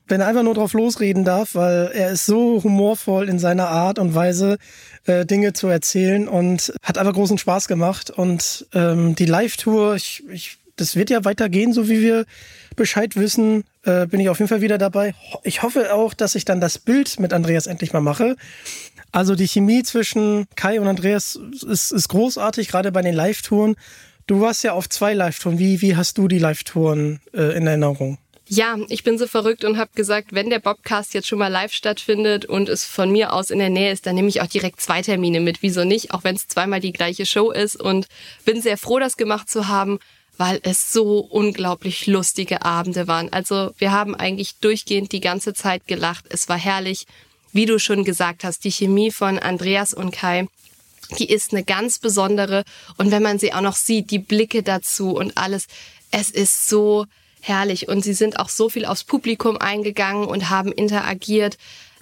wenn 0.08 0.20
er 0.20 0.28
einfach 0.28 0.42
nur 0.42 0.54
drauf 0.54 0.72
losreden 0.72 1.24
darf, 1.24 1.54
weil 1.54 1.90
er 1.92 2.10
ist 2.10 2.26
so 2.26 2.62
humorvoll 2.62 3.28
in 3.28 3.38
seiner 3.38 3.68
Art 3.68 3.98
und 3.98 4.14
Weise, 4.14 4.58
äh, 5.06 5.26
Dinge 5.26 5.52
zu 5.52 5.68
erzählen 5.68 6.28
und 6.28 6.72
hat 6.82 6.98
einfach 6.98 7.14
großen 7.14 7.38
Spaß 7.38 7.68
gemacht. 7.68 8.10
Und 8.10 8.66
ähm, 8.72 9.14
die 9.16 9.26
Live-Tour, 9.26 9.96
ich, 9.96 10.22
ich, 10.30 10.58
das 10.76 10.96
wird 10.96 11.10
ja 11.10 11.24
weitergehen, 11.24 11.72
so 11.72 11.88
wie 11.88 12.00
wir 12.00 12.24
Bescheid 12.76 13.16
wissen, 13.16 13.64
äh, 13.84 14.06
bin 14.06 14.20
ich 14.20 14.28
auf 14.28 14.38
jeden 14.38 14.48
Fall 14.48 14.60
wieder 14.60 14.78
dabei. 14.78 15.14
Ich 15.42 15.62
hoffe 15.62 15.94
auch, 15.94 16.14
dass 16.14 16.34
ich 16.34 16.44
dann 16.44 16.60
das 16.60 16.78
Bild 16.78 17.18
mit 17.18 17.32
Andreas 17.32 17.66
endlich 17.66 17.92
mal 17.92 18.00
mache. 18.00 18.36
Also 19.12 19.34
die 19.34 19.48
Chemie 19.48 19.82
zwischen 19.82 20.46
Kai 20.56 20.80
und 20.80 20.86
Andreas 20.86 21.38
ist, 21.66 21.90
ist 21.90 22.08
großartig, 22.08 22.68
gerade 22.68 22.92
bei 22.92 23.02
den 23.02 23.14
Live-Touren. 23.14 23.76
Du 24.26 24.40
warst 24.40 24.62
ja 24.64 24.72
auf 24.72 24.88
zwei 24.88 25.14
Live-Touren. 25.14 25.58
Wie, 25.58 25.80
wie 25.80 25.96
hast 25.96 26.18
du 26.18 26.28
die 26.28 26.38
Live-Touren 26.38 27.20
äh, 27.32 27.56
in 27.56 27.66
Erinnerung? 27.66 28.18
Ja, 28.48 28.78
ich 28.88 29.02
bin 29.02 29.18
so 29.18 29.26
verrückt 29.26 29.64
und 29.64 29.76
habe 29.76 29.90
gesagt, 29.96 30.28
wenn 30.32 30.50
der 30.50 30.60
Bobcast 30.60 31.14
jetzt 31.14 31.26
schon 31.26 31.40
mal 31.40 31.48
live 31.48 31.72
stattfindet 31.72 32.44
und 32.44 32.68
es 32.68 32.84
von 32.84 33.10
mir 33.10 33.32
aus 33.32 33.50
in 33.50 33.58
der 33.58 33.70
Nähe 33.70 33.90
ist, 33.90 34.06
dann 34.06 34.14
nehme 34.14 34.28
ich 34.28 34.40
auch 34.40 34.46
direkt 34.46 34.80
zwei 34.80 35.02
Termine 35.02 35.40
mit. 35.40 35.62
Wieso 35.62 35.84
nicht? 35.84 36.12
Auch 36.12 36.22
wenn 36.22 36.36
es 36.36 36.46
zweimal 36.46 36.78
die 36.78 36.92
gleiche 36.92 37.26
Show 37.26 37.50
ist 37.50 37.74
und 37.74 38.06
bin 38.44 38.62
sehr 38.62 38.78
froh, 38.78 39.00
das 39.00 39.16
gemacht 39.16 39.50
zu 39.50 39.66
haben, 39.66 39.98
weil 40.38 40.60
es 40.62 40.92
so 40.92 41.18
unglaublich 41.18 42.06
lustige 42.06 42.64
Abende 42.64 43.08
waren. 43.08 43.32
Also 43.32 43.72
wir 43.78 43.90
haben 43.90 44.14
eigentlich 44.14 44.56
durchgehend 44.60 45.10
die 45.10 45.20
ganze 45.20 45.52
Zeit 45.52 45.88
gelacht. 45.88 46.26
Es 46.28 46.48
war 46.48 46.58
herrlich. 46.58 47.06
Wie 47.52 47.66
du 47.66 47.80
schon 47.80 48.04
gesagt 48.04 48.44
hast, 48.44 48.62
die 48.62 48.70
Chemie 48.70 49.10
von 49.10 49.40
Andreas 49.40 49.92
und 49.92 50.12
Kai, 50.12 50.46
die 51.18 51.30
ist 51.30 51.52
eine 51.52 51.64
ganz 51.64 51.98
besondere. 51.98 52.62
Und 52.96 53.10
wenn 53.10 53.22
man 53.22 53.40
sie 53.40 53.52
auch 53.52 53.60
noch 53.60 53.76
sieht, 53.76 54.10
die 54.12 54.18
Blicke 54.20 54.62
dazu 54.62 55.16
und 55.16 55.36
alles, 55.36 55.66
es 56.12 56.30
ist 56.30 56.68
so 56.68 57.06
herrlich. 57.46 57.88
Und 57.88 58.02
sie 58.02 58.14
sind 58.14 58.38
auch 58.38 58.48
so 58.48 58.68
viel 58.68 58.84
aufs 58.84 59.04
Publikum 59.04 59.56
eingegangen 59.56 60.26
und 60.26 60.50
haben 60.50 60.72
interagiert. 60.72 61.56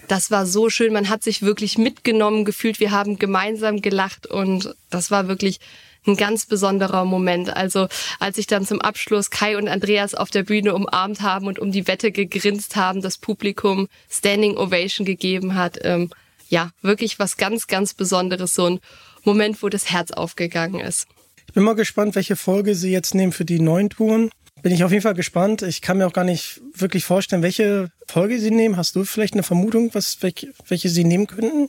Das 0.08 0.30
war 0.30 0.46
so 0.46 0.68
schön. 0.70 0.92
Man 0.92 1.08
hat 1.08 1.22
sich 1.22 1.42
wirklich 1.42 1.78
mitgenommen 1.78 2.44
gefühlt. 2.44 2.80
Wir 2.80 2.90
haben 2.90 3.18
gemeinsam 3.18 3.80
gelacht 3.80 4.26
und 4.26 4.74
das 4.90 5.10
war 5.10 5.28
wirklich 5.28 5.58
ein 6.06 6.16
ganz 6.16 6.46
besonderer 6.46 7.04
Moment. 7.04 7.54
Also 7.54 7.88
als 8.20 8.38
ich 8.38 8.46
dann 8.46 8.66
zum 8.66 8.80
Abschluss 8.80 9.30
Kai 9.30 9.56
und 9.56 9.68
Andreas 9.68 10.14
auf 10.14 10.30
der 10.30 10.42
Bühne 10.42 10.74
umarmt 10.74 11.22
haben 11.22 11.46
und 11.46 11.58
um 11.58 11.72
die 11.72 11.86
Wette 11.86 12.12
gegrinst 12.12 12.76
haben, 12.76 13.00
das 13.00 13.18
Publikum 13.18 13.88
Standing 14.10 14.56
Ovation 14.56 15.06
gegeben 15.06 15.54
hat. 15.54 15.78
Ähm, 15.82 16.10
ja, 16.48 16.70
wirklich 16.82 17.18
was 17.18 17.36
ganz, 17.36 17.66
ganz 17.66 17.94
Besonderes. 17.94 18.54
So 18.54 18.66
ein 18.66 18.80
Moment, 19.22 19.62
wo 19.62 19.68
das 19.68 19.90
Herz 19.90 20.10
aufgegangen 20.10 20.80
ist. 20.80 21.06
Ich 21.46 21.54
bin 21.54 21.64
mal 21.64 21.74
gespannt, 21.74 22.14
welche 22.14 22.36
Folge 22.36 22.74
Sie 22.74 22.90
jetzt 22.90 23.14
nehmen 23.14 23.32
für 23.32 23.44
die 23.44 23.60
neuen 23.60 23.88
Touren 23.88 24.30
bin 24.64 24.72
ich 24.72 24.82
auf 24.82 24.92
jeden 24.92 25.02
Fall 25.02 25.12
gespannt. 25.12 25.60
Ich 25.60 25.82
kann 25.82 25.98
mir 25.98 26.06
auch 26.06 26.14
gar 26.14 26.24
nicht 26.24 26.62
wirklich 26.74 27.04
vorstellen, 27.04 27.42
welche 27.42 27.90
Folge 28.06 28.40
sie 28.40 28.50
nehmen. 28.50 28.78
Hast 28.78 28.96
du 28.96 29.04
vielleicht 29.04 29.34
eine 29.34 29.42
Vermutung, 29.42 29.90
was, 29.92 30.22
welche, 30.22 30.88
sie 30.88 31.04
nehmen 31.04 31.26
könnten? 31.26 31.68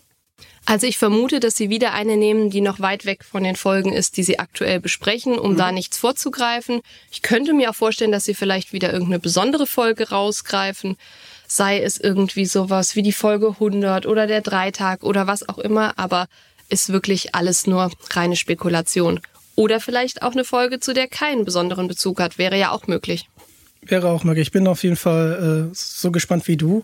Also 0.66 0.88
ich 0.88 0.98
vermute, 0.98 1.42
dass 1.42 1.58
sie 1.58 1.70
wieder 1.70 1.92
eine 1.92 2.16
nehmen, 2.16 2.50
die 2.50 2.62
noch 2.62 2.80
weit 2.80 3.06
weg 3.06 3.26
von 3.26 3.44
den 3.44 3.58
Folgen 3.58 3.92
ist, 3.92 4.16
die 4.16 4.24
sie 4.24 4.40
aktuell 4.40 4.80
besprechen, 4.80 5.38
um 5.38 5.52
mhm. 5.52 5.58
da 5.58 5.74
nichts 5.74 5.98
vorzugreifen. 5.98 6.80
Ich 7.12 7.22
könnte 7.22 7.54
mir 7.54 7.72
auch 7.72 7.76
vorstellen, 7.76 8.14
dass 8.14 8.24
sie 8.24 8.34
vielleicht 8.34 8.72
wieder 8.72 8.94
irgendeine 8.94 9.20
besondere 9.20 9.68
Folge 9.68 10.12
rausgreifen, 10.12 10.96
sei 11.48 11.82
es 11.82 12.00
irgendwie 12.00 12.46
sowas 12.46 12.96
wie 12.96 13.04
die 13.04 13.12
Folge 13.12 13.50
100 13.50 14.06
oder 14.06 14.26
der 14.26 14.40
Dreitag 14.40 15.04
oder 15.04 15.28
was 15.28 15.50
auch 15.50 15.58
immer, 15.58 16.00
aber 16.00 16.28
ist 16.70 16.94
wirklich 16.94 17.36
alles 17.36 17.68
nur 17.68 17.92
reine 18.12 18.38
Spekulation. 18.38 19.20
Oder 19.56 19.80
vielleicht 19.80 20.22
auch 20.22 20.34
eine 20.34 20.44
Folge, 20.44 20.80
zu 20.80 20.94
der 20.94 21.08
keinen 21.08 21.46
besonderen 21.46 21.88
Bezug 21.88 22.20
hat, 22.20 22.38
wäre 22.38 22.58
ja 22.58 22.72
auch 22.72 22.88
möglich. 22.88 23.30
Wäre 23.82 24.10
auch 24.10 24.24
möglich. 24.24 24.48
Ich 24.48 24.52
bin 24.52 24.68
auf 24.68 24.84
jeden 24.84 24.96
Fall 24.96 25.70
äh, 25.72 25.76
so 25.76 26.12
gespannt 26.12 26.48
wie 26.48 26.58
du. 26.58 26.84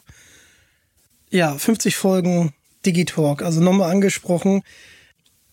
Ja, 1.30 1.58
50 1.58 1.96
Folgen 1.96 2.54
Digitalk, 2.86 3.42
also 3.42 3.62
nochmal 3.62 3.92
angesprochen. 3.92 4.64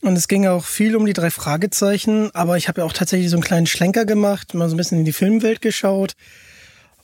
Und 0.01 0.16
es 0.16 0.29
ging 0.29 0.47
auch 0.47 0.64
viel 0.64 0.95
um 0.95 1.07
die 1.07 1.12
drei 1.12 1.31
Fragezeichen, 1.31 2.31
aber 2.35 2.57
ich 2.57 2.69
habe 2.69 2.81
ja 2.81 2.87
auch 2.87 2.93
tatsächlich 2.93 3.31
so 3.31 3.37
einen 3.37 3.45
kleinen 3.45 3.66
Schlenker 3.66 4.05
gemacht, 4.05 4.55
mal 4.55 4.69
so 4.69 4.75
ein 4.75 4.79
bisschen 4.79 4.99
in 4.99 5.05
die 5.05 5.12
Filmwelt 5.12 5.61
geschaut. 5.61 6.12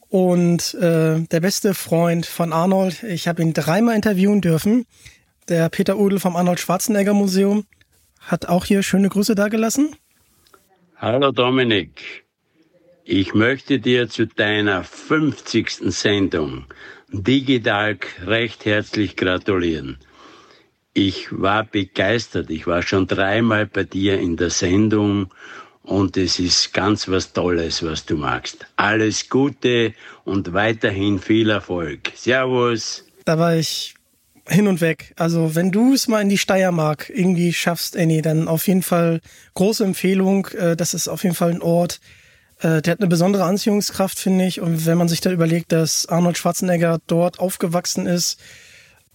Und 0.09 0.75
äh, 0.75 1.21
der 1.23 1.41
beste 1.41 1.75
Freund 1.75 2.25
von 2.25 2.53
Arnold, 2.53 3.03
ich 3.03 3.27
habe 3.27 3.43
ihn 3.43 3.53
dreimal 3.53 3.97
interviewen 3.97 4.41
dürfen, 4.41 4.87
der 5.49 5.69
Peter 5.71 5.99
Udel 5.99 6.21
vom 6.21 6.37
Arnold 6.37 6.61
Schwarzenegger 6.61 7.15
Museum, 7.15 7.67
hat 8.21 8.47
auch 8.47 8.65
hier 8.65 8.85
schöne 8.85 9.09
Grüße 9.09 9.35
dagelassen. 9.35 9.97
Hallo 11.05 11.33
Dominik, 11.33 12.25
ich 13.05 13.35
möchte 13.35 13.79
dir 13.79 14.09
zu 14.09 14.27
deiner 14.27 14.85
50. 14.85 15.93
Sendung 15.93 16.65
Digitalk 17.13 18.07
recht 18.25 18.65
herzlich 18.65 19.15
gratulieren. 19.15 19.99
Ich 20.95 21.29
war 21.31 21.65
begeistert. 21.65 22.49
Ich 22.49 22.67
war 22.67 22.81
schon 22.81 23.07
dreimal 23.07 23.67
bei 23.67 23.85
dir 23.85 24.19
in 24.19 24.39
der 24.39 24.49
Sendung 24.49 25.31
und 25.83 26.17
es 26.17 26.39
ist 26.39 26.73
ganz 26.73 27.07
was 27.07 27.35
Tolles, 27.35 27.85
was 27.85 28.07
du 28.07 28.17
magst. 28.17 28.65
Alles 28.77 29.29
Gute 29.29 29.93
und 30.25 30.55
weiterhin 30.55 31.19
viel 31.19 31.51
Erfolg. 31.51 32.13
Servus. 32.15 33.05
Da 33.27 33.39
war 33.39 33.55
ich 33.55 33.94
hin 34.49 34.69
und 34.69 34.81
weg. 34.81 35.15
Also 35.17 35.55
wenn 35.55 35.71
du 35.71 35.95
es 35.95 36.09
mal 36.09 36.21
in 36.21 36.29
die 36.29 36.39
Steiermark 36.39 37.11
irgendwie 37.15 37.53
schaffst, 37.53 37.97
Annie, 37.97 38.23
dann 38.23 38.49
auf 38.49 38.67
jeden 38.69 38.83
Fall 38.83 39.21
große 39.55 39.85
Empfehlung. 39.85 40.47
Äh, 40.49 40.77
das 40.77 40.95
ist 40.95 41.09
auf 41.09 41.23
jeden 41.23 41.35
Fall 41.35 41.51
ein 41.51 41.63
Ort, 41.63 42.01
äh, 42.61 42.83
der 42.83 42.93
hat 42.93 43.01
eine 43.01 43.09
besondere 43.09 43.45
Anziehungskraft, 43.45 44.19
finde 44.19 44.47
ich. 44.47 44.61
Und 44.61 44.87
wenn 44.87 44.99
man 44.99 45.09
sich 45.09 45.21
da 45.21 45.31
überlegt, 45.31 45.73
dass 45.73 46.07
Arnold 46.07 46.39
Schwarzenegger 46.39 46.99
dort 47.07 47.39
aufgewachsen 47.39 48.07
ist, 48.07 48.39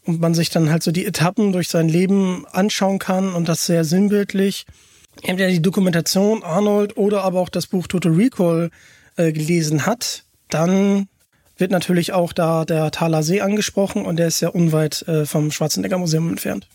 und 0.05 0.19
man 0.19 0.34
sich 0.34 0.49
dann 0.49 0.71
halt 0.71 0.84
so 0.84 0.91
die 0.91 1.05
Etappen 1.05 1.51
durch 1.51 1.69
sein 1.69 1.88
Leben 1.88 2.45
anschauen 2.51 2.99
kann 2.99 3.34
und 3.34 3.47
das 3.47 3.65
sehr 3.65 3.84
sinnbildlich. 3.84 4.65
Entweder 5.21 5.49
die 5.49 5.61
Dokumentation 5.61 6.43
Arnold 6.43 6.97
oder 6.97 7.23
aber 7.23 7.39
auch 7.39 7.49
das 7.49 7.67
Buch 7.67 7.88
Total 7.88 8.13
Recall 8.13 8.71
äh, 9.17 9.32
gelesen 9.32 9.86
hat, 9.86 10.23
dann 10.49 11.07
wird 11.60 11.72
natürlich 11.72 12.14
auch 12.14 12.34
da 12.34 12.66
der 12.66 12.91
Thaler 12.91 13.24
See 13.24 13.41
angesprochen 13.41 14.05
und 14.05 14.18
der 14.18 14.28
ist 14.28 14.39
ja 14.39 14.49
unweit 14.49 15.07
äh, 15.07 15.26
vom 15.26 15.51
Schwarzenegger 15.51 15.97
Museum 15.97 16.30
entfernt. 16.30 16.68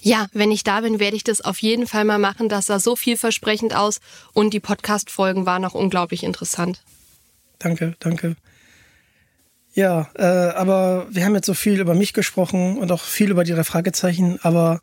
Ja, 0.00 0.28
wenn 0.32 0.52
ich 0.52 0.62
da 0.62 0.82
bin, 0.82 1.00
werde 1.00 1.16
ich 1.16 1.24
das 1.24 1.40
auf 1.40 1.58
jeden 1.58 1.86
Fall 1.86 2.04
mal 2.04 2.18
machen. 2.18 2.48
Das 2.48 2.66
sah 2.66 2.78
so 2.78 2.94
vielversprechend 2.94 3.74
aus 3.74 4.00
und 4.32 4.54
die 4.54 4.60
Podcast-Folgen 4.60 5.46
waren 5.46 5.64
auch 5.64 5.74
unglaublich 5.74 6.22
interessant. 6.22 6.82
Danke, 7.58 7.96
danke. 7.98 8.36
Ja, 9.74 10.08
äh, 10.14 10.22
aber 10.22 11.06
wir 11.10 11.24
haben 11.24 11.34
jetzt 11.34 11.46
so 11.46 11.54
viel 11.54 11.80
über 11.80 11.94
mich 11.94 12.12
gesprochen 12.12 12.78
und 12.78 12.92
auch 12.92 13.02
viel 13.02 13.30
über 13.30 13.44
die 13.44 13.52
drei 13.52 13.64
Fragezeichen, 13.64 14.38
aber 14.42 14.80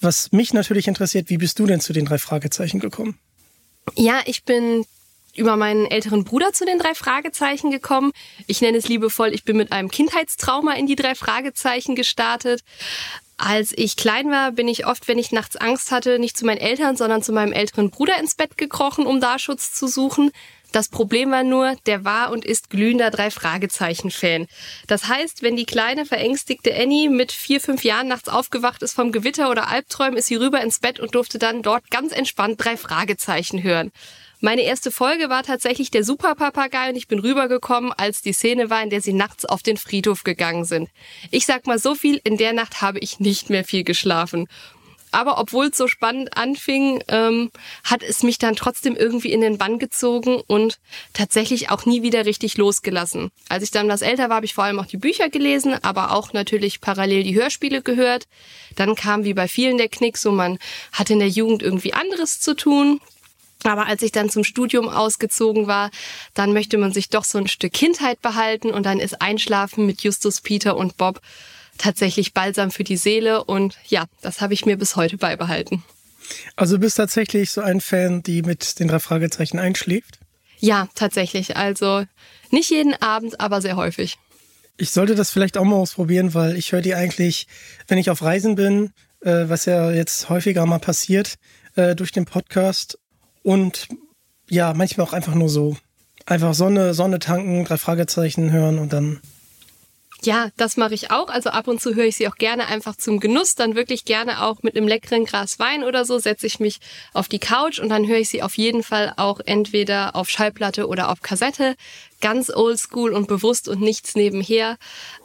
was 0.00 0.32
mich 0.32 0.52
natürlich 0.52 0.88
interessiert, 0.88 1.30
wie 1.30 1.38
bist 1.38 1.58
du 1.58 1.66
denn 1.66 1.80
zu 1.80 1.92
den 1.92 2.04
drei 2.04 2.18
Fragezeichen 2.18 2.78
gekommen? 2.78 3.18
Ja, 3.96 4.20
ich 4.26 4.44
bin 4.44 4.84
über 5.34 5.56
meinen 5.56 5.86
älteren 5.86 6.24
Bruder 6.24 6.52
zu 6.52 6.64
den 6.64 6.78
drei 6.78 6.94
Fragezeichen 6.94 7.70
gekommen. 7.70 8.12
Ich 8.46 8.60
nenne 8.60 8.78
es 8.78 8.88
liebevoll, 8.88 9.32
ich 9.32 9.44
bin 9.44 9.56
mit 9.56 9.72
einem 9.72 9.90
Kindheitstrauma 9.90 10.74
in 10.74 10.86
die 10.86 10.96
drei 10.96 11.14
Fragezeichen 11.14 11.94
gestartet. 11.94 12.62
Als 13.38 13.72
ich 13.76 13.96
klein 13.96 14.30
war, 14.30 14.52
bin 14.52 14.68
ich 14.68 14.86
oft, 14.86 15.08
wenn 15.08 15.18
ich 15.18 15.32
nachts 15.32 15.56
Angst 15.56 15.90
hatte, 15.90 16.18
nicht 16.18 16.36
zu 16.36 16.46
meinen 16.46 16.58
Eltern, 16.60 16.96
sondern 16.96 17.22
zu 17.22 17.32
meinem 17.32 17.52
älteren 17.52 17.90
Bruder 17.90 18.18
ins 18.20 18.34
Bett 18.34 18.56
gekrochen, 18.56 19.06
um 19.06 19.20
da 19.20 19.38
Schutz 19.38 19.72
zu 19.72 19.88
suchen. 19.88 20.30
Das 20.70 20.88
Problem 20.88 21.30
war 21.30 21.44
nur, 21.44 21.76
der 21.84 22.04
war 22.04 22.30
und 22.30 22.46
ist 22.46 22.70
glühender 22.70 23.10
Drei-Fragezeichen-Fan. 23.10 24.46
Das 24.86 25.06
heißt, 25.06 25.42
wenn 25.42 25.54
die 25.54 25.66
kleine, 25.66 26.06
verängstigte 26.06 26.74
Annie 26.74 27.10
mit 27.10 27.30
vier, 27.30 27.60
fünf 27.60 27.84
Jahren 27.84 28.08
nachts 28.08 28.28
aufgewacht 28.30 28.82
ist 28.82 28.94
vom 28.94 29.12
Gewitter 29.12 29.50
oder 29.50 29.68
Albträumen, 29.68 30.16
ist 30.16 30.26
sie 30.26 30.36
rüber 30.36 30.62
ins 30.62 30.78
Bett 30.78 30.98
und 30.98 31.14
durfte 31.14 31.38
dann 31.38 31.62
dort 31.62 31.90
ganz 31.90 32.12
entspannt 32.12 32.64
drei 32.64 32.78
Fragezeichen 32.78 33.62
hören. 33.62 33.92
Meine 34.44 34.62
erste 34.62 34.90
Folge 34.90 35.30
war 35.30 35.44
tatsächlich 35.44 35.92
der 35.92 36.02
Superpapagei 36.02 36.88
und 36.88 36.96
ich 36.96 37.06
bin 37.06 37.20
rübergekommen, 37.20 37.92
als 37.92 38.22
die 38.22 38.32
Szene 38.32 38.70
war, 38.70 38.82
in 38.82 38.90
der 38.90 39.00
sie 39.00 39.12
nachts 39.12 39.44
auf 39.44 39.62
den 39.62 39.76
Friedhof 39.76 40.24
gegangen 40.24 40.64
sind. 40.64 40.88
Ich 41.30 41.46
sag 41.46 41.68
mal 41.68 41.78
so 41.78 41.94
viel, 41.94 42.20
in 42.24 42.38
der 42.38 42.52
Nacht 42.52 42.82
habe 42.82 42.98
ich 42.98 43.20
nicht 43.20 43.50
mehr 43.50 43.62
viel 43.62 43.84
geschlafen. 43.84 44.48
Aber 45.12 45.38
obwohl 45.38 45.66
es 45.66 45.76
so 45.76 45.86
spannend 45.86 46.36
anfing, 46.36 47.04
ähm, 47.06 47.52
hat 47.84 48.02
es 48.02 48.24
mich 48.24 48.38
dann 48.38 48.56
trotzdem 48.56 48.96
irgendwie 48.96 49.30
in 49.30 49.42
den 49.42 49.58
Bann 49.58 49.78
gezogen 49.78 50.40
und 50.48 50.80
tatsächlich 51.12 51.70
auch 51.70 51.86
nie 51.86 52.02
wieder 52.02 52.26
richtig 52.26 52.56
losgelassen. 52.56 53.30
Als 53.48 53.62
ich 53.62 53.70
dann 53.70 53.88
das 53.88 54.02
älter 54.02 54.28
war, 54.28 54.36
habe 54.36 54.46
ich 54.46 54.54
vor 54.54 54.64
allem 54.64 54.80
auch 54.80 54.86
die 54.86 54.96
Bücher 54.96 55.28
gelesen, 55.28 55.76
aber 55.84 56.10
auch 56.10 56.32
natürlich 56.32 56.80
parallel 56.80 57.22
die 57.22 57.36
Hörspiele 57.36 57.80
gehört. 57.80 58.24
Dann 58.74 58.96
kam 58.96 59.22
wie 59.22 59.34
bei 59.34 59.46
vielen 59.46 59.78
der 59.78 59.88
Knick, 59.88 60.18
so 60.18 60.32
man 60.32 60.58
hat 60.90 61.10
in 61.10 61.20
der 61.20 61.28
Jugend 61.28 61.62
irgendwie 61.62 61.94
anderes 61.94 62.40
zu 62.40 62.56
tun. 62.56 62.98
Aber 63.64 63.86
als 63.86 64.02
ich 64.02 64.12
dann 64.12 64.30
zum 64.30 64.44
Studium 64.44 64.88
ausgezogen 64.88 65.66
war, 65.66 65.90
dann 66.34 66.52
möchte 66.52 66.78
man 66.78 66.92
sich 66.92 67.08
doch 67.08 67.24
so 67.24 67.38
ein 67.38 67.48
Stück 67.48 67.72
Kindheit 67.72 68.20
behalten 68.20 68.70
und 68.70 68.84
dann 68.84 68.98
ist 68.98 69.20
Einschlafen 69.20 69.86
mit 69.86 70.02
Justus, 70.02 70.40
Peter 70.40 70.76
und 70.76 70.96
Bob 70.96 71.20
tatsächlich 71.78 72.34
balsam 72.34 72.70
für 72.70 72.84
die 72.84 72.96
Seele 72.96 73.44
und 73.44 73.78
ja, 73.86 74.04
das 74.20 74.40
habe 74.40 74.54
ich 74.54 74.66
mir 74.66 74.76
bis 74.76 74.96
heute 74.96 75.16
beibehalten. 75.16 75.82
Also 76.56 76.76
du 76.76 76.82
bist 76.82 76.96
tatsächlich 76.96 77.50
so 77.50 77.60
ein 77.60 77.80
Fan, 77.80 78.22
die 78.22 78.42
mit 78.42 78.78
den 78.78 78.88
drei 78.88 78.98
Fragezeichen 78.98 79.58
einschläft? 79.58 80.18
Ja, 80.58 80.88
tatsächlich. 80.94 81.56
Also 81.56 82.04
nicht 82.50 82.70
jeden 82.70 82.94
Abend, 83.02 83.40
aber 83.40 83.60
sehr 83.60 83.76
häufig. 83.76 84.18
Ich 84.76 84.90
sollte 84.90 85.14
das 85.14 85.30
vielleicht 85.30 85.58
auch 85.58 85.64
mal 85.64 85.76
ausprobieren, 85.76 86.34
weil 86.34 86.56
ich 86.56 86.72
höre 86.72 86.82
die 86.82 86.94
eigentlich, 86.94 87.46
wenn 87.88 87.98
ich 87.98 88.10
auf 88.10 88.22
Reisen 88.22 88.54
bin, 88.54 88.92
äh, 89.20 89.44
was 89.48 89.64
ja 89.64 89.90
jetzt 89.90 90.28
häufiger 90.28 90.64
mal 90.66 90.78
passiert 90.78 91.34
äh, 91.74 91.94
durch 91.94 92.12
den 92.12 92.24
Podcast 92.24 92.98
und 93.42 93.88
ja, 94.48 94.74
manchmal 94.74 95.06
auch 95.06 95.12
einfach 95.12 95.34
nur 95.34 95.48
so. 95.48 95.76
Einfach 96.26 96.54
Sonne, 96.54 96.94
Sonne 96.94 97.18
tanken, 97.18 97.64
drei 97.64 97.76
Fragezeichen 97.76 98.52
hören 98.52 98.78
und 98.78 98.92
dann 98.92 99.20
ja, 100.24 100.50
das 100.56 100.76
mache 100.76 100.94
ich 100.94 101.10
auch. 101.10 101.28
Also 101.28 101.50
ab 101.50 101.66
und 101.66 101.80
zu 101.80 101.96
höre 101.96 102.04
ich 102.04 102.16
sie 102.16 102.28
auch 102.28 102.36
gerne 102.36 102.66
einfach 102.68 102.94
zum 102.96 103.18
Genuss. 103.18 103.56
Dann 103.56 103.74
wirklich 103.74 104.04
gerne 104.04 104.42
auch 104.42 104.62
mit 104.62 104.76
einem 104.76 104.86
leckeren 104.86 105.24
Glas 105.24 105.58
Wein 105.58 105.82
oder 105.82 106.04
so 106.04 106.18
setze 106.18 106.46
ich 106.46 106.60
mich 106.60 106.78
auf 107.12 107.26
die 107.26 107.40
Couch 107.40 107.80
und 107.80 107.88
dann 107.88 108.06
höre 108.06 108.18
ich 108.18 108.28
sie 108.28 108.42
auf 108.42 108.56
jeden 108.56 108.84
Fall 108.84 109.14
auch 109.16 109.40
entweder 109.44 110.14
auf 110.14 110.30
Schallplatte 110.30 110.86
oder 110.86 111.10
auf 111.10 111.22
Kassette. 111.22 111.74
Ganz 112.20 112.50
oldschool 112.50 113.12
und 113.12 113.26
bewusst 113.26 113.66
und 113.66 113.80
nichts 113.80 114.14
nebenher. 114.14 114.76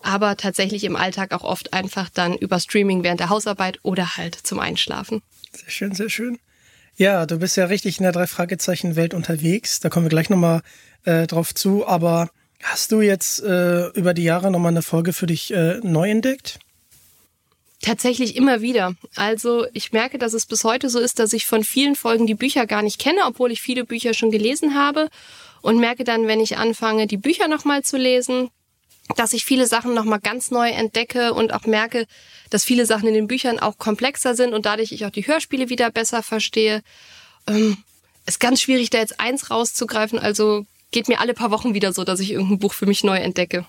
Aber 0.02 0.36
tatsächlich 0.36 0.84
im 0.84 0.96
Alltag 0.96 1.32
auch 1.32 1.44
oft 1.44 1.74
einfach 1.74 2.10
dann 2.10 2.36
über 2.36 2.60
Streaming 2.60 3.04
während 3.04 3.20
der 3.20 3.30
Hausarbeit 3.30 3.80
oder 3.84 4.18
halt 4.18 4.34
zum 4.34 4.60
Einschlafen. 4.60 5.22
Sehr 5.52 5.70
schön, 5.70 5.94
sehr 5.94 6.10
schön. 6.10 6.40
Ja, 6.98 7.26
du 7.26 7.38
bist 7.38 7.58
ja 7.58 7.66
richtig 7.66 8.00
in 8.00 8.04
der 8.04 8.12
Drei-Fragezeichen-Welt 8.12 9.14
unterwegs. 9.14 9.80
Da 9.80 9.90
kommen 9.90 10.06
wir 10.06 10.10
gleich 10.10 10.30
nochmal 10.30 10.62
äh, 11.06 11.28
drauf 11.28 11.54
zu. 11.54 11.88
Aber 11.88 12.30
Hast 12.64 12.92
du 12.92 13.02
jetzt 13.02 13.42
äh, 13.44 13.88
über 13.90 14.14
die 14.14 14.24
Jahre 14.24 14.52
nochmal 14.52 14.72
eine 14.72 14.82
Folge 14.82 15.14
für 15.14 15.28
dich 15.28 15.54
äh, 15.54 15.80
neu 15.84 16.10
entdeckt? 16.10 16.60
Tatsächlich 17.82 18.36
immer 18.36 18.62
wieder. 18.62 18.96
Also 19.16 19.68
ich 19.74 19.92
merke, 19.92 20.18
dass 20.18 20.34
es 20.34 20.48
bis 20.48 20.64
heute 20.64 20.90
so 20.90 21.00
ist, 21.00 21.20
dass 21.20 21.34
ich 21.34 21.46
von 21.46 21.64
vielen 21.64 21.96
Folgen 21.96 22.26
die 22.26 22.34
Bücher 22.34 22.66
gar 22.66 22.82
nicht 22.82 23.00
kenne, 23.00 23.22
obwohl 23.26 23.52
ich 23.52 23.62
viele 23.62 23.86
Bücher 23.86 24.14
schon 24.16 24.32
gelesen 24.32 24.76
habe. 24.76 25.10
Und 25.62 25.80
merke 25.80 26.04
dann, 26.04 26.28
wenn 26.28 26.40
ich 26.40 26.58
anfange, 26.58 27.08
die 27.08 27.18
Bücher 27.18 27.48
nochmal 27.48 27.84
zu 27.84 27.98
lesen, 27.98 28.50
dass 29.16 29.34
ich 29.34 29.46
viele 29.46 29.68
Sachen 29.68 29.94
nochmal 29.94 30.20
ganz 30.20 30.52
neu 30.52 30.70
entdecke 30.70 31.34
und 31.34 31.54
auch 31.54 31.66
merke, 31.66 32.06
dass 32.50 32.64
viele 32.64 32.86
Sachen 32.86 33.08
in 33.08 33.14
den 33.14 33.28
Büchern 33.28 33.60
auch 33.60 33.78
komplexer 33.78 34.36
sind 34.36 34.54
und 34.54 34.66
dadurch 34.66 34.92
ich 34.92 35.06
auch 35.06 35.12
die 35.12 35.26
Hörspiele 35.26 35.70
wieder 35.70 35.92
besser 35.92 36.24
verstehe. 36.24 36.82
Ähm, 37.48 37.78
ist 38.26 38.40
ganz 38.40 38.62
schwierig, 38.62 38.90
da 38.90 38.98
jetzt 38.98 39.20
eins 39.20 39.50
rauszugreifen. 39.50 40.20
Also 40.20 40.66
geht 40.92 41.08
mir 41.08 41.20
alle 41.20 41.34
paar 41.34 41.52
Wochen 41.52 41.74
wieder 41.74 41.94
so, 41.94 42.04
dass 42.04 42.20
ich 42.20 42.32
irgendein 42.32 42.60
Buch 42.60 42.74
für 42.74 42.86
mich 42.86 43.04
neu 43.04 43.18
entdecke. 43.18 43.66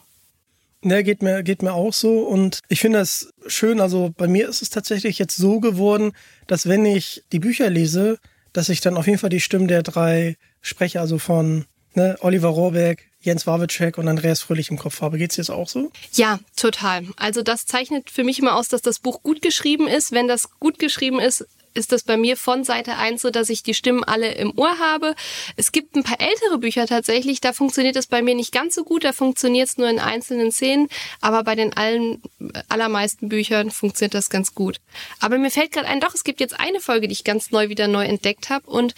Ne, 0.81 1.03
geht 1.03 1.23
mir, 1.23 1.43
geht 1.43 1.63
mir 1.63 1.73
auch 1.73 1.93
so. 1.93 2.21
Und 2.21 2.61
ich 2.69 2.81
finde 2.81 2.99
das 2.99 3.33
schön. 3.47 3.81
Also 3.81 4.13
bei 4.17 4.29
mir 4.29 4.49
ist 4.49 4.63
es 4.63 4.71
tatsächlich 4.71 5.19
jetzt 5.19 5.37
so 5.37 5.61
geworden, 5.61 6.13
dass 6.47 6.69
wenn 6.69 6.85
ich 6.85 7.25
die 7.33 7.41
Bücher 7.41 7.71
lese, 7.71 8.19
dass 8.53 8.69
ich 8.69 8.81
dann 8.81 8.97
auf 8.97 9.07
jeden 9.07 9.19
Fall 9.19 9.31
die 9.31 9.41
Stimmen 9.41 9.69
der 9.69 9.83
drei 9.83 10.37
spreche, 10.61 11.01
also 11.01 11.19
von 11.19 11.67
ne, 11.95 12.17
Oliver 12.21 12.49
Rohrbeck, 12.49 13.08
Jens 13.21 13.47
Wawitschek 13.47 13.99
und 13.99 14.09
Andreas 14.09 14.41
Fröhlich 14.41 14.71
im 14.71 14.79
Kopf 14.79 15.01
habe. 15.01 15.19
Geht's 15.19 15.35
dir 15.35 15.43
jetzt 15.43 15.51
auch 15.51 15.69
so? 15.69 15.91
Ja, 16.13 16.39
total. 16.57 17.07
Also 17.17 17.43
das 17.43 17.67
zeichnet 17.67 18.11
für 18.11 18.25
mich 18.25 18.39
immer 18.39 18.57
aus, 18.57 18.69
dass 18.69 18.83
das 18.83 19.01
Buch 19.01 19.23
gut 19.23 19.43
geschrieben 19.43 19.89
ist. 19.89 20.13
Wenn 20.13 20.29
das 20.29 20.49
gut 20.61 20.79
geschrieben 20.79 21.19
ist, 21.19 21.45
ist 21.75 21.93
das 21.93 22.03
bei 22.03 22.17
mir 22.17 22.37
von 22.37 22.65
Seite 22.65 22.97
1 22.97 23.23
so, 23.23 23.31
dass 23.31 23.49
ich 23.51 23.63
die 23.63 23.75
Stimmen 23.75 24.05
alle 24.05 24.33
im 24.33 24.53
Ohr 24.57 24.79
habe. 24.79 25.15
Es 25.57 25.73
gibt 25.73 25.95
ein 25.97 26.03
paar 26.03 26.21
ältere 26.21 26.59
Bücher 26.59 26.87
tatsächlich, 26.87 27.41
da 27.41 27.53
funktioniert 27.53 27.97
es 27.97 28.07
bei 28.07 28.21
mir 28.23 28.35
nicht 28.35 28.53
ganz 28.53 28.75
so 28.75 28.85
gut, 28.85 29.05
da 29.05 29.13
funktioniert 29.13 29.69
es 29.69 29.79
nur 29.79 29.89
in 29.89 30.01
einzelnen 30.01 30.51
Szenen, 30.51 30.89
aber 31.21 31.45
bei 31.45 31.55
den 31.55 31.77
allen, 31.77 32.23
allermeisten 32.69 33.29
Büchern 33.29 33.71
funktioniert 33.71 34.15
das 34.15 34.31
ganz 34.31 34.55
gut. 34.55 34.81
Aber 35.21 35.39
mir 35.39 35.51
fällt 35.51 35.73
gerade 35.73 35.89
ein, 35.89 36.01
doch, 36.01 36.15
es 36.15 36.25
gibt 36.25 36.41
jetzt 36.41 36.59
eine 36.59 36.81
Folge, 36.81 37.07
die 37.07 37.13
ich 37.13 37.25
ganz 37.25 37.51
neu 37.51 37.69
wieder 37.69 37.87
neu 37.87 38.05
entdeckt 38.05 38.51
habe 38.51 38.69
und 38.69 38.95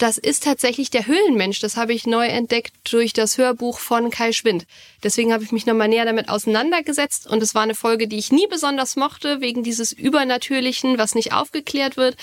das 0.00 0.16
ist 0.16 0.44
tatsächlich 0.44 0.88
der 0.88 1.06
Höhlenmensch. 1.06 1.60
Das 1.60 1.76
habe 1.76 1.92
ich 1.92 2.06
neu 2.06 2.26
entdeckt 2.26 2.72
durch 2.90 3.12
das 3.12 3.36
Hörbuch 3.36 3.78
von 3.78 4.08
Kai 4.10 4.32
Schwind. 4.32 4.66
Deswegen 5.02 5.30
habe 5.30 5.44
ich 5.44 5.52
mich 5.52 5.66
nochmal 5.66 5.88
näher 5.88 6.06
damit 6.06 6.30
auseinandergesetzt 6.30 7.26
und 7.26 7.42
es 7.42 7.54
war 7.54 7.62
eine 7.62 7.74
Folge, 7.74 8.08
die 8.08 8.16
ich 8.16 8.32
nie 8.32 8.46
besonders 8.46 8.96
mochte, 8.96 9.42
wegen 9.42 9.62
dieses 9.62 9.92
Übernatürlichen, 9.92 10.96
was 10.96 11.14
nicht 11.14 11.34
aufgeklärt 11.34 11.98
wird. 11.98 12.16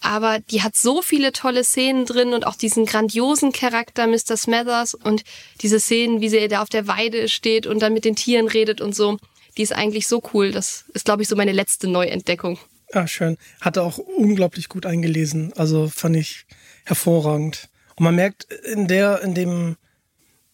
Aber 0.00 0.38
die 0.50 0.62
hat 0.62 0.74
so 0.74 1.02
viele 1.02 1.32
tolle 1.32 1.64
Szenen 1.64 2.06
drin 2.06 2.32
und 2.32 2.46
auch 2.46 2.56
diesen 2.56 2.86
grandiosen 2.86 3.52
Charakter 3.52 4.06
Mr. 4.06 4.38
Smathers 4.38 4.94
und 4.94 5.22
diese 5.60 5.80
Szenen, 5.80 6.22
wie 6.22 6.30
sie 6.30 6.48
da 6.48 6.62
auf 6.62 6.70
der 6.70 6.86
Weide 6.86 7.28
steht 7.28 7.66
und 7.66 7.80
dann 7.80 7.92
mit 7.92 8.06
den 8.06 8.16
Tieren 8.16 8.48
redet 8.48 8.80
und 8.80 8.96
so. 8.96 9.18
Die 9.58 9.62
ist 9.62 9.74
eigentlich 9.74 10.08
so 10.08 10.22
cool. 10.32 10.50
Das 10.50 10.86
ist, 10.94 11.04
glaube 11.04 11.22
ich, 11.22 11.28
so 11.28 11.36
meine 11.36 11.52
letzte 11.52 11.88
Neuentdeckung. 11.88 12.58
Ah, 12.92 13.06
schön. 13.06 13.36
Hatte 13.60 13.82
auch 13.82 13.98
unglaublich 13.98 14.68
gut 14.68 14.86
eingelesen. 14.86 15.52
Also 15.56 15.88
fand 15.88 16.16
ich 16.16 16.46
hervorragend. 16.84 17.68
Und 17.96 18.04
man 18.04 18.14
merkt 18.14 18.44
in 18.44 18.88
der, 18.88 19.22
in 19.22 19.34
dem 19.34 19.76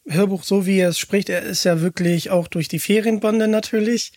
Hörbuch, 0.06 0.42
so 0.42 0.66
wie 0.66 0.78
er 0.78 0.90
es 0.90 0.98
spricht, 0.98 1.28
er 1.28 1.42
ist 1.42 1.64
ja 1.64 1.80
wirklich 1.80 2.30
auch 2.30 2.48
durch 2.48 2.68
die 2.68 2.78
Ferienbande 2.78 3.48
natürlich 3.48 4.12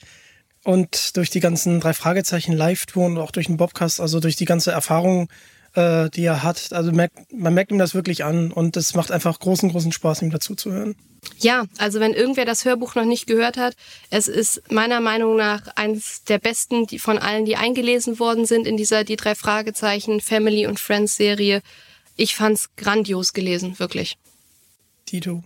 und 0.64 1.16
durch 1.16 1.30
die 1.30 1.40
ganzen 1.40 1.80
drei 1.80 1.94
Fragezeichen 1.94 2.54
Live-Tour 2.54 3.06
und 3.06 3.18
auch 3.18 3.32
durch 3.32 3.48
den 3.48 3.58
Bobcast, 3.58 4.02
also 4.02 4.20
durch 4.20 4.36
die 4.36 4.46
ganze 4.46 4.72
Erfahrung, 4.72 5.30
äh, 5.78 6.10
die 6.10 6.24
er 6.24 6.42
hat. 6.44 6.74
Also 6.74 6.92
merkt, 6.92 7.32
man 7.32 7.54
merkt 7.54 7.72
ihm 7.72 7.78
das 7.78 7.94
wirklich 7.94 8.24
an 8.24 8.52
und 8.52 8.76
es 8.76 8.96
macht 8.96 9.12
einfach 9.12 9.40
großen, 9.40 9.70
großen 9.70 9.92
Spaß, 9.92 10.24
ihm 10.24 10.32
dazu 10.32 10.56
zu 10.56 10.72
hören. 10.72 10.96
Ja, 11.38 11.66
also 11.78 12.00
wenn 12.00 12.14
irgendwer 12.14 12.46
das 12.46 12.66
Hörbuch 12.66 12.96
noch 12.96 13.06
nicht 13.06 13.28
gehört 13.28 13.58
hat, 13.58 13.76
es 14.10 14.28
ist 14.28 14.72
meiner 14.72 15.02
Meinung 15.02 15.36
nach 15.36 15.68
eines 15.76 16.24
der 16.24 16.40
besten 16.40 16.88
die 16.88 17.00
von 17.00 17.20
allen, 17.20 17.46
die 17.46 17.58
eingelesen 17.58 18.20
worden 18.20 18.46
sind 18.46 18.66
in 18.66 18.76
dieser 18.76 19.04
die 19.04 19.18
drei 19.18 19.36
Fragezeichen 19.36 20.20
Family 20.20 20.66
und 20.66 20.80
Friends 20.80 21.16
Serie. 21.16 21.62
Ich 22.16 22.36
fand's 22.36 22.70
grandios 22.76 23.34
gelesen, 23.34 23.78
wirklich. 23.78 24.18
Tito. 25.06 25.44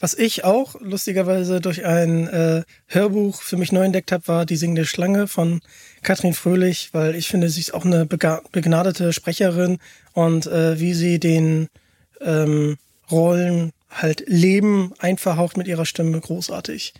Was 0.00 0.14
ich 0.14 0.44
auch 0.44 0.80
lustigerweise 0.80 1.60
durch 1.60 1.84
ein 1.84 2.26
äh, 2.26 2.62
Hörbuch 2.86 3.42
für 3.42 3.58
mich 3.58 3.70
neu 3.70 3.84
entdeckt 3.84 4.12
habe, 4.12 4.26
war 4.28 4.46
Die 4.46 4.56
singende 4.56 4.86
Schlange 4.86 5.28
von 5.28 5.60
Katrin 6.02 6.32
Fröhlich, 6.32 6.88
weil 6.92 7.14
ich 7.14 7.28
finde, 7.28 7.50
sie 7.50 7.60
ist 7.60 7.74
auch 7.74 7.84
eine 7.84 8.06
begnadete 8.06 9.12
Sprecherin 9.12 9.78
und 10.14 10.46
äh, 10.46 10.80
wie 10.80 10.94
sie 10.94 11.20
den 11.20 11.68
ähm, 12.22 12.78
Rollen 13.10 13.72
halt 13.90 14.24
Leben 14.26 14.94
einverhaucht 14.98 15.58
mit 15.58 15.68
ihrer 15.68 15.84
Stimme 15.84 16.18
großartig 16.18 16.94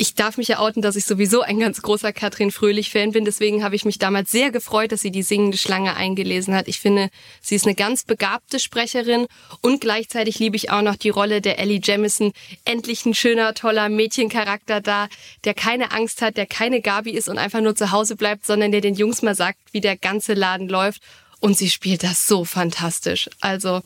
ich 0.00 0.14
darf 0.14 0.38
mich 0.38 0.46
ja 0.46 0.60
outen, 0.60 0.80
dass 0.80 0.94
ich 0.94 1.04
sowieso 1.04 1.42
ein 1.42 1.58
ganz 1.58 1.82
großer 1.82 2.12
Katrin 2.12 2.52
Fröhlich-Fan 2.52 3.10
bin. 3.10 3.24
Deswegen 3.24 3.64
habe 3.64 3.74
ich 3.74 3.84
mich 3.84 3.98
damals 3.98 4.30
sehr 4.30 4.52
gefreut, 4.52 4.92
dass 4.92 5.00
sie 5.00 5.10
die 5.10 5.24
singende 5.24 5.58
Schlange 5.58 5.96
eingelesen 5.96 6.54
hat. 6.54 6.68
Ich 6.68 6.78
finde, 6.78 7.10
sie 7.42 7.56
ist 7.56 7.66
eine 7.66 7.74
ganz 7.74 8.04
begabte 8.04 8.60
Sprecherin 8.60 9.26
und 9.60 9.80
gleichzeitig 9.80 10.38
liebe 10.38 10.54
ich 10.54 10.70
auch 10.70 10.82
noch 10.82 10.94
die 10.94 11.08
Rolle 11.08 11.40
der 11.40 11.58
Ellie 11.58 11.80
Jamison. 11.82 12.32
Endlich 12.64 13.06
ein 13.06 13.14
schöner, 13.14 13.54
toller 13.54 13.88
Mädchencharakter 13.88 14.80
da, 14.80 15.08
der 15.42 15.54
keine 15.54 15.90
Angst 15.90 16.22
hat, 16.22 16.36
der 16.36 16.46
keine 16.46 16.80
Gabi 16.80 17.10
ist 17.10 17.28
und 17.28 17.36
einfach 17.36 17.60
nur 17.60 17.74
zu 17.74 17.90
Hause 17.90 18.14
bleibt, 18.14 18.46
sondern 18.46 18.70
der 18.70 18.80
den 18.80 18.94
Jungs 18.94 19.22
mal 19.22 19.34
sagt, 19.34 19.58
wie 19.72 19.80
der 19.80 19.96
ganze 19.96 20.34
Laden 20.34 20.68
läuft. 20.68 21.02
Und 21.40 21.58
sie 21.58 21.70
spielt 21.70 22.04
das 22.04 22.28
so 22.28 22.44
fantastisch. 22.44 23.28
Also, 23.40 23.82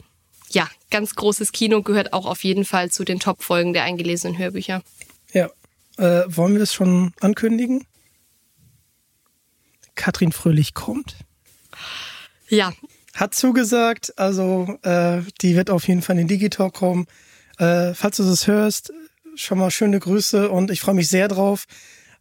ja, 0.50 0.68
ganz 0.90 1.14
großes 1.14 1.52
Kino 1.52 1.80
gehört 1.80 2.12
auch 2.12 2.26
auf 2.26 2.44
jeden 2.44 2.66
Fall 2.66 2.90
zu 2.90 3.02
den 3.02 3.18
Top-Folgen 3.18 3.72
der 3.72 3.84
eingelesenen 3.84 4.36
Hörbücher. 4.36 4.82
Ja, 5.32 5.50
äh, 5.98 6.22
wollen 6.26 6.54
wir 6.54 6.62
es 6.62 6.72
schon 6.72 7.12
ankündigen? 7.20 7.86
Katrin 9.94 10.32
Fröhlich 10.32 10.74
kommt. 10.74 11.16
Ja. 12.48 12.72
Hat 13.14 13.34
zugesagt, 13.34 14.18
also 14.18 14.78
äh, 14.82 15.20
die 15.42 15.54
wird 15.54 15.70
auf 15.70 15.86
jeden 15.86 16.02
Fall 16.02 16.14
in 16.14 16.26
den 16.26 16.28
Digitalk 16.28 16.74
kommen. 16.74 17.06
Äh, 17.58 17.94
falls 17.94 18.16
du 18.16 18.24
das 18.24 18.46
hörst, 18.46 18.92
schon 19.34 19.58
mal 19.58 19.70
schöne 19.70 20.00
Grüße 20.00 20.50
und 20.50 20.70
ich 20.70 20.80
freue 20.80 20.94
mich 20.94 21.08
sehr 21.08 21.28
drauf, 21.28 21.66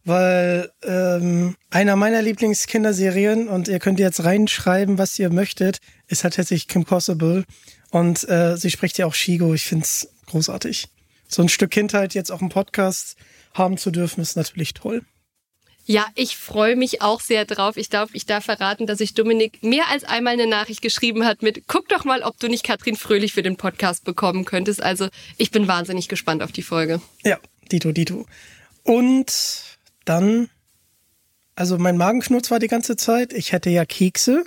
weil 0.04 0.70
ähm, 0.82 1.56
einer 1.70 1.96
meiner 1.96 2.22
Lieblingskinderserien 2.22 3.48
und 3.48 3.68
ihr 3.68 3.78
könnt 3.78 4.00
jetzt 4.00 4.24
reinschreiben, 4.24 4.98
was 4.98 5.18
ihr 5.18 5.30
möchtet, 5.30 5.78
ist 6.08 6.24
halt 6.24 6.34
tatsächlich 6.34 6.68
Kim 6.68 6.84
Possible 6.84 7.44
und 7.90 8.28
äh, 8.28 8.56
sie 8.56 8.70
spricht 8.70 8.98
ja 8.98 9.06
auch 9.06 9.14
Shigo. 9.14 9.54
Ich 9.54 9.64
find's 9.64 10.08
großartig. 10.26 10.88
So 11.32 11.40
ein 11.40 11.48
Stück 11.48 11.70
Kindheit 11.70 12.12
jetzt 12.12 12.30
auch 12.30 12.42
im 12.42 12.50
Podcast 12.50 13.16
haben 13.54 13.78
zu 13.78 13.90
dürfen, 13.90 14.20
ist 14.20 14.36
natürlich 14.36 14.74
toll. 14.74 15.02
Ja, 15.86 16.06
ich 16.14 16.36
freue 16.36 16.76
mich 16.76 17.00
auch 17.00 17.20
sehr 17.20 17.46
drauf. 17.46 17.78
Ich 17.78 17.88
darf, 17.88 18.10
ich 18.12 18.26
darf 18.26 18.44
verraten, 18.44 18.86
dass 18.86 19.00
ich 19.00 19.14
Dominik 19.14 19.62
mehr 19.62 19.88
als 19.90 20.04
einmal 20.04 20.34
eine 20.34 20.46
Nachricht 20.46 20.82
geschrieben 20.82 21.24
hat 21.24 21.42
mit, 21.42 21.66
guck 21.66 21.88
doch 21.88 22.04
mal, 22.04 22.22
ob 22.22 22.38
du 22.38 22.48
nicht 22.48 22.64
Katrin 22.64 22.96
Fröhlich 22.96 23.32
für 23.32 23.42
den 23.42 23.56
Podcast 23.56 24.04
bekommen 24.04 24.44
könntest. 24.44 24.82
Also 24.82 25.08
ich 25.38 25.50
bin 25.50 25.66
wahnsinnig 25.66 26.08
gespannt 26.08 26.42
auf 26.42 26.52
die 26.52 26.62
Folge. 26.62 27.00
Ja, 27.24 27.38
Dito, 27.72 27.92
Dito. 27.92 28.26
Und 28.84 29.78
dann, 30.04 30.50
also 31.56 31.78
mein 31.78 31.96
Magen 31.96 32.20
knurrt 32.20 32.44
zwar 32.44 32.58
die 32.58 32.68
ganze 32.68 32.96
Zeit, 32.96 33.32
ich 33.32 33.52
hätte 33.52 33.70
ja 33.70 33.86
Kekse, 33.86 34.44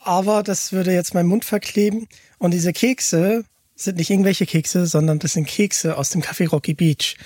aber 0.00 0.42
das 0.42 0.72
würde 0.72 0.92
jetzt 0.92 1.12
meinen 1.12 1.28
Mund 1.28 1.44
verkleben. 1.44 2.08
Und 2.38 2.52
diese 2.52 2.72
Kekse 2.72 3.44
sind 3.74 3.98
nicht 3.98 4.10
irgendwelche 4.10 4.46
Kekse, 4.46 4.86
sondern 4.86 5.18
das 5.18 5.32
sind 5.32 5.46
Kekse 5.46 5.96
aus 5.96 6.10
dem 6.10 6.22
Café 6.22 6.48
Rocky 6.48 6.74
Beach. 6.74 7.16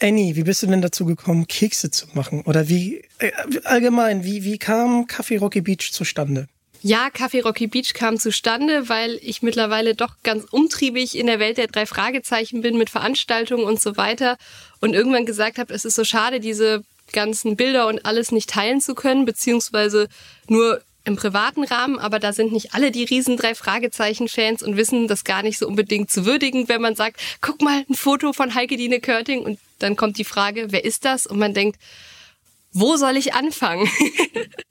Annie, 0.00 0.34
wie 0.34 0.42
bist 0.42 0.62
du 0.62 0.66
denn 0.66 0.82
dazu 0.82 1.04
gekommen, 1.04 1.46
Kekse 1.46 1.90
zu 1.90 2.06
machen? 2.14 2.42
Oder 2.42 2.68
wie, 2.68 3.04
äh, 3.18 3.30
allgemein, 3.64 4.24
wie, 4.24 4.42
wie 4.42 4.58
kam 4.58 5.06
Café 5.06 5.38
Rocky 5.38 5.60
Beach 5.60 5.92
zustande? 5.92 6.48
Ja, 6.84 7.08
Café 7.14 7.44
Rocky 7.44 7.68
Beach 7.68 7.94
kam 7.94 8.18
zustande, 8.18 8.88
weil 8.88 9.20
ich 9.22 9.42
mittlerweile 9.42 9.94
doch 9.94 10.16
ganz 10.24 10.44
umtriebig 10.50 11.16
in 11.16 11.28
der 11.28 11.38
Welt 11.38 11.56
der 11.56 11.68
drei 11.68 11.86
Fragezeichen 11.86 12.60
bin 12.60 12.76
mit 12.76 12.90
Veranstaltungen 12.90 13.64
und 13.64 13.80
so 13.80 13.96
weiter 13.96 14.36
und 14.80 14.92
irgendwann 14.92 15.24
gesagt 15.24 15.58
habe, 15.58 15.72
es 15.72 15.84
ist 15.84 15.94
so 15.94 16.02
schade, 16.02 16.40
diese 16.40 16.82
ganzen 17.12 17.54
Bilder 17.54 17.86
und 17.86 18.04
alles 18.04 18.32
nicht 18.32 18.50
teilen 18.50 18.80
zu 18.80 18.96
können, 18.96 19.24
beziehungsweise 19.24 20.08
nur 20.48 20.82
im 21.04 21.16
privaten 21.16 21.64
Rahmen, 21.64 21.98
aber 21.98 22.18
da 22.18 22.32
sind 22.32 22.52
nicht 22.52 22.74
alle 22.74 22.90
die 22.90 23.04
riesen 23.04 23.36
drei 23.36 23.54
Fragezeichen-Fans 23.54 24.62
und 24.62 24.76
wissen 24.76 25.08
das 25.08 25.24
gar 25.24 25.42
nicht 25.42 25.58
so 25.58 25.66
unbedingt 25.66 26.10
zu 26.10 26.24
würdigen, 26.26 26.68
wenn 26.68 26.80
man 26.80 26.94
sagt, 26.94 27.20
guck 27.40 27.60
mal, 27.60 27.84
ein 27.88 27.94
Foto 27.94 28.32
von 28.32 28.54
Heike 28.54 28.76
Dine 28.76 29.00
Körting 29.00 29.42
und 29.42 29.58
dann 29.78 29.96
kommt 29.96 30.18
die 30.18 30.24
Frage, 30.24 30.68
wer 30.70 30.84
ist 30.84 31.04
das? 31.04 31.26
Und 31.26 31.38
man 31.38 31.54
denkt, 31.54 31.78
wo 32.72 32.96
soll 32.96 33.16
ich 33.16 33.34
anfangen? 33.34 33.88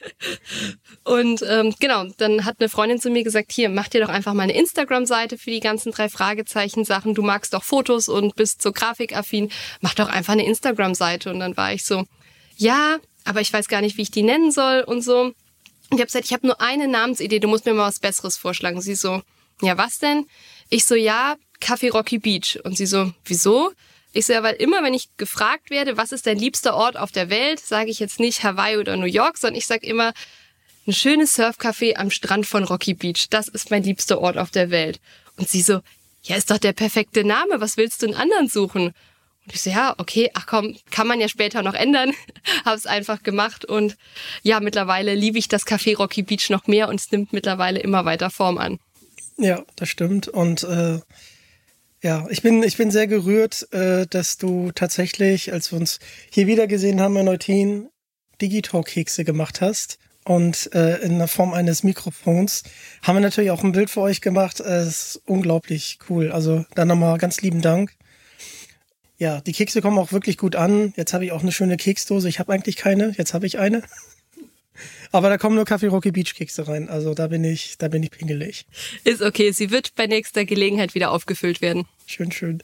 und 1.03 1.43
ähm, 1.47 1.75
genau, 1.79 2.05
dann 2.17 2.45
hat 2.45 2.55
eine 2.59 2.69
Freundin 2.69 2.99
zu 2.99 3.11
mir 3.11 3.23
gesagt, 3.23 3.51
hier, 3.51 3.69
mach 3.69 3.89
dir 3.89 4.01
doch 4.01 4.09
einfach 4.09 4.33
mal 4.33 4.43
eine 4.43 4.57
Instagram-Seite 4.57 5.37
für 5.37 5.51
die 5.51 5.59
ganzen 5.59 5.91
drei 5.91 6.09
Fragezeichen-Sachen. 6.09 7.13
Du 7.13 7.21
magst 7.21 7.53
doch 7.53 7.63
Fotos 7.63 8.09
und 8.09 8.35
bist 8.35 8.61
so 8.61 8.71
grafikaffin. 8.71 9.51
Mach 9.81 9.93
doch 9.93 10.09
einfach 10.09 10.33
eine 10.33 10.45
Instagram-Seite. 10.45 11.31
Und 11.31 11.39
dann 11.39 11.55
war 11.57 11.73
ich 11.73 11.85
so, 11.85 12.05
ja, 12.55 12.97
aber 13.23 13.41
ich 13.41 13.53
weiß 13.53 13.67
gar 13.67 13.81
nicht, 13.81 13.97
wie 13.97 14.03
ich 14.03 14.11
die 14.11 14.23
nennen 14.23 14.51
soll 14.51 14.81
und 14.81 15.03
so. 15.03 15.33
Und 15.91 15.97
ich 15.97 16.01
habe 16.01 16.07
gesagt, 16.07 16.25
ich 16.25 16.33
habe 16.33 16.47
nur 16.47 16.61
eine 16.61 16.87
Namensidee, 16.87 17.39
du 17.39 17.49
musst 17.49 17.65
mir 17.65 17.73
mal 17.73 17.87
was 17.87 17.99
Besseres 17.99 18.37
vorschlagen. 18.37 18.79
Sie 18.81 18.95
so, 18.95 19.21
ja, 19.61 19.77
was 19.77 19.99
denn? 19.99 20.25
Ich 20.69 20.85
so, 20.85 20.95
ja, 20.95 21.35
Café 21.61 21.91
Rocky 21.91 22.17
Beach. 22.17 22.59
Und 22.63 22.77
sie 22.77 22.85
so, 22.85 23.11
wieso? 23.25 23.73
Ich 24.13 24.25
so, 24.25 24.31
ja, 24.31 24.41
weil 24.41 24.55
immer, 24.55 24.83
wenn 24.83 24.93
ich 24.93 25.09
gefragt 25.17 25.69
werde, 25.69 25.97
was 25.97 26.13
ist 26.13 26.27
dein 26.27 26.39
liebster 26.39 26.75
Ort 26.75 26.95
auf 26.95 27.11
der 27.11 27.29
Welt, 27.29 27.59
sage 27.59 27.91
ich 27.91 27.99
jetzt 27.99 28.21
nicht 28.21 28.41
Hawaii 28.43 28.77
oder 28.77 28.95
New 28.95 29.05
York, 29.05 29.37
sondern 29.37 29.57
ich 29.57 29.67
sage 29.67 29.85
immer, 29.85 30.13
ein 30.87 30.93
schönes 30.93 31.37
Surfcafé 31.37 31.97
am 31.97 32.09
Strand 32.09 32.47
von 32.47 32.63
Rocky 32.63 32.93
Beach. 32.93 33.27
Das 33.29 33.49
ist 33.49 33.69
mein 33.69 33.83
liebster 33.83 34.21
Ort 34.21 34.37
auf 34.37 34.49
der 34.49 34.71
Welt. 34.71 35.01
Und 35.35 35.49
sie 35.49 35.61
so, 35.61 35.81
ja, 36.23 36.37
ist 36.37 36.51
doch 36.51 36.57
der 36.57 36.73
perfekte 36.73 37.25
Name. 37.25 37.59
Was 37.59 37.75
willst 37.75 38.01
du 38.01 38.05
in 38.05 38.15
anderen 38.15 38.47
suchen? 38.47 38.93
Und 39.45 39.55
ich 39.55 39.61
so, 39.61 39.69
ja, 39.69 39.95
okay, 39.97 40.29
ach 40.33 40.45
komm, 40.45 40.75
kann 40.91 41.07
man 41.07 41.19
ja 41.19 41.27
später 41.27 41.63
noch 41.63 41.73
ändern. 41.73 42.13
Hab's 42.65 42.85
einfach 42.85 43.23
gemacht 43.23 43.65
und 43.65 43.97
ja, 44.43 44.59
mittlerweile 44.59 45.15
liebe 45.15 45.39
ich 45.39 45.47
das 45.47 45.65
Café 45.65 45.97
Rocky 45.97 46.21
Beach 46.21 46.49
noch 46.49 46.67
mehr 46.67 46.89
und 46.89 46.99
es 46.99 47.11
nimmt 47.11 47.33
mittlerweile 47.33 47.79
immer 47.79 48.05
weiter 48.05 48.29
Form 48.29 48.57
an. 48.57 48.79
Ja, 49.37 49.63
das 49.75 49.89
stimmt. 49.89 50.27
Und 50.27 50.63
äh, 50.63 50.99
ja, 52.03 52.25
ich 52.29 52.41
bin, 52.41 52.63
ich 52.63 52.77
bin 52.77 52.91
sehr 52.91 53.07
gerührt, 53.07 53.71
äh, 53.73 54.05
dass 54.07 54.37
du 54.37 54.71
tatsächlich, 54.73 55.51
als 55.51 55.71
wir 55.71 55.79
uns 55.79 55.99
hier 56.31 56.47
wieder 56.47 56.67
gesehen 56.67 57.01
haben 57.01 57.15
in 57.17 57.25
Neutin, 57.25 57.89
Digitalk-Kekse 58.41 59.23
gemacht 59.23 59.61
hast. 59.61 59.97
Und 60.23 60.69
äh, 60.73 60.97
in 60.97 61.17
der 61.17 61.27
Form 61.27 61.53
eines 61.53 61.83
Mikrofons 61.83 62.63
haben 63.01 63.15
wir 63.15 63.21
natürlich 63.21 63.49
auch 63.49 63.63
ein 63.63 63.71
Bild 63.71 63.89
für 63.89 64.01
euch 64.01 64.21
gemacht. 64.21 64.59
Es 64.59 64.87
ist 64.87 65.21
unglaublich 65.25 65.97
cool. 66.09 66.31
Also 66.31 66.65
dann 66.75 66.87
nochmal 66.87 67.17
ganz 67.17 67.41
lieben 67.41 67.61
Dank. 67.61 67.95
Ja, 69.21 69.39
die 69.39 69.51
Kekse 69.51 69.83
kommen 69.83 69.99
auch 69.99 70.11
wirklich 70.11 70.35
gut 70.35 70.55
an. 70.55 70.95
Jetzt 70.97 71.13
habe 71.13 71.23
ich 71.23 71.31
auch 71.31 71.43
eine 71.43 71.51
schöne 71.51 71.77
Keksdose. 71.77 72.27
Ich 72.27 72.39
habe 72.39 72.51
eigentlich 72.51 72.75
keine, 72.75 73.13
jetzt 73.19 73.35
habe 73.35 73.45
ich 73.45 73.59
eine. 73.59 73.83
Aber 75.11 75.29
da 75.29 75.37
kommen 75.37 75.55
nur 75.55 75.65
Kaffee 75.65 75.85
Rocky 75.85 76.09
Beach 76.09 76.33
Kekse 76.33 76.67
rein. 76.67 76.89
Also 76.89 77.13
da 77.13 77.27
bin 77.27 77.43
ich, 77.43 77.77
da 77.77 77.87
bin 77.87 78.01
ich 78.01 78.09
pingelig. 78.09 78.65
Ist 79.03 79.21
okay. 79.21 79.51
Sie 79.51 79.69
wird 79.69 79.93
bei 79.93 80.07
nächster 80.07 80.43
Gelegenheit 80.43 80.95
wieder 80.95 81.11
aufgefüllt 81.11 81.61
werden. 81.61 81.85
Schön, 82.07 82.31
schön. 82.31 82.63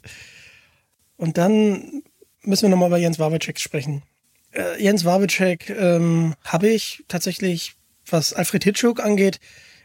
Und 1.16 1.38
dann 1.38 2.02
müssen 2.42 2.62
wir 2.62 2.70
nochmal 2.70 2.90
bei 2.90 2.98
Jens 2.98 3.20
Wawitschek 3.20 3.60
sprechen. 3.60 4.02
Äh, 4.50 4.82
Jens 4.82 5.04
Wawitschek 5.04 5.70
ähm, 5.70 6.34
habe 6.42 6.70
ich 6.70 7.04
tatsächlich, 7.06 7.76
was 8.04 8.32
Alfred 8.32 8.64
Hitchcock 8.64 8.98
angeht, 8.98 9.38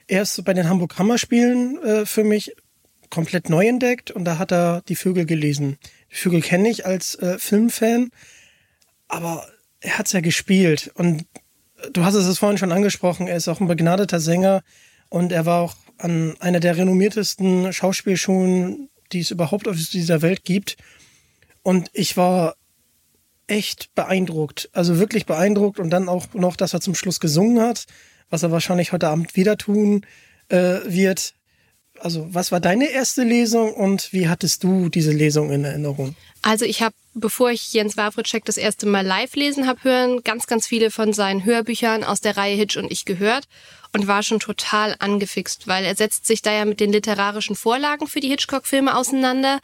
erst 0.07 0.43
bei 0.43 0.55
den 0.55 0.67
Hamburg 0.67 0.97
Hammerspielen 0.97 1.77
äh, 1.83 2.05
für 2.07 2.23
mich 2.23 2.55
komplett 3.11 3.47
neu 3.47 3.67
entdeckt 3.67 4.09
und 4.09 4.25
da 4.25 4.39
hat 4.39 4.51
er 4.51 4.81
die 4.87 4.95
Vögel 4.95 5.27
gelesen. 5.27 5.77
Vögel 6.13 6.41
kenne 6.41 6.69
ich 6.69 6.85
als 6.85 7.15
äh, 7.15 7.39
Filmfan, 7.39 8.09
aber 9.07 9.47
er 9.81 9.97
hat's 9.97 10.13
ja 10.13 10.21
gespielt 10.21 10.91
und 10.95 11.25
du 11.91 12.05
hast 12.05 12.13
es 12.13 12.39
vorhin 12.39 12.57
schon 12.57 12.71
angesprochen, 12.71 13.27
er 13.27 13.35
ist 13.35 13.47
auch 13.47 13.59
ein 13.59 13.67
begnadeter 13.67 14.19
Sänger 14.19 14.61
und 15.09 15.31
er 15.31 15.45
war 15.45 15.61
auch 15.61 15.75
an 15.97 16.35
einer 16.39 16.59
der 16.59 16.77
renommiertesten 16.77 17.73
Schauspielschulen, 17.73 18.89
die 19.11 19.19
es 19.19 19.31
überhaupt 19.31 19.67
auf 19.67 19.77
dieser 19.77 20.21
Welt 20.21 20.43
gibt. 20.43 20.77
Und 21.61 21.89
ich 21.93 22.17
war 22.17 22.55
echt 23.47 23.93
beeindruckt, 23.95 24.69
also 24.73 24.99
wirklich 24.99 25.25
beeindruckt 25.25 25.79
und 25.79 25.89
dann 25.89 26.09
auch 26.09 26.33
noch, 26.33 26.55
dass 26.55 26.73
er 26.73 26.81
zum 26.81 26.95
Schluss 26.95 27.19
gesungen 27.19 27.61
hat, 27.61 27.85
was 28.29 28.43
er 28.43 28.51
wahrscheinlich 28.51 28.91
heute 28.91 29.07
Abend 29.09 29.35
wieder 29.35 29.57
tun 29.57 30.05
äh, 30.49 30.79
wird 30.85 31.33
also 32.03 32.27
was 32.31 32.51
war 32.51 32.59
deine 32.59 32.89
erste 32.89 33.23
Lesung 33.23 33.73
und 33.73 34.11
wie 34.11 34.27
hattest 34.27 34.63
du 34.63 34.89
diese 34.89 35.11
Lesung 35.11 35.51
in 35.51 35.63
Erinnerung? 35.63 36.15
Also 36.41 36.65
ich 36.65 36.81
habe, 36.81 36.93
bevor 37.13 37.51
ich 37.51 37.71
Jens 37.71 37.95
Wawritschek 37.95 38.43
das 38.43 38.57
erste 38.57 38.85
Mal 38.85 39.05
live 39.05 39.35
lesen 39.35 39.67
habe 39.67 39.83
hören, 39.83 40.21
ganz, 40.23 40.45
ganz 40.45 40.67
viele 40.67 40.91
von 40.91 41.13
seinen 41.13 41.45
Hörbüchern 41.45 42.03
aus 42.03 42.19
der 42.19 42.35
Reihe 42.35 42.57
Hitch 42.57 42.75
und 42.75 42.91
ich 42.91 43.05
gehört 43.05 43.45
und 43.93 44.07
war 44.07 44.21
schon 44.21 44.41
total 44.41 44.95
angefixt, 44.99 45.67
weil 45.67 45.85
er 45.85 45.95
setzt 45.95 46.27
sich 46.27 46.41
da 46.41 46.51
ja 46.51 46.65
mit 46.65 46.81
den 46.81 46.91
literarischen 46.91 47.55
Vorlagen 47.55 48.07
für 48.07 48.19
die 48.19 48.29
Hitchcock-Filme 48.29 48.97
auseinander, 48.97 49.59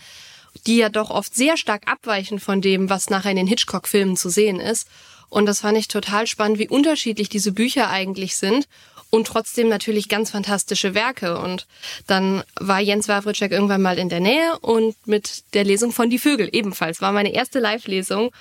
die 0.66 0.78
ja 0.78 0.88
doch 0.88 1.10
oft 1.10 1.36
sehr 1.36 1.58
stark 1.58 1.92
abweichen 1.92 2.40
von 2.40 2.62
dem, 2.62 2.90
was 2.90 3.10
nachher 3.10 3.32
in 3.32 3.38
den 3.38 3.48
Hitchcock-Filmen 3.48 4.16
zu 4.16 4.30
sehen 4.30 4.62
ist. 4.62 4.88
Und 5.28 5.46
das 5.46 5.60
fand 5.60 5.78
ich 5.78 5.90
total 5.90 6.26
spannend, 6.26 6.58
wie 6.58 6.70
unterschiedlich 6.70 7.28
diese 7.28 7.52
Bücher 7.52 7.90
eigentlich 7.90 8.36
sind 8.38 8.68
und 9.10 9.28
trotzdem 9.28 9.70
natürlich 9.70 10.08
ganz 10.08 10.32
fantastische 10.32 10.94
Werke. 10.94 11.38
Und 11.40 11.68
dann 12.08 12.44
war 12.60 12.80
Jens 12.80 13.08
Wawritschek 13.08 13.52
irgendwann 13.52 13.82
mal 13.82 13.98
in 13.98 14.10
der 14.10 14.20
Nähe 14.20 14.58
und 14.60 14.96
mit 15.08 15.44
der 15.54 15.64
Lesung 15.64 15.92
von 15.92 16.10
Die 16.10 16.20
Vögel 16.20 16.50
ebenfalls. 16.52 17.02
War 17.02 17.12
meine 17.12 17.34
erste 17.34 17.60
Live-Lesung 17.60 18.32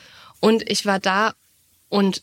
und 0.40 0.68
ich 0.68 0.84
war 0.86 0.98
da 0.98 1.34
und 1.88 2.22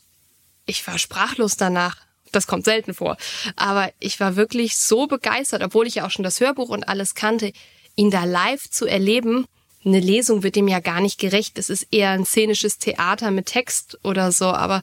ich 0.66 0.86
war 0.86 0.98
sprachlos 0.98 1.56
danach. 1.56 1.96
Das 2.32 2.46
kommt 2.46 2.64
selten 2.64 2.94
vor. 2.94 3.16
Aber 3.54 3.90
ich 3.98 4.20
war 4.20 4.36
wirklich 4.36 4.76
so 4.76 5.06
begeistert, 5.06 5.62
obwohl 5.62 5.86
ich 5.86 5.96
ja 5.96 6.06
auch 6.06 6.10
schon 6.10 6.24
das 6.24 6.40
Hörbuch 6.40 6.68
und 6.68 6.88
alles 6.88 7.14
kannte, 7.14 7.52
ihn 7.94 8.10
da 8.10 8.24
live 8.24 8.68
zu 8.68 8.86
erleben. 8.86 9.46
Eine 9.84 10.00
Lesung 10.00 10.42
wird 10.42 10.56
dem 10.56 10.68
ja 10.68 10.80
gar 10.80 11.00
nicht 11.00 11.18
gerecht. 11.18 11.58
Es 11.58 11.70
ist 11.70 11.86
eher 11.92 12.10
ein 12.10 12.26
szenisches 12.26 12.78
Theater 12.78 13.30
mit 13.30 13.46
Text 13.46 13.98
oder 14.02 14.32
so. 14.32 14.46
Aber 14.46 14.82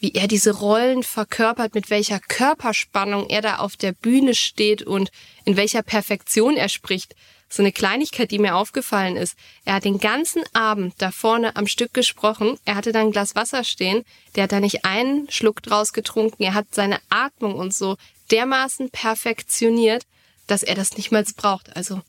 wie 0.00 0.12
er 0.12 0.28
diese 0.28 0.52
Rollen 0.52 1.02
verkörpert, 1.02 1.74
mit 1.74 1.90
welcher 1.90 2.20
Körperspannung 2.20 3.28
er 3.28 3.42
da 3.42 3.56
auf 3.56 3.76
der 3.76 3.92
Bühne 3.92 4.34
steht 4.34 4.82
und 4.82 5.10
in 5.44 5.56
welcher 5.56 5.82
Perfektion 5.82 6.56
er 6.56 6.68
spricht. 6.68 7.14
So 7.50 7.62
eine 7.62 7.72
Kleinigkeit, 7.72 8.30
die 8.30 8.38
mir 8.38 8.56
aufgefallen 8.56 9.16
ist. 9.16 9.34
Er 9.64 9.74
hat 9.74 9.84
den 9.84 9.98
ganzen 9.98 10.42
Abend 10.52 10.94
da 10.98 11.10
vorne 11.10 11.56
am 11.56 11.66
Stück 11.66 11.94
gesprochen. 11.94 12.58
Er 12.66 12.74
hatte 12.74 12.92
da 12.92 13.00
ein 13.00 13.10
Glas 13.10 13.34
Wasser 13.34 13.64
stehen. 13.64 14.04
Der 14.36 14.44
hat 14.44 14.52
da 14.52 14.60
nicht 14.60 14.84
einen 14.84 15.30
Schluck 15.30 15.62
draus 15.62 15.94
getrunken. 15.94 16.42
Er 16.42 16.54
hat 16.54 16.66
seine 16.72 17.00
Atmung 17.08 17.54
und 17.54 17.72
so 17.72 17.96
dermaßen 18.30 18.90
perfektioniert, 18.90 20.04
dass 20.46 20.62
er 20.62 20.74
das 20.74 20.96
nicht 20.98 21.10
mal 21.10 21.24
braucht. 21.36 21.74
Also, 21.74 22.02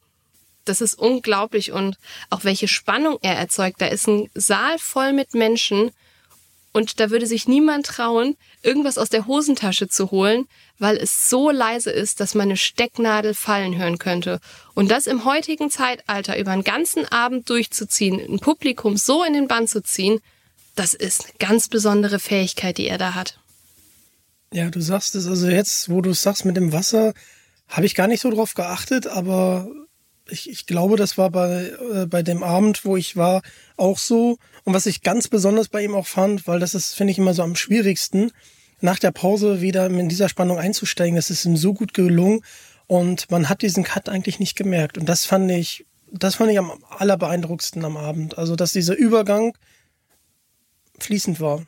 das 0.66 0.82
ist 0.82 0.96
unglaublich 0.96 1.72
und 1.72 1.98
auch 2.30 2.44
welche 2.44 2.68
Spannung 2.68 3.18
er 3.22 3.36
erzeugt. 3.36 3.82
Da 3.82 3.88
ist 3.88 4.08
ein 4.08 4.30
Saal 4.36 4.78
voll 4.78 5.14
mit 5.14 5.34
Menschen 5.34 5.92
und 6.72 7.00
da 7.00 7.10
würde 7.10 7.26
sich 7.26 7.48
niemand 7.48 7.88
trauen, 7.88 8.36
irgendwas 8.62 8.98
aus 8.98 9.10
der 9.10 9.26
Hosentasche 9.26 9.88
zu 9.88 10.12
holen, 10.12 10.46
weil 10.78 10.98
es 10.98 11.30
so 11.30 11.50
leise 11.50 11.90
ist, 11.90 12.20
dass 12.20 12.36
man 12.36 12.50
eine 12.50 12.58
Stecknadel 12.58 13.34
fallen 13.34 13.78
hören 13.78 13.98
könnte. 13.98 14.40
Und 14.76 14.92
das 14.92 15.08
im 15.08 15.26
heutigen 15.26 15.72
Zeitalter 15.72 16.38
über 16.38 16.52
einen 16.52 16.64
ganzen 16.64 17.06
Abend 17.06 17.50
durchzuziehen, 17.50 18.20
ein 18.20 18.40
Publikum 18.40 18.98
so 18.98 19.24
in 19.24 19.34
den 19.34 19.48
Bann 19.48 19.68
zu 19.68 19.82
ziehen, 19.82 20.20
das 20.76 20.94
ist 20.94 21.26
eine 21.26 21.34
ganz 21.40 21.68
besondere 21.68 22.20
Fähigkeit, 22.20 22.78
die 22.78 22.88
er 22.88 22.98
da 22.98 23.16
hat. 23.16 23.40
Ja, 24.54 24.70
du 24.70 24.82
sagst 24.82 25.16
es, 25.16 25.28
also 25.28 25.48
jetzt, 25.48 25.90
wo 25.90 26.02
du 26.02 26.12
es 26.12 26.22
sagst 26.22 26.46
mit 26.46 26.56
dem 26.56 26.72
Wasser, 26.72 27.14
habe 27.68 27.86
ich 27.86 27.96
gar 27.96 28.08
nicht 28.08 28.22
so 28.22 28.32
drauf 28.32 28.54
geachtet, 28.54 29.06
aber 29.08 29.68
ich, 30.32 30.50
ich 30.50 30.66
glaube, 30.66 30.96
das 30.96 31.18
war 31.18 31.30
bei, 31.30 31.72
äh, 31.94 32.06
bei 32.06 32.24
dem 32.24 32.44
Abend, 32.44 32.86
wo 32.86 32.98
ich 32.98 33.16
war, 33.16 33.42
auch 33.78 33.98
so. 33.98 34.38
Und 34.64 34.74
was 34.74 34.86
ich 34.86 35.02
ganz 35.02 35.28
besonders 35.28 35.68
bei 35.68 35.84
ihm 35.84 35.96
auch 35.96 36.08
fand, 36.08 36.48
weil 36.48 36.60
das 36.60 36.76
ist, 36.76 36.96
finde 36.96 37.12
ich, 37.12 37.18
immer 37.18 37.34
so 37.34 37.44
am 37.44 37.56
schwierigsten, 37.56 38.32
nach 38.82 39.00
der 39.00 39.12
Pause 39.12 39.62
wieder 39.62 39.88
in 39.88 40.10
dieser 40.10 40.30
Spannung 40.30 40.58
einzusteigen. 40.58 41.16
Das 41.16 41.30
ist 41.30 41.46
ihm 41.46 41.58
so 41.58 41.74
gut 41.74 41.94
gelungen 41.94 42.42
und 42.88 43.30
man 43.30 43.50
hat 43.50 43.62
diesen 43.62 43.84
Cut 43.84 44.10
eigentlich 44.10 44.40
nicht 44.40 44.56
gemerkt. 44.56 44.98
Und 44.98 45.08
das 45.08 45.26
fand 45.26 45.52
ich, 45.52 45.86
das 46.12 46.36
fand 46.36 46.52
ich 46.52 46.60
am 46.60 46.72
allerbeeindruckendsten 46.98 47.84
am 47.86 47.98
Abend. 47.98 48.38
Also, 48.38 48.56
dass 48.56 48.72
dieser 48.72 48.96
Übergang 48.96 49.54
fließend 51.00 51.40
war. 51.40 51.66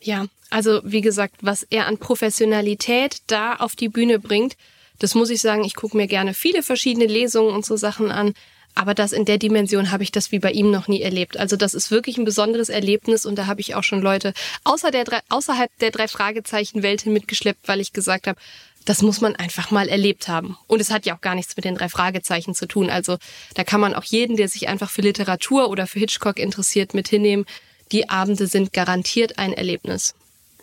Ja, 0.00 0.26
also 0.50 0.80
wie 0.84 1.00
gesagt, 1.00 1.36
was 1.42 1.62
er 1.62 1.86
an 1.86 1.98
Professionalität 1.98 3.22
da 3.26 3.56
auf 3.56 3.76
die 3.76 3.88
Bühne 3.88 4.18
bringt, 4.18 4.56
das 4.98 5.14
muss 5.14 5.30
ich 5.30 5.40
sagen, 5.40 5.64
ich 5.64 5.74
gucke 5.74 5.96
mir 5.96 6.06
gerne 6.06 6.34
viele 6.34 6.62
verschiedene 6.62 7.06
Lesungen 7.06 7.54
und 7.54 7.64
so 7.64 7.76
Sachen 7.76 8.10
an. 8.10 8.34
Aber 8.76 8.94
das 8.94 9.12
in 9.12 9.24
der 9.24 9.38
Dimension 9.38 9.92
habe 9.92 10.02
ich 10.02 10.10
das 10.10 10.32
wie 10.32 10.40
bei 10.40 10.50
ihm 10.50 10.70
noch 10.70 10.88
nie 10.88 11.00
erlebt. 11.00 11.36
Also 11.36 11.56
das 11.56 11.74
ist 11.74 11.90
wirklich 11.90 12.18
ein 12.18 12.24
besonderes 12.24 12.68
Erlebnis 12.68 13.24
und 13.24 13.36
da 13.36 13.46
habe 13.46 13.60
ich 13.60 13.76
auch 13.76 13.84
schon 13.84 14.02
Leute 14.02 14.32
außer 14.64 14.90
der 14.90 15.04
drei, 15.04 15.20
außerhalb 15.28 15.70
der 15.78 15.92
drei 15.92 16.08
Fragezeichen 16.08 16.82
Welt 16.82 17.02
hin 17.02 17.12
mitgeschleppt, 17.12 17.68
weil 17.68 17.80
ich 17.80 17.92
gesagt 17.92 18.26
habe, 18.26 18.38
das 18.84 19.00
muss 19.00 19.20
man 19.20 19.34
einfach 19.36 19.70
mal 19.70 19.88
erlebt 19.88 20.28
haben. 20.28 20.58
Und 20.66 20.80
es 20.80 20.90
hat 20.90 21.06
ja 21.06 21.16
auch 21.16 21.20
gar 21.20 21.34
nichts 21.34 21.56
mit 21.56 21.64
den 21.64 21.76
drei 21.76 21.88
Fragezeichen 21.88 22.54
zu 22.54 22.66
tun. 22.66 22.90
Also 22.90 23.16
da 23.54 23.64
kann 23.64 23.80
man 23.80 23.94
auch 23.94 24.04
jeden, 24.04 24.36
der 24.36 24.48
sich 24.48 24.68
einfach 24.68 24.90
für 24.90 25.02
Literatur 25.02 25.70
oder 25.70 25.86
für 25.86 26.00
Hitchcock 26.00 26.38
interessiert, 26.38 26.94
mit 26.94 27.08
hinnehmen. 27.08 27.46
Die 27.92 28.10
Abende 28.10 28.46
sind 28.46 28.72
garantiert 28.72 29.38
ein 29.38 29.52
Erlebnis. 29.52 30.14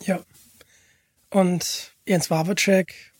Ja. 0.04 0.20
Und 1.30 1.92
Jens 2.06 2.30
Wawacek 2.30 3.11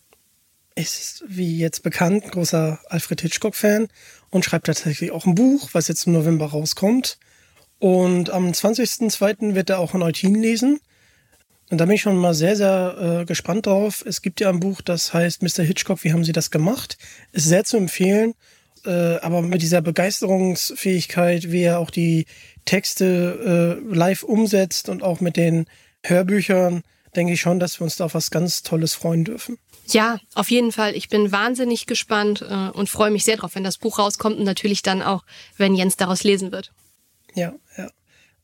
ist, 0.75 1.23
wie 1.27 1.57
jetzt 1.57 1.83
bekannt, 1.83 2.31
großer 2.31 2.79
Alfred 2.89 3.21
Hitchcock-Fan 3.21 3.87
und 4.29 4.45
schreibt 4.45 4.67
tatsächlich 4.67 5.11
auch 5.11 5.25
ein 5.25 5.35
Buch, 5.35 5.69
was 5.73 5.87
jetzt 5.87 6.07
im 6.07 6.13
November 6.13 6.47
rauskommt. 6.47 7.17
Und 7.79 8.29
am 8.29 8.51
20.02. 8.51 9.55
wird 9.55 9.69
er 9.69 9.79
auch 9.79 9.93
in 9.93 10.01
Eutin 10.01 10.35
lesen. 10.35 10.79
Und 11.69 11.79
da 11.79 11.85
bin 11.85 11.95
ich 11.95 12.01
schon 12.01 12.17
mal 12.17 12.33
sehr, 12.33 12.55
sehr 12.55 13.21
äh, 13.21 13.25
gespannt 13.25 13.65
drauf. 13.65 14.03
Es 14.07 14.21
gibt 14.21 14.39
ja 14.39 14.49
ein 14.49 14.59
Buch, 14.59 14.81
das 14.81 15.13
heißt 15.13 15.41
Mr. 15.41 15.63
Hitchcock, 15.63 16.03
wie 16.03 16.13
haben 16.13 16.23
Sie 16.23 16.31
das 16.31 16.51
gemacht? 16.51 16.97
Ist 17.31 17.45
sehr 17.45 17.63
zu 17.63 17.77
empfehlen. 17.77 18.33
Äh, 18.85 19.17
aber 19.17 19.41
mit 19.41 19.61
dieser 19.61 19.81
Begeisterungsfähigkeit, 19.81 21.51
wie 21.51 21.63
er 21.63 21.79
auch 21.79 21.89
die 21.89 22.25
Texte 22.65 23.81
äh, 23.83 23.95
live 23.95 24.23
umsetzt 24.23 24.89
und 24.89 25.03
auch 25.03 25.19
mit 25.21 25.37
den 25.37 25.65
Hörbüchern, 26.05 26.83
denke 27.15 27.33
ich 27.33 27.41
schon, 27.41 27.59
dass 27.59 27.79
wir 27.79 27.85
uns 27.85 27.95
da 27.95 28.05
auf 28.05 28.13
was 28.13 28.31
ganz 28.31 28.63
Tolles 28.63 28.93
freuen 28.93 29.23
dürfen. 29.23 29.57
Ja, 29.87 30.19
auf 30.33 30.49
jeden 30.49 30.71
Fall. 30.71 30.95
Ich 30.95 31.09
bin 31.09 31.31
wahnsinnig 31.31 31.85
gespannt 31.85 32.41
äh, 32.41 32.69
und 32.69 32.89
freue 32.89 33.11
mich 33.11 33.23
sehr 33.23 33.37
drauf, 33.37 33.55
wenn 33.55 33.63
das 33.63 33.77
Buch 33.77 33.99
rauskommt 33.99 34.37
und 34.37 34.45
natürlich 34.45 34.81
dann 34.81 35.01
auch, 35.01 35.23
wenn 35.57 35.75
Jens 35.75 35.97
daraus 35.97 36.23
lesen 36.23 36.51
wird. 36.51 36.71
Ja, 37.35 37.53
ja. 37.77 37.89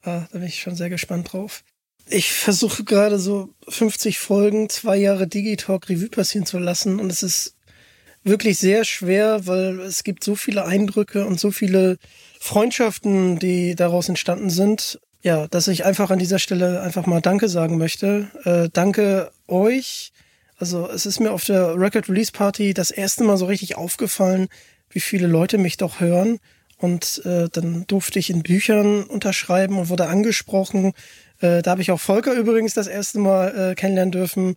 Ah, 0.02 0.28
da 0.32 0.40
bin 0.40 0.44
ich 0.44 0.62
schon 0.62 0.76
sehr 0.76 0.90
gespannt 0.90 1.34
drauf. 1.34 1.64
Ich 2.08 2.32
versuche 2.32 2.84
gerade 2.84 3.20
so 3.20 3.54
50 3.68 4.18
Folgen, 4.18 4.70
zwei 4.70 4.98
Jahre 4.98 5.28
Digitalk 5.28 5.90
Revue 5.90 6.10
passieren 6.10 6.46
zu 6.46 6.58
lassen 6.58 7.00
und 7.00 7.12
es 7.12 7.22
ist 7.22 7.56
wirklich 8.24 8.58
sehr 8.58 8.84
schwer, 8.84 9.46
weil 9.46 9.80
es 9.82 10.04
gibt 10.04 10.24
so 10.24 10.36
viele 10.36 10.66
Eindrücke 10.66 11.26
und 11.26 11.40
so 11.40 11.52
viele 11.52 11.98
Freundschaften, 12.40 13.40
die 13.40 13.76
daraus 13.76 14.10
entstanden 14.10 14.50
sind. 14.50 15.00
Ja, 15.22 15.48
dass 15.48 15.68
ich 15.68 15.84
einfach 15.84 16.12
an 16.12 16.20
dieser 16.20 16.40
Stelle 16.40 16.82
einfach 16.82 17.06
mal 17.06 17.22
Danke 17.22 17.50
sagen 17.50 17.78
möchte. 17.78 18.32
Äh, 18.46 18.70
danke 18.72 19.32
euch, 19.48 20.12
also 20.60 20.90
es 20.90 21.06
ist 21.06 21.20
mir 21.20 21.32
auf 21.32 21.46
der 21.46 21.80
Record 21.80 22.10
Release 22.10 22.32
Party 22.32 22.74
das 22.74 22.92
erste 22.92 23.24
Mal 23.24 23.38
so 23.38 23.46
richtig 23.46 23.78
aufgefallen, 23.78 24.48
wie 24.90 25.00
viele 25.00 25.28
Leute 25.28 25.58
mich 25.58 25.78
doch 25.78 26.00
hören. 26.00 26.40
Und 26.78 27.22
äh, 27.26 27.50
dann 27.52 27.86
durfte 27.88 28.20
ich 28.20 28.30
in 28.30 28.44
Büchern 28.44 29.04
unterschreiben 29.04 29.78
und 29.78 29.90
wurde 29.90 30.08
angesprochen. 30.08 30.94
Äh, 31.40 31.62
da 31.62 31.72
habe 31.72 31.82
ich 31.82 31.92
auch 31.92 32.00
Volker 32.00 32.34
übrigens 32.34 32.74
das 32.74 32.88
erste 32.88 33.20
Mal 33.20 33.72
äh, 33.72 33.76
kennenlernen 33.76 34.12
dürfen. 34.12 34.56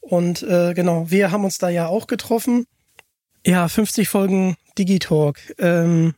Und 0.00 0.42
äh, 0.42 0.74
genau, 0.74 1.10
wir 1.10 1.30
haben 1.30 1.44
uns 1.44 1.58
da 1.58 1.68
ja 1.68 1.86
auch 1.86 2.06
getroffen. 2.06 2.66
Ja, 3.46 3.68
50 3.68 4.08
Folgen 4.08 4.56
Digitalk. 4.78 5.38
Ähm, 5.58 6.14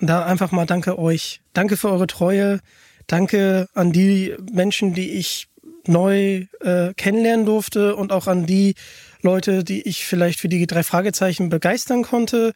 da 0.00 0.24
einfach 0.24 0.52
mal 0.52 0.66
danke 0.66 0.98
euch. 0.98 1.40
Danke 1.52 1.76
für 1.76 1.90
eure 1.90 2.06
Treue. 2.06 2.60
Danke 3.06 3.68
an 3.74 3.92
die 3.92 4.34
Menschen, 4.52 4.94
die 4.94 5.10
ich 5.12 5.48
neu 5.88 6.46
äh, 6.60 6.94
kennenlernen 6.96 7.46
durfte 7.46 7.96
und 7.96 8.12
auch 8.12 8.26
an 8.26 8.46
die 8.46 8.74
Leute, 9.22 9.64
die 9.64 9.82
ich 9.82 10.04
vielleicht 10.04 10.40
für 10.40 10.48
die 10.48 10.66
drei 10.66 10.82
Fragezeichen 10.82 11.48
begeistern 11.48 12.02
konnte. 12.02 12.52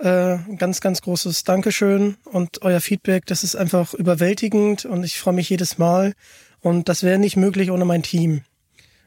Äh, 0.00 0.38
ganz, 0.56 0.80
ganz 0.80 1.02
großes 1.02 1.44
Dankeschön 1.44 2.16
und 2.24 2.62
euer 2.62 2.80
Feedback, 2.80 3.26
das 3.26 3.42
ist 3.42 3.56
einfach 3.56 3.94
überwältigend 3.94 4.84
und 4.84 5.02
ich 5.02 5.18
freue 5.18 5.34
mich 5.34 5.50
jedes 5.50 5.78
Mal. 5.78 6.14
Und 6.60 6.88
das 6.88 7.02
wäre 7.02 7.18
nicht 7.18 7.36
möglich 7.36 7.70
ohne 7.70 7.84
mein 7.84 8.02
Team. 8.02 8.42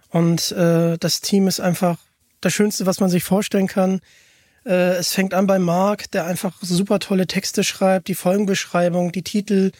Und 0.09 0.51
äh, 0.51 0.97
das 0.97 1.21
Team 1.21 1.47
ist 1.47 1.59
einfach 1.59 1.97
das 2.41 2.53
Schönste, 2.53 2.85
was 2.85 2.99
man 2.99 3.09
sich 3.09 3.23
vorstellen 3.23 3.67
kann. 3.67 4.01
Äh, 4.65 4.95
es 4.95 5.13
fängt 5.13 5.33
an 5.33 5.47
bei 5.47 5.59
Marc, 5.59 6.11
der 6.11 6.25
einfach 6.25 6.57
super 6.61 6.99
tolle 6.99 7.27
Texte 7.27 7.63
schreibt, 7.63 8.07
die 8.07 8.15
Folgenbeschreibung, 8.15 9.11
die 9.11 9.23
Titel. 9.23 9.71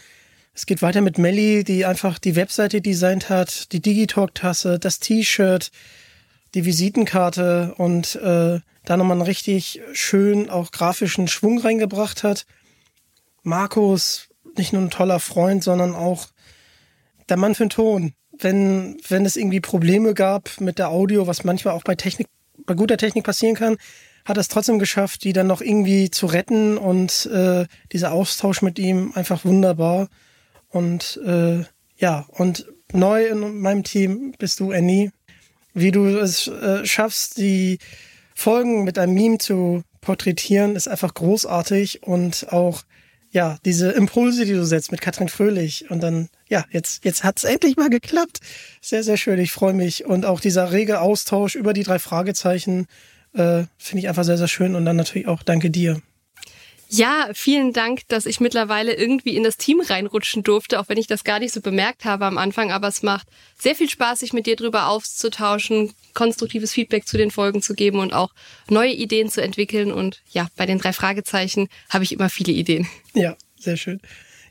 Es 0.54 0.66
geht 0.66 0.82
weiter 0.82 1.02
mit 1.02 1.18
Melly, 1.18 1.64
die 1.64 1.86
einfach 1.86 2.20
die 2.20 2.36
Webseite 2.36 2.82
designt 2.82 3.30
hat, 3.30 3.72
die 3.72 3.82
Digitalk-Tasse, 3.82 4.80
das 4.80 4.99
T-Shirt, 4.99 5.72
die 6.54 6.66
Visitenkarte 6.66 7.74
und 7.78 8.16
äh, 8.16 8.60
da 8.84 8.97
nochmal 8.97 9.18
einen 9.18 9.22
richtig 9.22 9.82
schön 9.93 10.49
auch 10.49 10.72
grafischen 10.72 11.28
Schwung 11.28 11.60
reingebracht 11.60 12.24
hat. 12.24 12.45
Markus, 13.43 14.28
nicht 14.58 14.74
nur 14.74 14.82
ein 14.82 14.89
toller 14.89 15.20
Freund, 15.20 15.64
sondern 15.64 15.95
auch 15.95 16.28
der 17.30 17.38
Mann 17.38 17.56
für 17.56 17.66
den 17.66 17.70
Ton. 17.70 18.14
Wenn, 18.38 18.97
wenn 19.08 19.26
es 19.26 19.38
irgendwie 19.38 19.62
Probleme 19.62 20.14
gab 20.14 20.60
mit 20.60 20.80
der 20.80 20.89
Audio, 20.89 21.28
was 21.28 21.43
manchmal 21.43 21.76
auch 21.76 21.84
bei 21.84 21.95
Technik, 21.95 22.28
bei 22.66 22.74
guter 22.74 22.97
Technik 22.97 23.24
passieren 23.24 23.56
kann, 23.56 23.78
hat 24.26 24.38
er 24.38 24.41
es 24.41 24.47
trotzdem 24.49 24.80
geschafft, 24.80 25.24
die 25.24 25.34
dann 25.34 25.47
noch 25.47 25.62
irgendwie 25.62 26.12
zu 26.12 26.26
retten 26.26 26.78
und 26.78 27.28
äh, 27.28 27.66
dieser 27.91 28.12
Austausch 28.12 28.62
mit 28.62 28.80
ihm 28.80 29.14
einfach 29.16 29.45
wunderbar. 29.45 30.10
Und 30.72 31.19
äh, 31.26 31.63
ja, 31.97 32.26
und 32.30 32.65
neu 32.93 33.28
in 33.28 33.59
meinem 33.59 33.84
Team 33.84 34.34
bist 34.38 34.59
du, 34.59 34.72
Annie. 34.72 35.11
Wie 35.74 35.91
du 35.91 36.05
es 36.05 36.47
äh, 36.47 36.86
schaffst, 36.86 37.38
die 37.38 37.78
Folgen 38.36 38.84
mit 38.84 38.97
einem 38.97 39.13
Meme 39.13 39.38
zu 39.38 39.84
porträtieren, 40.01 40.76
ist 40.76 40.88
einfach 40.88 41.13
großartig 41.13 42.03
und 42.03 42.51
auch 42.51 42.84
ja, 43.32 43.57
diese 43.63 43.91
Impulse, 43.91 44.43
die 44.45 44.53
du 44.53 44.65
setzt 44.65 44.91
mit 44.91 44.99
Katrin 44.99 45.30
Fröhlich 45.30 45.89
und 45.89 46.03
dann, 46.03 46.28
ja, 46.49 46.65
jetzt, 46.72 47.05
jetzt 47.05 47.24
hat's 47.24 47.45
endlich 47.45 47.78
mal 47.78 47.89
geklappt. 47.89 48.39
Sehr, 48.82 49.03
sehr 49.03 49.15
schön. 49.15 49.39
Ich 49.39 49.53
freue 49.53 49.74
mich. 49.74 50.05
Und 50.05 50.26
auch 50.26 50.41
dieser 50.41 50.74
rege 50.74 50.99
Austausch 50.99 51.55
über 51.55 51.72
die 51.72 51.84
drei 51.84 51.97
Fragezeichen 51.97 52.88
äh, 53.34 53.63
finde 53.78 53.99
ich 53.99 54.09
einfach 54.09 54.26
sehr, 54.26 54.38
sehr 54.38 54.49
schön. 54.49 54.76
Und 54.76 54.84
dann 54.84 54.97
natürlich 54.97 55.30
auch 55.30 55.43
danke 55.43 55.69
dir. 55.69 56.01
Ja, 56.94 57.30
vielen 57.34 57.72
Dank, 57.72 58.02
dass 58.10 58.26
ich 58.26 58.42
mittlerweile 58.42 58.94
irgendwie 58.94 59.38
in 59.38 59.44
das 59.44 59.56
Team 59.56 59.80
reinrutschen 59.80 60.44
durfte, 60.44 60.78
auch 60.78 60.89
wenn 60.89 60.98
ich 60.98 61.08
das 61.08 61.24
gar 61.24 61.39
nicht 61.39 61.54
so 61.54 61.62
bemerkt 61.62 62.04
habe 62.04 62.26
am 62.26 62.38
Anfang. 62.38 62.70
Aber 62.74 62.89
es 62.89 63.02
macht 63.02 63.30
sehr 63.58 63.76
viel 63.76 63.89
Spaß, 63.89 64.20
sich 64.20 64.34
mit 64.34 64.46
dir 64.46 64.58
drüber 64.58 64.89
auszutauschen, 64.89 65.94
konstruktives 66.14 66.74
Feedback 66.74 67.08
zu 67.08 67.18
den 67.18 67.32
Folgen 67.32 67.62
zu 67.62 67.76
geben 67.76 68.00
und 68.00 68.12
auch 68.12 68.34
neue 68.70 68.92
Ideen 68.92 69.30
zu 69.30 69.42
entwickeln. 69.42 69.89
Und 69.89 70.22
ja, 70.32 70.50
bei 70.58 70.66
den 70.66 70.80
drei 70.80 70.92
Fragezeichen 70.92 71.70
habe 71.88 72.04
ich 72.04 72.12
immer 72.12 72.30
viele 72.30 72.52
Ideen. 72.52 72.89
Ja, 73.14 73.38
sehr 73.58 73.78
schön. 73.78 74.02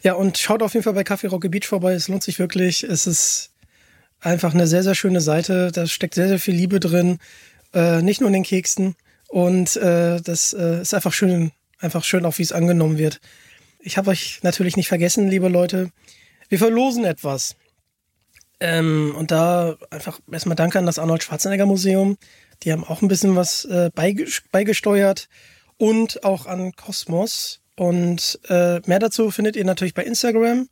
Ja, 0.03 0.15
und 0.15 0.39
schaut 0.39 0.63
auf 0.63 0.73
jeden 0.73 0.85
Fall 0.85 0.95
bei 0.95 1.05
Kaffee 1.05 1.27
Rocky 1.27 1.51
Beach 1.51 1.67
vorbei. 1.67 1.93
Es 1.93 2.09
lohnt 2.09 2.23
sich 2.23 2.39
wirklich. 2.39 2.85
Es 2.85 3.07
ist 3.07 3.51
einfach 4.19 4.55
eine 4.55 4.67
sehr, 4.67 4.83
sehr 4.83 4.95
schöne 4.95 5.21
Seite. 5.21 5.73
Da 5.73 5.87
steckt 5.87 6.15
sehr, 6.15 6.29
sehr 6.29 6.41
viel 6.41 6.55
Liebe 6.55 6.81
drin. 6.81 7.19
Äh, 7.75 8.01
nicht 8.01 8.23
nur 8.23 8.29
in 8.29 8.35
den 8.35 8.45
Keksen. 8.45 8.97
Und 9.29 9.77
äh, 9.77 10.23
das 10.23 10.55
äh, 10.55 10.81
ist 10.81 10.95
einfach 10.95 11.13
schön, 11.13 11.53
einfach 11.81 12.05
schön, 12.05 12.25
auch 12.25 12.39
wie 12.39 12.43
es 12.43 12.53
angenommen 12.53 12.99
wird. 12.99 13.21
Ich 13.79 13.97
habe 13.97 14.11
euch 14.11 14.41
natürlich 14.43 14.77
nicht 14.77 14.89
vergessen, 14.89 15.29
liebe 15.29 15.49
Leute. 15.49 15.91
Wir 16.49 16.59
verlosen 16.59 17.05
etwas. 17.05 17.57
Ähm, 18.61 19.15
und 19.17 19.31
da 19.31 19.77
einfach 19.91 20.21
erstmal 20.31 20.57
danke 20.57 20.79
an 20.79 20.87
das 20.87 20.99
Arnold 20.99 21.23
Schwarzenegger 21.23 21.67
Museum. 21.67 22.19
Die 22.63 22.73
haben 22.73 22.85
auch 22.85 23.01
ein 23.01 23.09
bisschen 23.09 23.37
was 23.37 23.65
äh, 23.65 23.91
beigesteuert. 23.95 25.29
Und 25.79 26.25
auch 26.25 26.45
an 26.47 26.73
Kosmos. 26.73 27.61
Und 27.75 28.39
äh, 28.49 28.81
mehr 28.85 28.99
dazu 28.99 29.31
findet 29.31 29.57
ihr 29.57 29.65
natürlich 29.65 29.95
bei 29.95 30.05
Instagram. 30.05 30.69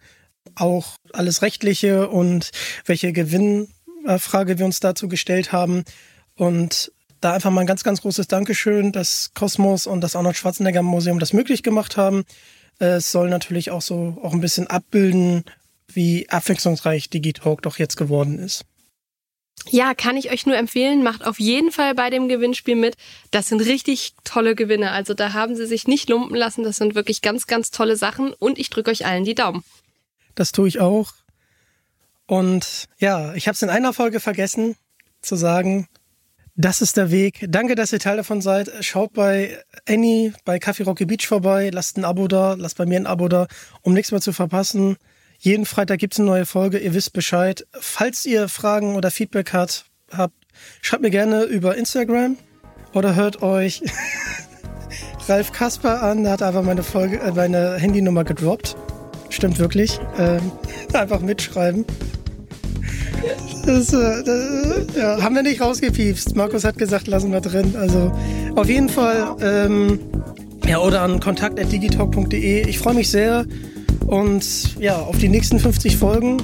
Auch 0.54 0.98
alles 1.12 1.40
Rechtliche 1.40 2.08
und 2.08 2.50
welche 2.84 3.12
Gewinnfrage 3.12 4.58
wir 4.58 4.66
uns 4.66 4.80
dazu 4.80 5.08
gestellt 5.08 5.50
haben. 5.52 5.84
Und 6.34 6.92
da 7.20 7.32
einfach 7.32 7.50
mal 7.50 7.62
ein 7.62 7.66
ganz, 7.66 7.82
ganz 7.84 8.00
großes 8.02 8.28
Dankeschön, 8.28 8.92
dass 8.92 9.32
Kosmos 9.34 9.86
und 9.86 10.00
das 10.00 10.16
Arnold 10.16 10.36
Schwarzenegger 10.36 10.82
Museum 10.82 11.18
das 11.18 11.32
möglich 11.32 11.62
gemacht 11.62 11.96
haben. 11.96 12.24
Es 12.78 13.10
soll 13.10 13.28
natürlich 13.28 13.70
auch 13.70 13.82
so 13.82 14.16
auch 14.22 14.32
ein 14.32 14.40
bisschen 14.40 14.66
abbilden, 14.68 15.44
wie 15.88 16.28
abwechslungsreich 16.28 17.10
Digitalk 17.10 17.62
doch 17.62 17.78
jetzt 17.78 17.96
geworden 17.96 18.38
ist. 18.38 18.64
Ja, 19.70 19.94
kann 19.94 20.16
ich 20.16 20.30
euch 20.30 20.46
nur 20.46 20.56
empfehlen. 20.56 21.02
Macht 21.02 21.26
auf 21.26 21.40
jeden 21.40 21.72
Fall 21.72 21.94
bei 21.94 22.10
dem 22.10 22.28
Gewinnspiel 22.28 22.76
mit. 22.76 22.96
Das 23.30 23.48
sind 23.48 23.60
richtig 23.60 24.14
tolle 24.24 24.54
Gewinne. 24.54 24.92
Also 24.92 25.14
da 25.14 25.32
haben 25.32 25.56
sie 25.56 25.66
sich 25.66 25.86
nicht 25.88 26.08
lumpen 26.08 26.36
lassen. 26.36 26.62
Das 26.62 26.76
sind 26.76 26.94
wirklich 26.94 27.22
ganz, 27.22 27.46
ganz 27.46 27.70
tolle 27.70 27.96
Sachen. 27.96 28.32
Und 28.32 28.58
ich 28.58 28.70
drücke 28.70 28.90
euch 28.90 29.04
allen 29.04 29.24
die 29.24 29.34
Daumen. 29.34 29.64
Das 30.34 30.52
tue 30.52 30.68
ich 30.68 30.80
auch. 30.80 31.12
Und 32.26 32.84
ja, 32.98 33.34
ich 33.34 33.48
habe 33.48 33.54
es 33.54 33.62
in 33.62 33.70
einer 33.70 33.92
Folge 33.92 34.20
vergessen 34.20 34.76
zu 35.22 35.34
sagen. 35.34 35.88
Das 36.60 36.82
ist 36.82 36.96
der 36.96 37.12
Weg. 37.12 37.46
Danke, 37.48 37.76
dass 37.76 37.92
ihr 37.92 38.00
Teil 38.00 38.16
davon 38.16 38.40
seid. 38.40 38.68
Schaut 38.80 39.12
bei 39.12 39.56
Annie, 39.88 40.32
bei 40.44 40.58
Kaffee 40.58 40.82
Rocky 40.82 41.04
Beach 41.04 41.24
vorbei. 41.24 41.70
Lasst 41.72 41.96
ein 41.96 42.04
Abo 42.04 42.26
da. 42.26 42.54
Lasst 42.54 42.76
bei 42.76 42.84
mir 42.84 42.96
ein 42.98 43.06
Abo 43.06 43.28
da, 43.28 43.46
um 43.82 43.94
nichts 43.94 44.10
mehr 44.10 44.20
zu 44.20 44.32
verpassen. 44.32 44.96
Jeden 45.38 45.66
Freitag 45.66 46.00
gibt's 46.00 46.18
eine 46.18 46.26
neue 46.26 46.46
Folge. 46.46 46.78
Ihr 46.78 46.94
wisst 46.94 47.12
Bescheid. 47.12 47.64
Falls 47.78 48.26
ihr 48.26 48.48
Fragen 48.48 48.96
oder 48.96 49.12
Feedback 49.12 49.52
hat, 49.52 49.84
habt, 50.10 50.34
schreibt 50.82 51.02
mir 51.04 51.10
gerne 51.10 51.44
über 51.44 51.76
Instagram 51.76 52.36
oder 52.92 53.14
hört 53.14 53.40
euch 53.40 53.80
Ralf 55.28 55.52
Kasper 55.52 56.02
an. 56.02 56.24
Der 56.24 56.32
hat 56.32 56.42
einfach 56.42 56.64
meine 56.64 56.82
Folge, 56.82 57.20
äh, 57.20 57.30
meine 57.30 57.76
Handynummer 57.76 58.24
gedroppt. 58.24 58.74
Stimmt 59.30 59.60
wirklich. 59.60 60.00
Ähm, 60.18 60.50
einfach 60.92 61.20
mitschreiben. 61.20 61.84
Das, 63.66 63.92
äh, 63.92 64.24
das, 64.24 64.96
ja, 64.96 65.22
haben 65.22 65.34
wir 65.34 65.42
nicht 65.42 65.60
rausgepiepst. 65.60 66.36
Markus 66.36 66.64
hat 66.64 66.78
gesagt, 66.78 67.06
lassen 67.06 67.32
wir 67.32 67.40
drin. 67.40 67.74
Also 67.78 68.12
auf 68.54 68.68
jeden 68.68 68.88
Fall, 68.88 69.36
ähm, 69.40 69.98
ja, 70.66 70.78
oder 70.78 71.02
an 71.02 71.20
kontakt.digitalk.de. 71.20 72.68
Ich 72.68 72.78
freue 72.78 72.94
mich 72.94 73.10
sehr 73.10 73.44
und 74.06 74.78
ja, 74.80 74.96
auf 74.96 75.18
die 75.18 75.28
nächsten 75.28 75.58
50 75.58 75.96
Folgen. 75.96 76.38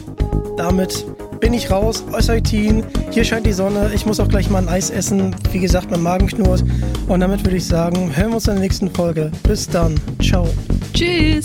Damit 0.57 1.07
bin 1.41 1.53
ich 1.53 1.71
raus 1.71 2.05
aus. 2.13 2.31
Hier 2.31 3.25
scheint 3.25 3.47
die 3.47 3.53
Sonne. 3.53 3.91
Ich 3.95 4.07
muss 4.07 4.21
auch 4.21 4.29
gleich 4.29 4.51
mal 4.51 4.63
ein 4.63 4.69
Eis 4.69 4.91
essen. 4.91 5.35
Wie 5.53 5.59
gesagt, 5.59 5.91
mein 5.91 6.03
Magen 6.03 6.27
knurrt. 6.27 6.65
Und 7.09 7.21
damit 7.21 7.45
würde 7.45 7.57
ich 7.57 7.67
sagen, 7.67 8.17
hören 8.17 8.31
wir 8.31 8.37
uns 8.37 8.49
in 8.49 8.55
der 8.55 8.63
nächsten 8.63 8.91
Folge. 8.91 9.31
Bis 9.43 9.69
dann. 9.69 9.95
Ciao. 10.21 10.49
Tschüss. 10.93 11.45